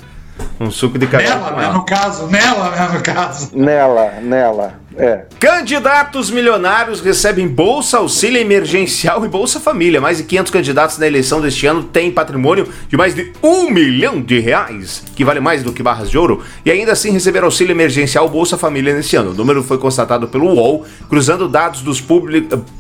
[0.59, 1.73] Um suco de caju nela, com né, ela.
[1.75, 3.51] No caso, nela, né, no caso.
[3.57, 4.75] Nela, nela.
[4.97, 5.25] É.
[5.39, 10.01] Candidatos milionários recebem Bolsa Auxílio Emergencial e Bolsa Família.
[10.01, 14.21] Mais de 500 candidatos na eleição deste ano têm patrimônio de mais de um milhão
[14.21, 17.73] de reais, que vale mais do que barras de ouro, e ainda assim receberam auxílio
[17.73, 19.31] emergencial Bolsa Família neste ano.
[19.31, 22.03] O número foi constatado pelo UOL, cruzando dados, dos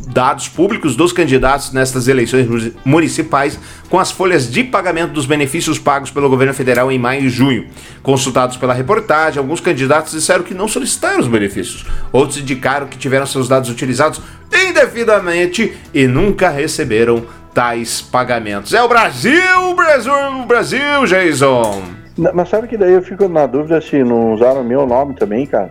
[0.08, 3.58] dados públicos dos candidatos nestas eleições municipais
[3.88, 7.66] com as folhas de pagamento dos benefícios pagos pelo governo federal em maio e junho.
[8.02, 11.84] Consultados pela reportagem, alguns candidatos disseram que não solicitaram os benefícios.
[12.12, 14.20] Outros indicaram que tiveram seus dados utilizados
[14.52, 18.74] indevidamente e nunca receberam tais pagamentos.
[18.74, 21.82] É o Brasil, Brasil, Brasil, Jason!
[22.16, 25.70] Mas sabe que daí eu fico na dúvida se não usaram meu nome também, cara.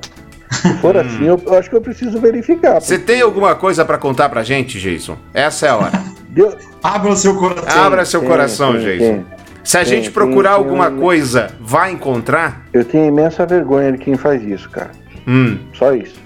[0.51, 2.79] Se for assim, eu, eu, acho que eu preciso verificar.
[2.79, 5.17] Você tem alguma coisa para contar pra gente, Jason?
[5.33, 6.03] Essa é a hora.
[6.29, 6.55] Deu...
[6.81, 7.83] Abra seu coração.
[7.83, 9.13] Abra seu tem, coração, tem, Jason.
[9.13, 9.25] Tem.
[9.63, 12.65] Se a gente procurar alguma coisa, vai encontrar?
[12.73, 14.91] Eu tenho imensa vergonha de quem faz isso, cara.
[15.27, 15.59] Hum.
[15.73, 16.19] Só isso.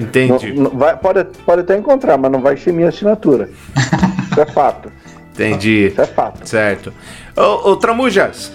[0.00, 0.52] Entendi.
[0.52, 3.50] Não, não vai, pode, pode até encontrar, mas não vai ser minha assinatura.
[4.30, 4.90] isso é fato.
[5.32, 5.88] Entendi.
[5.88, 6.48] Isso é fato.
[6.48, 6.92] Certo.
[7.36, 8.52] Ô, ô Tramujas,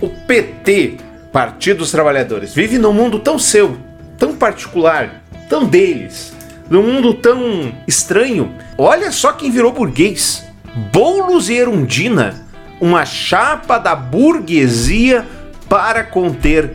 [0.00, 0.98] o PT,
[1.32, 3.76] Partido dos Trabalhadores, vive num mundo tão seu,
[4.16, 6.32] tão particular, tão deles,
[6.70, 8.54] num mundo tão estranho.
[8.78, 10.44] Olha só quem virou burguês.
[10.92, 12.46] Boulos e Erundina,
[12.80, 15.24] uma chapa da burguesia
[15.68, 16.70] para conter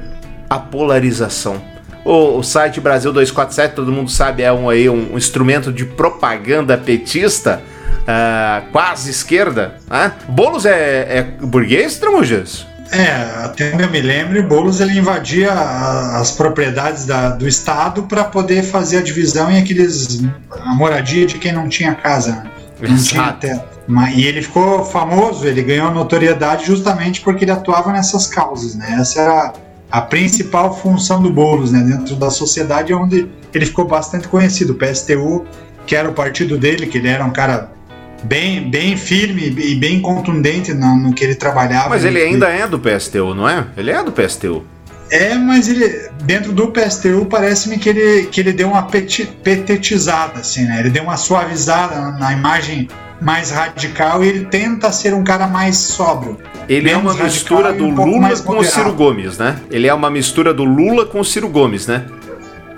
[0.50, 1.62] a polarização.
[2.10, 5.86] O, o, site Brasil 247, todo mundo sabe, é um, aí, um, um instrumento de
[5.86, 7.62] propaganda petista,
[8.00, 9.76] uh, quase esquerda.
[9.88, 10.12] Né?
[10.28, 12.66] Boulos é, é burguês, Tramujas?
[12.92, 13.12] É,
[13.44, 18.64] até onde eu me lembro, Boulos ele invadia as propriedades da, do Estado para poder
[18.64, 20.20] fazer a divisão em aqueles.
[20.66, 22.44] a moradia de quem não tinha casa,
[22.82, 23.06] não Exato.
[23.08, 23.80] tinha teto.
[24.16, 28.98] E ele ficou famoso, ele ganhou notoriedade justamente porque ele atuava nessas causas, né?
[29.00, 29.54] Essa era
[29.92, 31.80] a principal função do Boulos, né?
[31.82, 34.74] Dentro da sociedade, onde ele ficou bastante conhecido.
[34.74, 35.46] O PSTU,
[35.86, 37.72] que era o partido dele, que ele era um cara
[38.24, 41.90] bem, bem firme e bem contundente no, no que ele trabalhava.
[41.90, 43.66] Mas ele ainda é do PSTU, não é?
[43.76, 44.64] Ele é do PSTU.
[45.12, 50.40] É, mas ele dentro do PSTU parece-me que ele, que ele deu uma peti, petetizada,
[50.40, 50.80] assim, né?
[50.82, 52.88] Ele deu uma suavizada na, na imagem
[53.20, 56.38] mais radical e ele tenta ser um cara mais sóbrio.
[56.70, 59.60] Ele é uma mistura do um Lula com o Ciro Gomes, né?
[59.72, 62.06] Ele é uma mistura do Lula com o Ciro Gomes, né?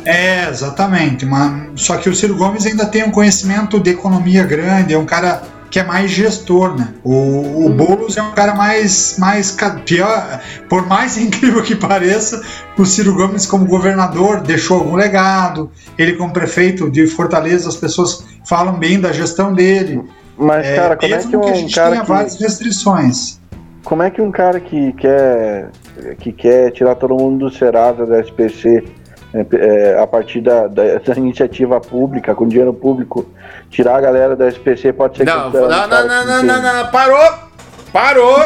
[0.06, 1.26] É, exatamente.
[1.26, 5.06] Mas, só que o Ciro Gomes ainda tem um conhecimento de economia grande, é um
[5.06, 6.94] cara que é mais gestor, né?
[7.04, 12.42] O, o Boulos é um cara mais, mais pior, por mais incrível que pareça,
[12.78, 18.24] o Ciro Gomes como governador deixou algum legado, ele como prefeito de Fortaleza, as pessoas
[18.46, 20.02] falam bem da gestão dele.
[20.38, 22.10] Mas, é, cara, como é que um que a gente cara tenha que...
[22.10, 23.41] várias restrições.
[23.84, 25.70] Como é que um cara que quer,
[26.20, 28.84] que quer tirar todo mundo do Serasa, da SPC,
[29.34, 33.26] é, é, a partir da, da, da, iniciativa pública, com dinheiro público,
[33.70, 35.50] tirar a galera da SPC pode ser não.
[35.50, 37.52] Não, não, não, não, não, não, não, parou!
[37.92, 38.38] Parou!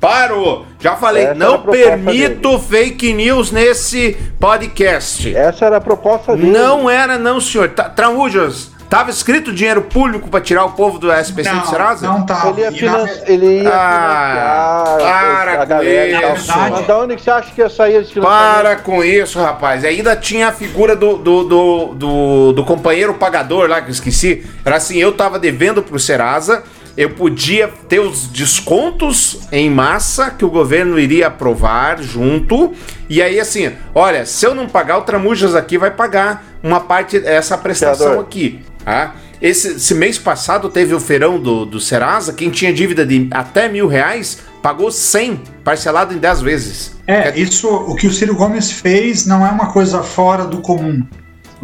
[0.00, 0.66] Parou!
[0.78, 2.62] Já falei, Essa não permito dele.
[2.62, 5.34] fake news nesse podcast.
[5.34, 6.50] Essa era a proposta dele.
[6.50, 7.70] Não era, não, senhor.
[7.70, 12.06] Tramujas, Tava escrito dinheiro público para tirar o povo do SPC não, de Serasa?
[12.06, 12.50] Não tava.
[12.50, 13.08] Ele ia, finan...
[13.26, 16.34] ele ia ah, para a galera.
[16.34, 16.56] Isso.
[16.56, 19.82] Mas da onde que você acha que ia sair esse Para com isso, rapaz.
[19.82, 23.92] E ainda tinha a figura do, do, do, do, do companheiro pagador lá, que eu
[23.92, 24.46] esqueci.
[24.64, 26.62] Era assim, eu tava devendo pro Serasa,
[26.96, 32.72] eu podia ter os descontos em massa que o governo iria aprovar junto.
[33.08, 37.16] E aí, assim, olha, se eu não pagar, o Tramujas aqui vai pagar uma parte,
[37.24, 38.60] essa prestação aqui.
[38.84, 39.14] Tá?
[39.42, 43.68] Esse, esse, mês passado teve o feirão do, do Serasa, quem tinha dívida de até
[43.68, 46.96] mil reais pagou 100, parcelado em 10 vezes.
[47.06, 51.02] É, isso, o que o Ciro Gomes fez não é uma coisa fora do comum.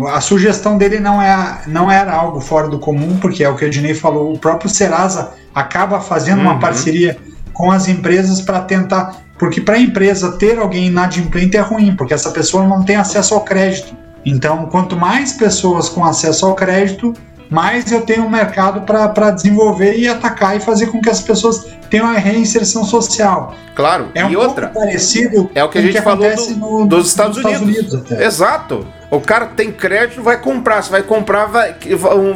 [0.08, 3.64] A sugestão dele não, é, não era algo fora do comum, porque é o que
[3.64, 6.44] o Dinei falou, o próprio Serasa acaba fazendo Uhum.
[6.44, 7.16] uma parceria
[7.52, 9.16] com as empresas para tentar.
[9.38, 13.34] Porque para a empresa ter alguém inadimplente é ruim, porque essa pessoa não tem acesso
[13.34, 13.96] ao crédito.
[14.24, 17.14] Então, quanto mais pessoas com acesso ao crédito,
[17.48, 21.66] mais eu tenho um mercado para desenvolver e atacar e fazer com que as pessoas
[21.90, 23.54] tenham a reinserção social.
[23.74, 24.68] Claro, É um e outra.
[24.68, 27.94] parecido É o que a gente falou acontece do- no- dos Estados Unidos.
[27.94, 28.24] até.
[28.24, 28.86] Exato.
[29.10, 30.82] O cara tem crédito, vai comprar.
[30.82, 31.74] Você vai comprar, vai,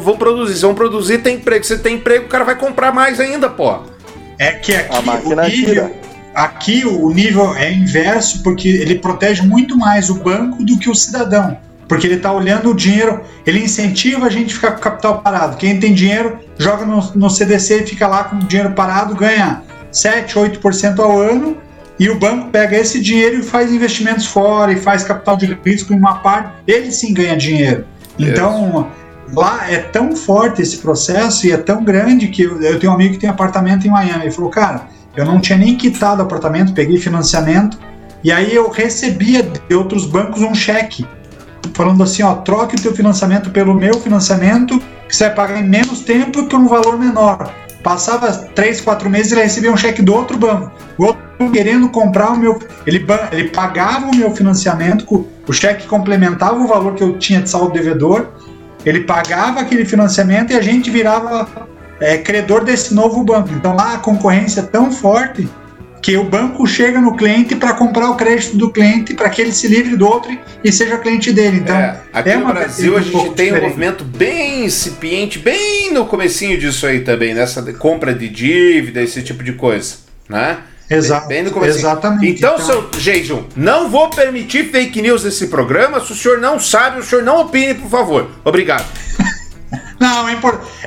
[0.01, 0.55] vão, produzir.
[0.55, 1.63] Se vão produzir, tem emprego.
[1.63, 3.79] Se tem emprego, o cara vai comprar mais ainda, pô.
[4.37, 5.95] É que aqui A o nível,
[6.33, 10.95] aqui o nível é inverso porque ele protege muito mais o banco do que o
[10.95, 11.57] cidadão.
[11.87, 15.21] Porque ele está olhando o dinheiro, ele incentiva a gente a ficar com o capital
[15.21, 15.55] parado.
[15.55, 19.61] Quem tem dinheiro joga no, no CDC e fica lá com o dinheiro parado, ganha
[19.91, 21.57] 7, 8% ao ano.
[21.99, 25.93] E o banco pega esse dinheiro e faz investimentos fora e faz capital de risco
[25.93, 26.51] em uma parte.
[26.67, 27.85] Ele sim ganha dinheiro.
[28.19, 28.89] Então,
[29.33, 32.95] lá é tão forte esse processo e é tão grande que eu, eu tenho um
[32.95, 34.25] amigo que tem apartamento em Miami.
[34.25, 37.79] Ele falou, cara, eu não tinha nem quitado o apartamento, peguei financiamento
[38.23, 41.05] e aí eu recebia de outros bancos um cheque
[41.75, 45.67] falando assim, ó, troque o teu financiamento pelo meu financiamento, que você vai pagar em
[45.67, 47.53] menos tempo e por um valor menor.
[47.83, 50.71] Passava três, quatro meses ele recebia um cheque do outro banco.
[50.97, 51.21] O outro
[51.51, 52.59] querendo comprar o meu.
[52.85, 57.49] Ele, ele pagava o meu financiamento, o cheque complementava o valor que eu tinha de
[57.49, 58.27] saldo devedor,
[58.85, 61.67] ele pagava aquele financiamento e a gente virava
[61.99, 63.49] é, credor desse novo banco.
[63.53, 65.47] Então lá a concorrência é tão forte
[66.01, 69.51] que o banco chega no cliente para comprar o crédito do cliente para que ele
[69.51, 71.57] se livre do outro e seja cliente dele.
[71.57, 73.61] Então, É, aqui é no uma Brasil a um gente tem um diferente.
[73.63, 79.43] movimento bem incipiente, bem no comecinho disso aí também, nessa compra de dívida, esse tipo
[79.43, 79.95] de coisa,
[80.29, 80.59] né?
[80.89, 82.37] Exato, Bem exatamente.
[82.37, 85.99] Então, Então- seu Jason, não vou permitir fake news nesse programa.
[85.99, 88.29] Se o senhor não sabe, o senhor não opine, por favor.
[88.43, 88.85] Obrigado.
[89.99, 90.37] Não, é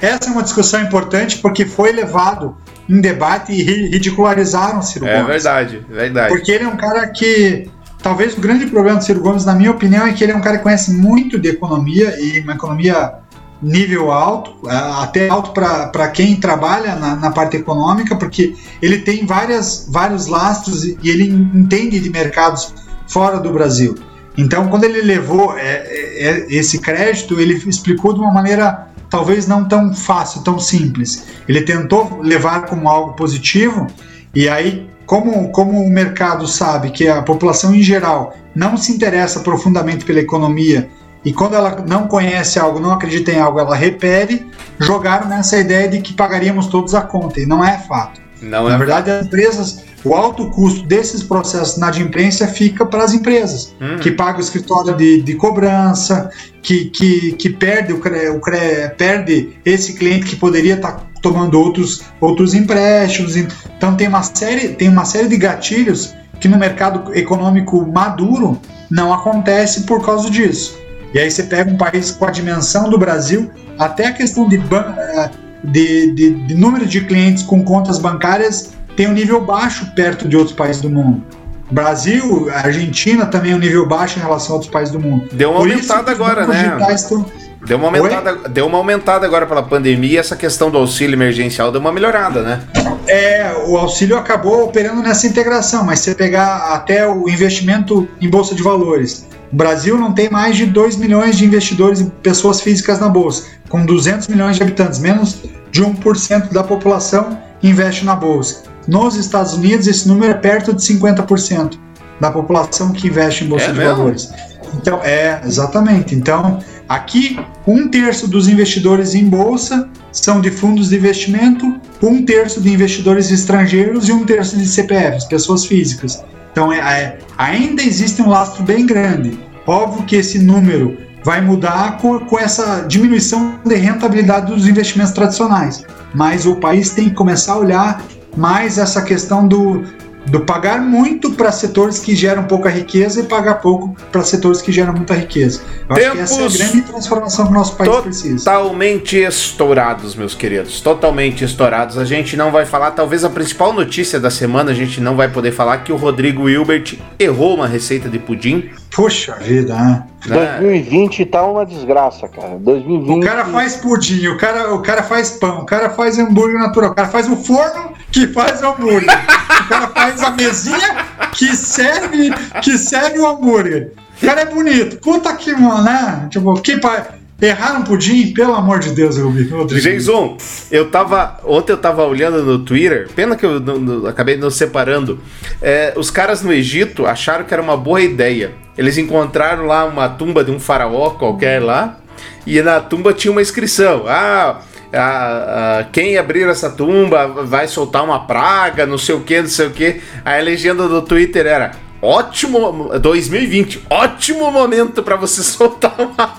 [0.02, 2.56] essa é uma discussão importante porque foi levado
[2.88, 5.28] em debate e ri- ridicularizaram o Ciro É Gomes.
[5.28, 6.28] verdade, verdade.
[6.28, 7.68] Porque ele é um cara que.
[8.02, 10.40] Talvez o grande problema do Ciro Gomes, na minha opinião, é que ele é um
[10.42, 13.14] cara que conhece muito de economia e uma economia
[13.62, 19.26] nível alto, a- até alto para quem trabalha na, na parte econômica, porque ele tem
[19.26, 22.74] várias, vários lastros e e ele entende de mercados
[23.06, 23.94] fora do Brasil.
[24.36, 29.46] Então, quando ele levou é, é, é, esse crédito, ele explicou de uma maneira talvez
[29.48, 31.24] não tão fácil, tão simples.
[31.48, 33.86] Ele tentou levar como algo positivo
[34.34, 39.40] e aí, como, como o mercado sabe que a população em geral não se interessa
[39.40, 40.88] profundamente pela economia
[41.24, 44.46] e quando ela não conhece algo, não acredita em algo, ela repele,
[44.78, 48.20] jogaram nessa ideia de que pagaríamos todos a conta, e não é fato.
[48.40, 53.02] Não Na é verdade, as empresas, o alto custo desses processos na adimplência fica para
[53.02, 53.98] as empresas, Hum.
[54.00, 56.30] que pagam o escritório de, de cobrança,
[56.62, 61.58] que, que, que perde, o, cre- o cre- perde esse cliente que poderia estar tomando
[61.58, 63.34] outros, outros empréstimos.
[63.36, 69.12] Então tem uma, série, tem uma série de gatilhos que no mercado econômico maduro não
[69.12, 70.78] acontece por causa disso.
[71.14, 74.56] E aí você pega um país com a dimensão do Brasil, até a questão de,
[74.56, 75.30] eh,
[75.64, 80.36] de, de, de número de clientes com contas bancárias tem um nível baixo perto de
[80.36, 81.22] outros países do mundo.
[81.70, 85.28] Brasil, Argentina também é um nível baixo em relação a outros países do mundo.
[85.32, 86.76] Deu uma Por aumentada agora, né?
[86.92, 87.24] estão-
[87.66, 91.70] Deu uma aumentada, deu uma aumentada agora pela pandemia, e essa questão do auxílio emergencial
[91.70, 92.60] deu uma melhorada, né?
[93.06, 98.28] É, o auxílio acabou operando nessa integração, mas se você pegar até o investimento em
[98.30, 102.60] bolsa de valores, o Brasil não tem mais de 2 milhões de investidores e pessoas
[102.60, 105.38] físicas na bolsa, com 200 milhões de habitantes, menos
[105.70, 108.62] de 1% da população investe na bolsa.
[108.86, 111.78] Nos Estados Unidos, esse número é perto de 50%
[112.20, 113.96] da população que investe em bolsa É de mesmo?
[113.96, 114.30] valores.
[114.74, 116.14] Então, é, exatamente.
[116.14, 122.60] Então, aqui, um terço dos investidores em bolsa são de fundos de investimento, um terço
[122.60, 126.22] de investidores estrangeiros e um terço de CPFs, pessoas físicas.
[126.50, 129.38] Então, é, é, ainda existe um lastro bem grande.
[129.66, 135.84] Óbvio que esse número vai mudar com, com essa diminuição de rentabilidade dos investimentos tradicionais.
[136.14, 138.02] Mas o país tem que começar a olhar
[138.36, 139.84] mais essa questão do,
[140.26, 144.70] do pagar muito para setores que geram pouca riqueza e pagar pouco para setores que
[144.70, 145.60] geram muita riqueza.
[145.88, 148.44] Eu acho que essa é a Tempos grande transformação que o nosso país precisa.
[148.44, 150.80] Totalmente estourados, meus queridos.
[150.80, 151.96] Totalmente estourados.
[151.98, 155.28] A gente não vai falar, talvez a principal notícia da semana, a gente não vai
[155.28, 158.70] poder falar que o Rodrigo Hilbert errou uma receita de pudim.
[158.94, 160.04] Poxa vida, né?
[160.26, 162.58] 2020 tá uma desgraça, cara.
[162.58, 163.16] 2020.
[163.18, 166.90] O cara faz pudim, o cara, o cara faz pão, o cara faz hambúrguer natural,
[166.90, 170.96] o cara faz o forno que faz hambúrguer, o cara faz a mesinha
[171.32, 172.30] que serve,
[172.62, 173.92] que serve o hambúrguer.
[174.20, 174.96] O cara é bonito.
[174.96, 176.26] Puta que, mano, né?
[176.30, 177.04] Tipo, que pai.
[177.40, 179.48] Erraram pudim, pelo amor de Deus, eu vi.
[179.80, 180.36] Jason,
[180.72, 181.38] eu tava.
[181.44, 185.20] Ontem eu tava olhando no Twitter, pena que eu não- não- acabei nos separando.
[185.62, 188.50] É, os caras no Egito acharam que era uma boa ideia.
[188.78, 191.98] Eles encontraram lá uma tumba de um faraó qualquer lá,
[192.46, 194.04] e na tumba tinha uma inscrição.
[194.06, 194.60] Ah.
[194.90, 199.48] a- a- quem abrir essa tumba vai soltar uma praga, não sei o que, não
[199.48, 200.00] sei o que.
[200.24, 201.72] Aí a legenda do Twitter era:
[202.02, 206.34] ótimo 2020, ótimo momento pra você soltar uma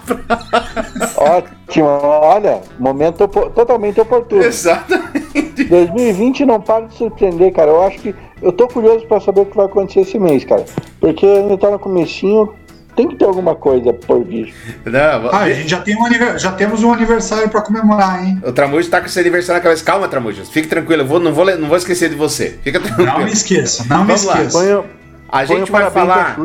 [1.16, 4.44] Ótimo, olha, momento totalmente oportuno.
[4.44, 5.64] Exatamente.
[5.66, 7.72] 2020 não para de surpreender, cara.
[7.72, 8.16] Eu acho que.
[8.42, 10.64] Eu tô curioso pra saber o que vai acontecer esse mês, cara.
[11.02, 12.54] Porque ainda tá no comecinho,
[12.96, 14.54] tem que ter alguma coisa por vir.
[14.86, 18.42] Não, Ah, a gente já, tem um aniver- já temos um aniversário pra comemorar, hein?
[18.46, 19.84] O Tramujo tá com esse aniversário na cabeça.
[19.84, 20.46] Calma, Tramujo.
[20.46, 21.02] Fique tranquilo.
[21.02, 22.58] Eu vou, não, vou, não vou esquecer de você.
[22.64, 23.12] Fica tranquilo.
[23.12, 24.34] Não me esqueça, não me Vamos lá.
[24.42, 24.86] esqueça.
[25.32, 26.38] A gente vai falar.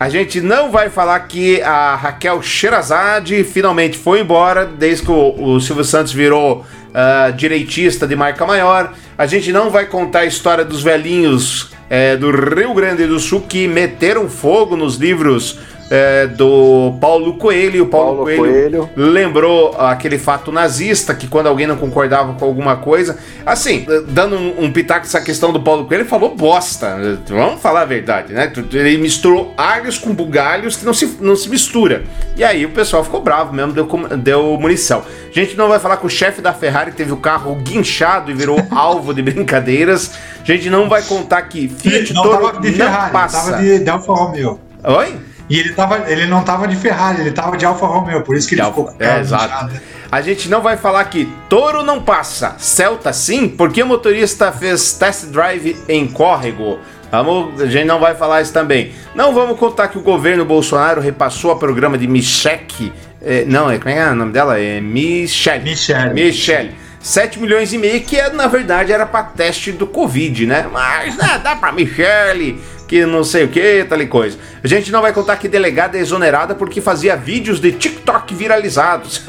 [0.00, 5.54] A gente não vai falar que a Raquel Sherazade finalmente foi embora desde que o,
[5.54, 8.92] o Silvio Santos virou ah, direitista de marca maior.
[9.16, 13.42] A gente não vai contar a história dos velhinhos eh, do Rio Grande do Sul
[13.48, 15.58] que meteram fogo nos livros
[15.94, 17.84] eh, do Paulo Coelho.
[17.84, 18.90] O Paulo, Paulo Coelho, Coelho.
[18.96, 24.64] lembrou aquele fato nazista que quando alguém não concordava com alguma coisa, assim, dando um,
[24.64, 26.96] um pitaco nessa questão do Paulo Coelho, ele falou bosta.
[27.28, 28.50] Vamos falar a verdade, né?
[28.72, 32.04] Ele misturou alhos com bugalhos que não se, não se mistura.
[32.36, 35.02] E aí o pessoal ficou bravo mesmo, deu, com- deu munição.
[35.30, 38.34] A gente não vai falar que o chefe da Ferrari teve o carro guinchado e
[38.34, 40.12] virou alvo de brincadeiras.
[40.42, 43.50] A gente não vai contar que Fiat não Toro tava de não Ferrari, passa.
[43.52, 44.58] tava de, de Alfa Romeo.
[44.84, 45.16] Oi?
[45.52, 48.48] E ele, tava, ele não tava de Ferrari, ele tava de Alfa Romeo, por isso
[48.48, 49.70] que ele ficou com É, exato.
[50.10, 54.94] A gente não vai falar que Toro não passa, Celta sim, porque o motorista fez
[54.94, 56.78] test drive em córrego.
[57.10, 58.92] Vamos, a gente não vai falar isso também.
[59.14, 62.90] Não vamos contar que o governo Bolsonaro repassou a programa de Michele.
[63.20, 64.58] é, não, é, como é é o nome dela?
[64.58, 65.64] É Michele.
[65.64, 66.14] Michele.
[66.14, 66.74] Michele.
[66.98, 70.66] 7 milhões e meio, que é, na verdade era para teste do Covid, né?
[70.72, 72.58] Mas né, dá para Michele,
[72.92, 74.36] que não sei o que, tal e coisa.
[74.62, 79.22] A gente não vai contar que delegada é exonerada porque fazia vídeos de TikTok viralizados.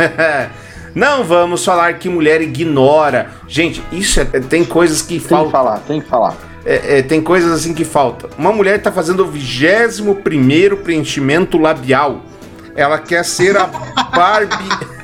[0.93, 3.29] não vamos falar que mulher ignora.
[3.47, 5.49] Gente, isso é- tem coisas que Tem que faltam.
[5.51, 6.35] falar, tem que falar.
[6.65, 8.29] É, é, tem coisas assim que faltam.
[8.37, 12.21] Uma mulher tá fazendo o 21 primeiro preenchimento labial.
[12.75, 13.65] Ela quer ser a
[14.13, 14.93] Barbie.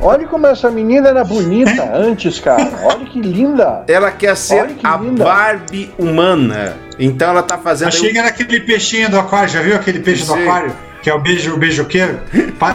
[0.00, 2.70] Olha como essa menina era bonita antes, cara.
[2.82, 3.84] Olha que linda.
[3.88, 5.24] Ela quer ser que a linda.
[5.24, 6.76] Barbie humana.
[6.98, 7.88] Então ela tá fazendo.
[7.88, 10.42] Achei que era aquele peixinho do aquário, já viu aquele peixe do Sim.
[10.42, 10.72] aquário?
[11.02, 12.20] Que é o beijo, o beijoqueiro?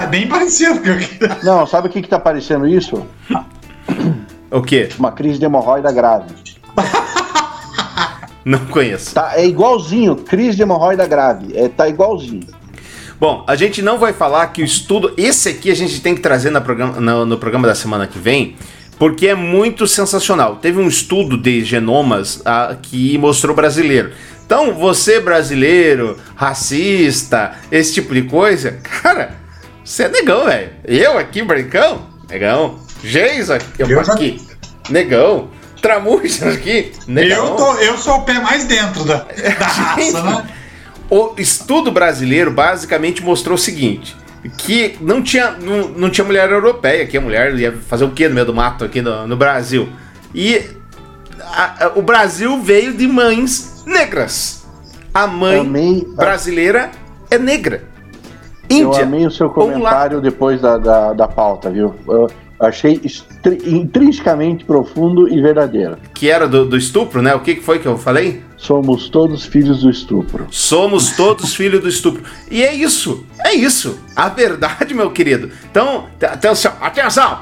[0.09, 1.43] Bem parecido com aquele.
[1.43, 3.05] Não, sabe o que, que tá parecendo isso?
[4.49, 4.89] O quê?
[4.97, 6.33] Uma crise de hemorroida grave.
[8.43, 9.13] Não conheço.
[9.13, 11.57] Tá, é igualzinho, crise de hemorroida grave.
[11.57, 12.47] É, tá igualzinho.
[13.19, 15.13] Bom, a gente não vai falar que o estudo.
[15.17, 18.19] Esse aqui a gente tem que trazer na programa- no, no programa da semana que
[18.19, 18.55] vem,
[18.99, 20.57] porque é muito sensacional.
[20.57, 24.11] Teve um estudo de genomas ah, que mostrou brasileiro.
[24.45, 29.35] Então, você brasileiro, racista, esse tipo de coisa, cara,
[29.83, 30.69] você é negão, velho.
[30.85, 32.79] Eu aqui, brancão, negão.
[33.03, 34.41] Geis aqui, eu Eu já- aqui,
[34.89, 35.49] negão.
[35.81, 37.45] Tramujas aqui, negão.
[37.49, 40.47] Eu, tô, eu sou o pé mais dentro da, da raça, né?
[41.09, 44.15] O estudo brasileiro basicamente mostrou o seguinte:
[44.57, 48.27] que não tinha, não, não tinha mulher europeia, que a mulher ia fazer o quê
[48.27, 49.87] no meio do mato aqui no, no Brasil?
[50.33, 50.61] E
[51.41, 54.65] a- a- o Brasil veio de mães negras.
[55.13, 56.05] A mãe Amei.
[56.15, 56.91] brasileira
[57.31, 57.83] é negra.
[58.69, 59.03] Eu Índia.
[59.03, 61.93] amei o seu comentário depois da, da, da pauta, viu?
[62.07, 62.29] Eu
[62.59, 63.01] achei
[63.65, 65.97] intrinsecamente profundo e verdadeiro.
[66.13, 67.35] Que era do, do estupro, né?
[67.35, 68.41] O que, foi que eu falei?
[68.57, 70.47] Somos todos filhos do estupro.
[70.49, 72.23] Somos todos filhos do estupro.
[72.49, 73.99] E é isso, é isso.
[74.15, 75.51] A verdade, meu querido.
[75.69, 77.39] Então, atenção, atenção!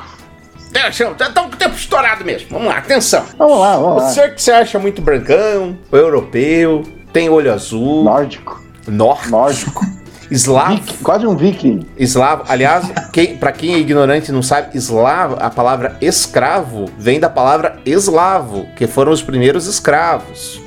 [0.76, 2.48] Atenção, estamos com o tempo estourado mesmo.
[2.50, 3.24] Vamos lá, atenção.
[3.38, 4.10] Vamos lá, vamos lá.
[4.10, 6.82] Você que você acha muito brancão, europeu,
[7.14, 8.60] tem olho azul, Nórdico.
[8.88, 9.86] nórdico, Nórdico.
[10.30, 10.82] Eslavo.
[11.04, 11.86] Quase um viking.
[11.98, 17.20] Eslavo, aliás, quem, para quem é ignorante e não sabe, eslavo, a palavra escravo vem
[17.20, 20.62] da palavra eslavo, que foram os primeiros escravos,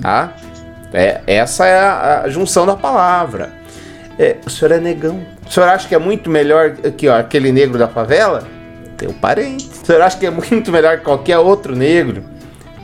[0.00, 0.34] tá?
[0.92, 3.52] É, essa é a, a junção da palavra.
[4.18, 5.20] É, o senhor é negão.
[5.46, 8.46] O senhor acha que é muito melhor que ó, aquele negro da favela?
[8.96, 9.68] Teu parente.
[9.82, 12.22] O senhor acha que é muito melhor que qualquer outro negro?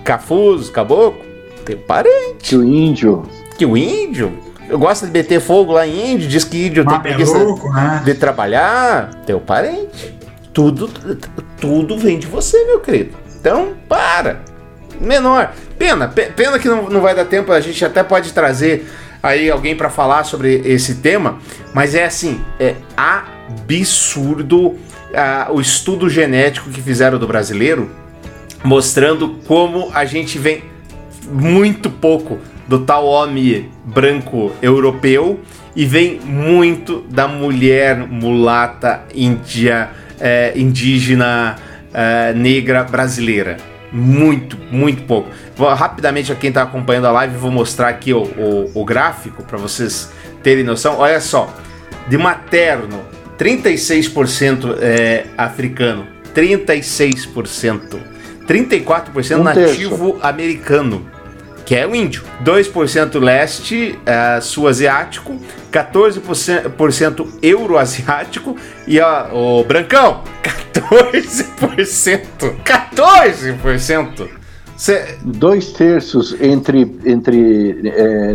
[0.02, 1.22] Cafuso, caboclo?
[1.64, 2.38] Teu parente.
[2.40, 3.28] Que o índio.
[3.59, 4.32] Que o índio?
[4.69, 8.03] Eu gosto de meter fogo lá em índio, diz que índio tem preguiça Mameluco, né?
[8.05, 10.15] de trabalhar, teu parente.
[10.53, 10.89] Tudo,
[11.61, 13.16] tudo vem de você, meu querido.
[13.40, 14.40] Então, para.
[15.01, 15.53] Menor.
[15.78, 18.86] Pena, pe- pena que não, não vai dar tempo, a gente até pode trazer
[19.23, 21.39] aí alguém para falar sobre esse tema,
[21.73, 24.77] mas é assim, é absurdo uh,
[25.53, 27.90] o estudo genético que fizeram do brasileiro,
[28.65, 30.65] mostrando como a gente vem
[31.31, 32.39] muito pouco
[32.69, 35.40] do tal homem branco europeu
[35.74, 39.90] e vem muito da mulher mulata índia,
[40.20, 41.57] é, indígena,
[41.93, 43.57] é, negra brasileira.
[43.90, 45.31] Muito, muito pouco.
[45.57, 49.43] Vou, rapidamente, a quem está acompanhando a live, vou mostrar aqui o, o, o gráfico
[49.43, 50.12] para vocês
[50.43, 50.99] terem noção.
[50.99, 51.55] Olha só,
[52.07, 53.01] de materno,
[53.39, 57.99] 36% é africano, 36%,
[58.47, 60.27] 34% um nativo terço.
[60.27, 61.18] americano
[61.69, 62.24] que é o índio.
[62.43, 65.36] 2% leste, uh, sul-asiático,
[65.70, 70.23] 14% euroasiático e ó, o brancão,
[70.73, 72.55] 14%.
[72.65, 74.28] 14%!
[74.78, 75.19] Cê...
[75.23, 76.90] Dois terços entre.
[77.05, 78.35] entre é,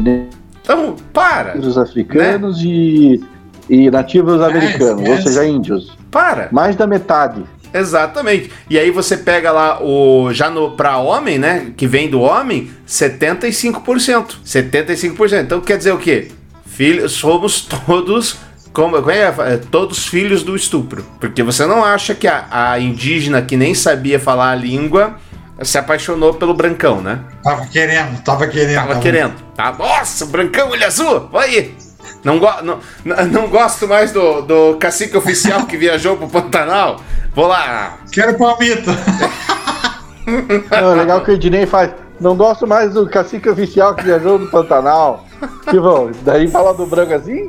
[0.62, 1.58] então, para!
[1.58, 2.70] Os africanos né?
[2.70, 3.24] e,
[3.68, 5.98] e nativos americanos, é, ou seja, índios.
[6.12, 6.50] Para!
[6.52, 7.44] Mais da metade.
[7.74, 8.52] Exatamente.
[8.70, 12.72] E aí você pega lá o já no para homem, né, que vem do homem,
[12.88, 14.36] 75%.
[14.45, 15.41] 75%.
[15.41, 16.30] Então quer dizer o quê?
[16.66, 18.38] Filhos, somos todos
[18.72, 21.06] como, como é, é, todos filhos do estupro.
[21.20, 25.18] Porque você não acha que a, a indígena que nem sabia falar a língua
[25.62, 27.20] se apaixonou pelo brancão, né?
[27.44, 28.76] Tava querendo, tava querendo.
[28.76, 29.34] Tava, tava querendo.
[29.56, 31.76] Tá, nossa, brancão, olho azul, olha aí.
[32.24, 32.80] Não, go não,
[33.28, 37.02] não gosto mais do, do cacique oficial que viajou pro Pantanal.
[37.36, 37.98] Vou lá.
[38.12, 38.92] Quero palmito.
[40.72, 41.92] Não, legal que o Ednei faz.
[42.20, 45.26] Não gosto mais do cacique oficial que viajou no Pantanal.
[45.70, 47.48] Que bom, daí fala do branco assim?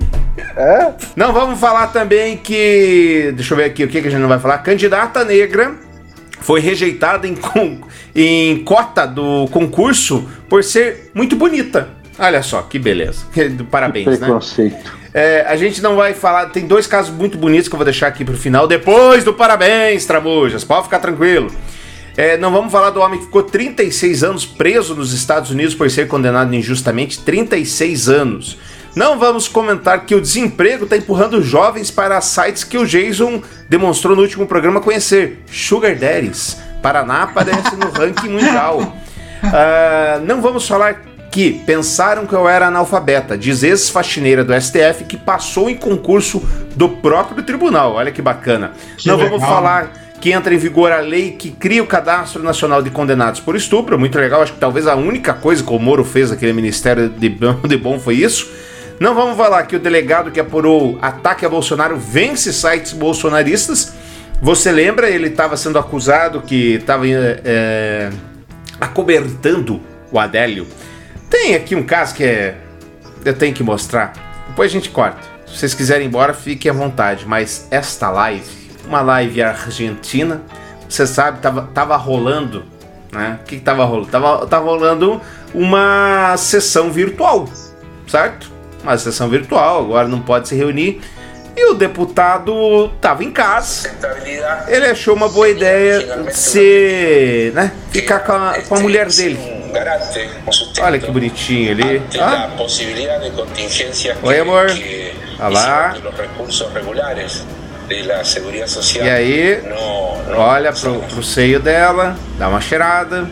[0.56, 0.92] É?
[1.14, 3.32] Não, vamos falar também que.
[3.36, 4.58] Deixa eu ver aqui o que, que a gente não vai falar.
[4.58, 5.74] Candidata negra
[6.40, 7.36] foi rejeitada em,
[8.14, 11.88] em cota do concurso por ser muito bonita.
[12.18, 13.26] Olha só, que beleza.
[13.70, 14.74] Parabéns, que preconceito.
[14.74, 15.03] né?
[15.14, 16.46] É, a gente não vai falar.
[16.46, 18.66] Tem dois casos muito bonitos que eu vou deixar aqui pro final.
[18.66, 20.64] Depois do parabéns, Tramujas.
[20.64, 21.52] Pode ficar tranquilo.
[22.16, 25.88] É, não vamos falar do homem que ficou 36 anos preso nos Estados Unidos por
[25.88, 28.58] ser condenado injustamente 36 anos.
[28.94, 34.14] Não vamos comentar que o desemprego está empurrando jovens para sites que o Jason demonstrou
[34.14, 35.42] no último programa conhecer.
[35.50, 36.56] Sugar Daddies.
[36.80, 38.78] Paraná aparece no ranking mundial.
[39.42, 45.16] Uh, não vamos falar que pensaram que eu era analfabeta, diz ex-faxineira do STF que
[45.16, 46.40] passou em concurso
[46.76, 47.94] do próprio tribunal.
[47.94, 48.70] Olha que bacana.
[48.96, 49.32] Que Não legal.
[49.32, 53.40] vamos falar que entra em vigor a lei que cria o Cadastro Nacional de Condenados
[53.40, 53.98] por Estupro.
[53.98, 57.28] Muito legal, acho que talvez a única coisa que o Moro fez aquele Ministério de,
[57.28, 58.48] de Bom foi isso.
[59.00, 63.92] Não vamos falar que o delegado que apurou ataque a Bolsonaro vence sites bolsonaristas.
[64.40, 65.10] Você lembra?
[65.10, 68.10] Ele estava sendo acusado que estava é,
[68.80, 69.80] acobertando
[70.12, 70.64] o Adélio
[71.30, 72.56] tem aqui um caso que é.
[73.24, 74.12] Eu tenho que mostrar.
[74.48, 75.18] Depois a gente corta.
[75.46, 77.26] Se vocês quiserem ir embora, fiquem à vontade.
[77.26, 78.44] Mas esta live,
[78.86, 80.42] uma live argentina,
[80.88, 82.64] você sabe, tava, tava rolando.
[83.10, 83.38] Né?
[83.40, 84.08] O que, que tava rolando?
[84.08, 85.20] Tava, tava rolando
[85.54, 87.48] uma sessão virtual,
[88.08, 88.50] certo?
[88.82, 91.00] Uma sessão virtual, agora não pode se reunir.
[91.56, 93.88] E o deputado estava em casa.
[94.66, 99.53] Ele achou uma boa ideia se, né, ficar com a, com a mulher dele.
[100.82, 102.02] Olha que bonitinho ali.
[102.20, 102.48] Ah.
[104.22, 104.66] Oi, amor.
[105.40, 105.94] Olha lá.
[109.04, 109.62] E aí,
[110.36, 113.28] olha pro, pro seio dela, dá uma cheirada.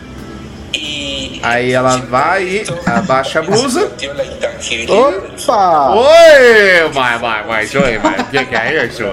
[1.43, 3.91] Aí ela vai e abaixa a blusa.
[4.91, 5.89] Opa!
[5.95, 6.89] Oi!
[6.91, 8.19] Vai, vai, vai, oi, vai.
[8.19, 9.03] O que, que é isso?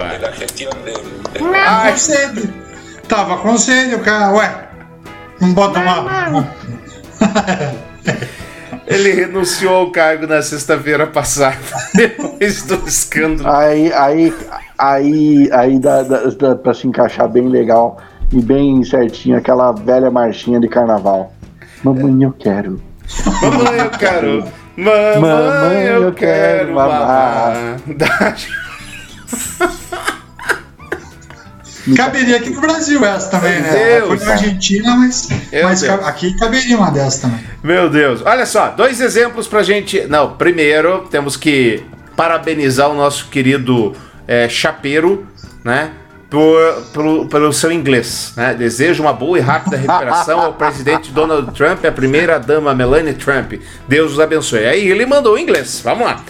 [1.55, 2.53] Ai, sede.
[3.09, 4.69] Tava com sede, o cara, ué.
[5.41, 6.03] Não bota uma.
[8.87, 11.57] Ele renunciou ao cargo na sexta-feira passada,
[11.95, 13.49] depois do escândalo.
[13.49, 14.35] Aí, aí,
[14.77, 17.99] aí, aí dá, dá, dá pra se encaixar bem legal
[18.33, 21.33] e bem certinho aquela velha marchinha de carnaval.
[21.85, 22.83] Mamãe, eu quero.
[23.43, 24.45] Mamãe, eu quero.
[24.77, 27.77] Mamãe, Mamãe eu, quero mamar.
[31.95, 33.73] Caberia aqui pro Brasil essa também, né?
[33.73, 34.09] Deus.
[34.09, 35.29] Foi na Argentina, mas,
[35.63, 37.41] mas aqui caberia uma dessas também.
[37.63, 38.23] Meu Deus.
[38.25, 40.07] Olha só, dois exemplos pra gente.
[40.09, 41.85] Não, primeiro temos que
[42.17, 43.95] parabenizar o nosso querido
[44.27, 45.27] é, chapeiro,
[45.65, 45.93] né?
[46.29, 46.57] Por,
[46.93, 48.33] pelo, pelo seu inglês.
[48.37, 48.55] Né?
[48.55, 53.15] Desejo uma boa e rápida recuperação ao presidente Donald Trump e à primeira dama Melania
[53.15, 53.55] Trump.
[53.89, 54.65] Deus os abençoe.
[54.65, 55.81] Aí ele mandou em inglês.
[55.83, 56.23] Vamos lá.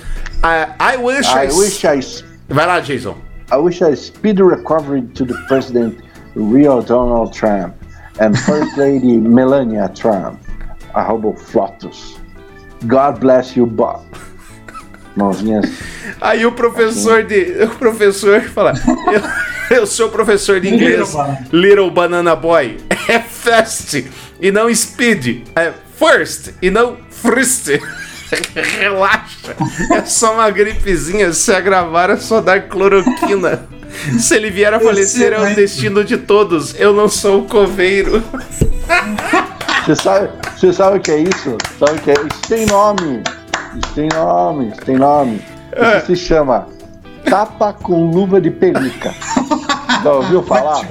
[0.42, 2.24] Uh, I wish I, I wish I...
[2.48, 3.29] Vai lá, Jason.
[3.52, 6.00] I wish a speedy recovery to the President
[6.34, 7.74] real Donald Trump
[8.20, 10.40] and First Lady Melania Trump.
[10.94, 12.18] Arroba Flotus.
[12.86, 14.06] God bless you, Bob.
[15.16, 15.66] Mãozinhas.
[16.20, 17.64] Aí o professor de.
[17.64, 18.74] O professor fala.
[19.70, 21.14] Eu, eu sou professor de inglês.
[21.52, 22.78] Little Banana Boy.
[23.08, 24.08] É fast
[24.40, 25.48] e não speed.
[25.56, 27.80] É first e não first.
[28.78, 29.56] Relaxa.
[29.92, 31.32] É só uma gripezinha.
[31.32, 33.68] Se agravar é só dar cloroquina.
[34.18, 36.74] Se ele vier a falecer, é o destino de todos.
[36.78, 38.22] Eu não sou o coveiro.
[39.84, 41.56] Você sabe, você sabe o que é isso?
[41.78, 42.14] Sabe o que é?
[42.14, 43.22] Isso tem nome.
[43.74, 45.42] Isso tem nome, isso tem nome.
[45.96, 46.66] Isso se chama
[47.24, 49.14] tapa com luva de pelica.
[50.02, 50.86] Já ouviu falar?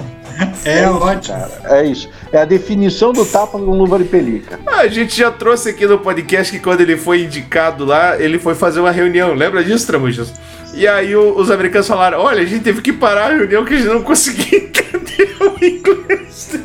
[0.65, 1.37] É, isso, ótimo.
[1.37, 2.09] Cara, é isso.
[2.31, 4.59] É a definição do tapa com luva de pelica.
[4.65, 8.39] Ah, a gente já trouxe aqui no podcast que quando ele foi indicado lá, ele
[8.39, 9.33] foi fazer uma reunião.
[9.33, 10.33] Lembra disso, Tramujas?
[10.73, 13.73] E aí o, os americanos falaram: olha, a gente teve que parar a reunião que
[13.73, 16.59] a gente não conseguia entender o inglês.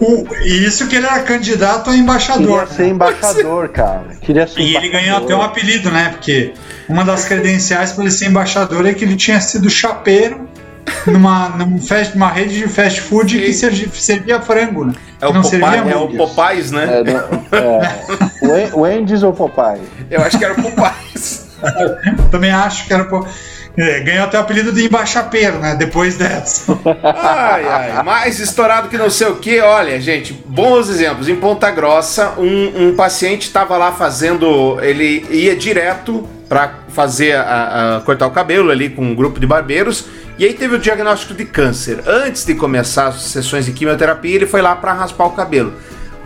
[0.00, 2.60] O, e isso que ele era candidato a embaixador.
[2.60, 4.16] Queria ser embaixador, cara.
[4.20, 6.10] Queria ser E ele ganhou até um apelido, né?
[6.10, 6.52] Porque
[6.88, 10.48] uma das credenciais para ele ser embaixador é que ele tinha sido chapeiro
[11.06, 14.92] numa, num fast, numa rede de fast food que servia, servia frango, né?
[15.20, 16.08] É o, não Popeye, servia é o.
[16.08, 16.84] Popeyes, né?
[17.00, 17.20] É, não,
[17.58, 17.96] é,
[18.46, 19.80] Wen- Wendy's ou Popeye?
[20.10, 21.46] Eu acho que era o Popeyes.
[22.30, 23.04] Também acho que era.
[23.04, 23.26] pô-
[23.78, 25.74] é, ganhou até o apelido de embaixapeiro, né?
[25.74, 26.78] Depois dessa.
[27.02, 29.60] Ai, ai, mais estourado que não sei o que.
[29.60, 31.28] Olha, gente, bons exemplos.
[31.28, 34.78] Em Ponta Grossa, um, um paciente estava lá fazendo.
[34.80, 39.46] Ele ia direto para fazer a, a- cortar o cabelo ali com um grupo de
[39.46, 40.06] barbeiros.
[40.38, 42.02] E aí teve o diagnóstico de câncer.
[42.06, 45.72] Antes de começar as sessões de quimioterapia, ele foi lá para raspar o cabelo.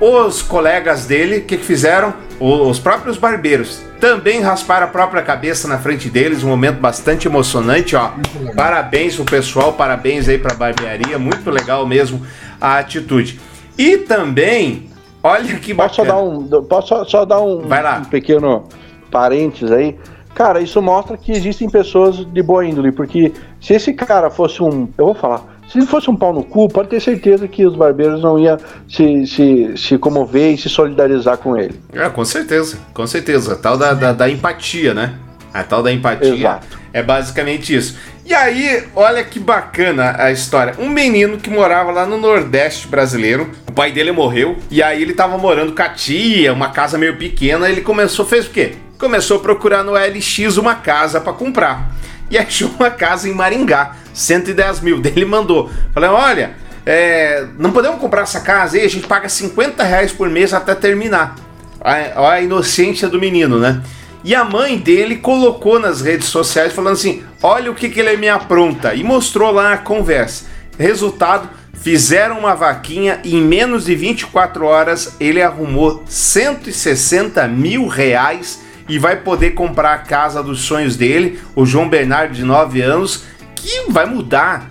[0.00, 2.12] Os colegas dele, o que, que fizeram?
[2.40, 7.94] Os próprios barbeiros também rasparam a própria cabeça na frente deles, um momento bastante emocionante,
[7.94, 8.12] ó.
[8.56, 12.22] Parabéns pro pessoal, parabéns aí pra barbearia, muito legal mesmo
[12.58, 13.38] a atitude.
[13.76, 14.88] E também,
[15.22, 16.18] olha que Posso só bacana.
[16.48, 17.98] dar um, posso só, só dar um, Vai lá.
[17.98, 18.64] um pequeno
[19.10, 19.98] parênteses aí?
[20.34, 24.88] Cara, isso mostra que existem pessoas de boa índole, porque se esse cara fosse um.
[24.96, 25.44] Eu vou falar.
[25.70, 28.58] Se ele fosse um pau no cu, pode ter certeza que os barbeiros não iam
[28.88, 31.78] se, se, se comover e se solidarizar com ele.
[31.92, 33.54] É, com certeza, com certeza.
[33.54, 35.14] Tal da, da, da empatia, né?
[35.54, 36.78] A tal da empatia Exato.
[36.92, 37.96] é basicamente isso.
[38.24, 40.74] E aí, olha que bacana a história.
[40.78, 45.12] Um menino que morava lá no Nordeste brasileiro, o pai dele morreu, e aí ele
[45.12, 48.74] tava morando com a tia, uma casa meio pequena, ele começou, fez o quê?
[49.00, 51.90] Começou a procurar no LX uma casa pra comprar.
[52.30, 55.00] E achou uma casa em Maringá, 110 mil.
[55.00, 55.70] Daí ele mandou.
[55.94, 56.54] Falei, olha,
[56.84, 60.74] é, não podemos comprar essa casa aí, a gente paga 50 reais por mês até
[60.74, 61.34] terminar.
[61.80, 63.82] A, a inocência do menino, né?
[64.22, 68.18] E a mãe dele colocou nas redes sociais falando assim: olha o que, que ele
[68.18, 68.94] me apronta.
[68.94, 70.44] E mostrou lá a conversa.
[70.78, 78.68] Resultado: fizeram uma vaquinha e em menos de 24 horas ele arrumou 160 mil reais
[78.90, 83.24] e vai poder comprar a casa dos sonhos dele, o João Bernardo, de 9 anos,
[83.54, 84.68] que vai mudar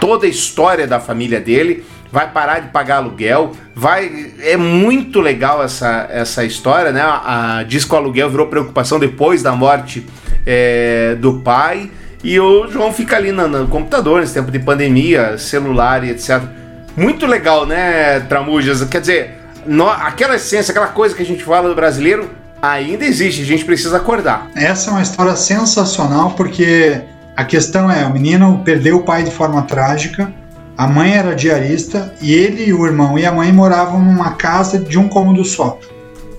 [0.00, 5.62] toda a história da família dele, vai parar de pagar aluguel, vai é muito legal
[5.64, 7.00] essa, essa história, né?
[7.00, 10.06] A, a- diz que o aluguel virou preocupação depois da morte
[10.46, 11.90] é, do pai
[12.22, 16.42] e o João fica ali no, no computador nesse tempo de pandemia, celular e etc.
[16.96, 18.84] Muito legal, né, Tramujas?
[18.84, 19.30] Quer dizer,
[19.66, 22.28] nó- aquela essência, aquela coisa que a gente fala do brasileiro
[22.62, 24.50] ainda existe, a gente precisa acordar.
[24.54, 27.02] Essa é uma história sensacional porque
[27.36, 30.32] a questão é: o menino perdeu o pai de forma trágica,
[30.78, 34.98] a mãe era diarista e ele, o irmão e a mãe moravam numa casa de
[34.98, 35.78] um cômodo só.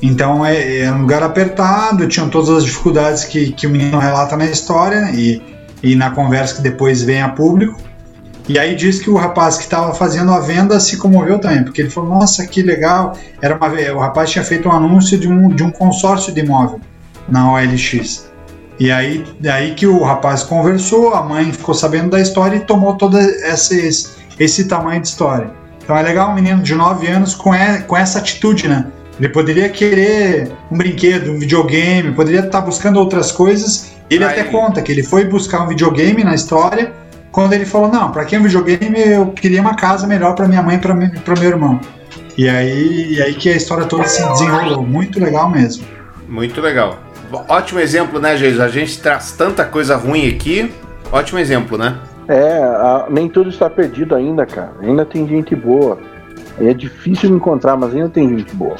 [0.02, 4.36] Então é, é um lugar apertado, tinham todas as dificuldades que, que o menino relata
[4.36, 5.42] na história e,
[5.82, 7.80] e na conversa que depois vem a público.
[8.48, 11.82] E aí diz que o rapaz que estava fazendo a venda se comoveu também, porque
[11.82, 13.18] ele falou: Nossa, que legal!
[13.42, 16.82] Era uma, o rapaz tinha feito um anúncio de um, de um consórcio de imóvel
[17.30, 18.30] na OLX.
[18.80, 22.96] E aí, daí que o rapaz conversou, a mãe ficou sabendo da história e tomou
[22.96, 25.52] todo esse, esse tamanho de história.
[25.84, 28.88] Então é legal um menino de 9 anos com, e- com essa atitude, né?
[29.20, 33.92] Ele poderia querer um brinquedo, um videogame, poderia estar buscando outras coisas.
[34.10, 36.92] Ele até conta que ele foi buscar um videogame na história,
[37.34, 38.98] quando ele falou: Não, para que um videogame?
[38.98, 41.82] Eu queria uma casa melhor para minha mãe e para meu irmão.
[42.38, 44.82] E aí, e aí que a história toda se desenrolou.
[44.84, 45.86] Muito legal mesmo.
[46.30, 46.98] Muito legal.
[47.50, 48.60] Ótimo exemplo, né, Jesus?
[48.62, 50.72] A gente traz tanta coisa ruim aqui.
[51.12, 51.98] Ótimo exemplo, né?
[52.28, 54.72] É, a- nem tudo está perdido ainda, cara.
[54.82, 56.00] Ainda tem gente boa.
[56.60, 58.76] É difícil encontrar, mas ainda tem gente boa.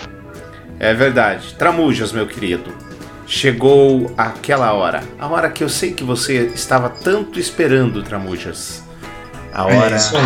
[0.80, 1.56] É verdade.
[1.56, 2.72] Tramujas, meu querido.
[3.36, 8.84] Chegou aquela hora, a hora que eu sei que você estava tanto esperando, Tramujas.
[9.52, 9.96] A hora.
[9.96, 10.24] É isso aí.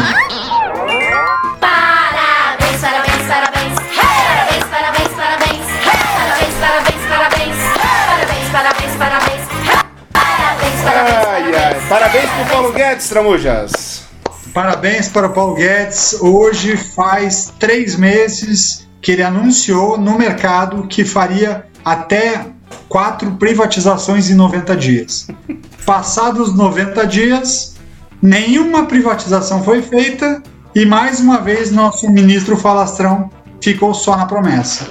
[1.58, 3.80] Parabéns, parabéns, parabéns.
[3.96, 5.66] Parabéns, parabéns, parabéns.
[6.20, 7.56] Parabéns, parabéns, parabéns.
[8.52, 9.48] Parabéns, parabéns, parabéns.
[10.12, 11.24] Parabéns, parabéns.
[11.24, 12.50] Ai, ai.
[12.52, 14.04] Paulo Guedes, Tramujas.
[14.54, 16.18] Parabéns para o Paulo Guedes.
[16.20, 22.57] Hoje faz três meses que ele anunciou no mercado que faria até
[22.88, 25.28] quatro privatizações em 90 dias.
[25.86, 27.76] Passados 90 dias,
[28.22, 30.42] nenhuma privatização foi feita
[30.76, 33.30] e mais uma vez nosso ministro Falastrão
[33.62, 34.90] ficou só na promessa.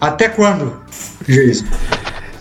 [0.00, 0.80] Até quando,
[1.26, 1.64] Jason?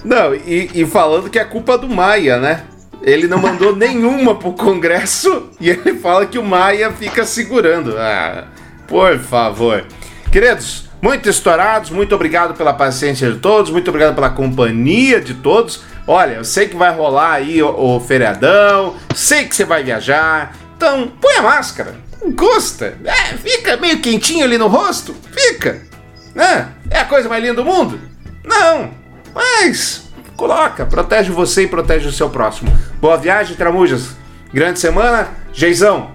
[0.03, 2.63] Não, e, e falando que é culpa do Maia, né?
[3.01, 7.95] Ele não mandou nenhuma pro Congresso e ele fala que o Maia fica segurando.
[7.97, 8.45] Ah,
[8.87, 9.85] por favor.
[10.31, 15.83] Queridos, muito estourados, muito obrigado pela paciência de todos, muito obrigado pela companhia de todos.
[16.05, 20.55] Olha, eu sei que vai rolar aí o, o feriadão, sei que você vai viajar,
[20.77, 25.81] então põe a máscara, não custa, é, fica meio quentinho ali no rosto, fica,
[26.35, 26.69] né?
[26.89, 27.99] É a coisa mais linda do mundo?
[28.43, 28.91] Não,
[29.33, 32.71] mas coloca, protege você e protege o seu próximo.
[32.99, 34.15] Boa viagem, Tramujas,
[34.53, 36.11] grande semana, Geizão,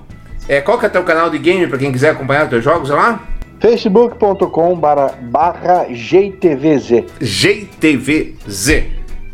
[0.48, 2.90] é, qual que é teu canal de game para quem quiser acompanhar os teus jogos
[2.90, 3.20] lá?
[3.60, 7.04] facebook.com barra GTVZ.
[7.20, 8.84] GTVZ.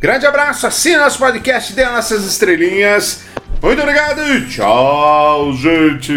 [0.00, 3.24] Grande abraço, assina nosso podcast, dê nossas estrelinhas.
[3.62, 6.12] Muito obrigado e tchau, gente.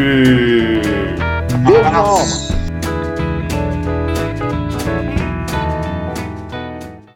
[1.66, 2.65] Beijo.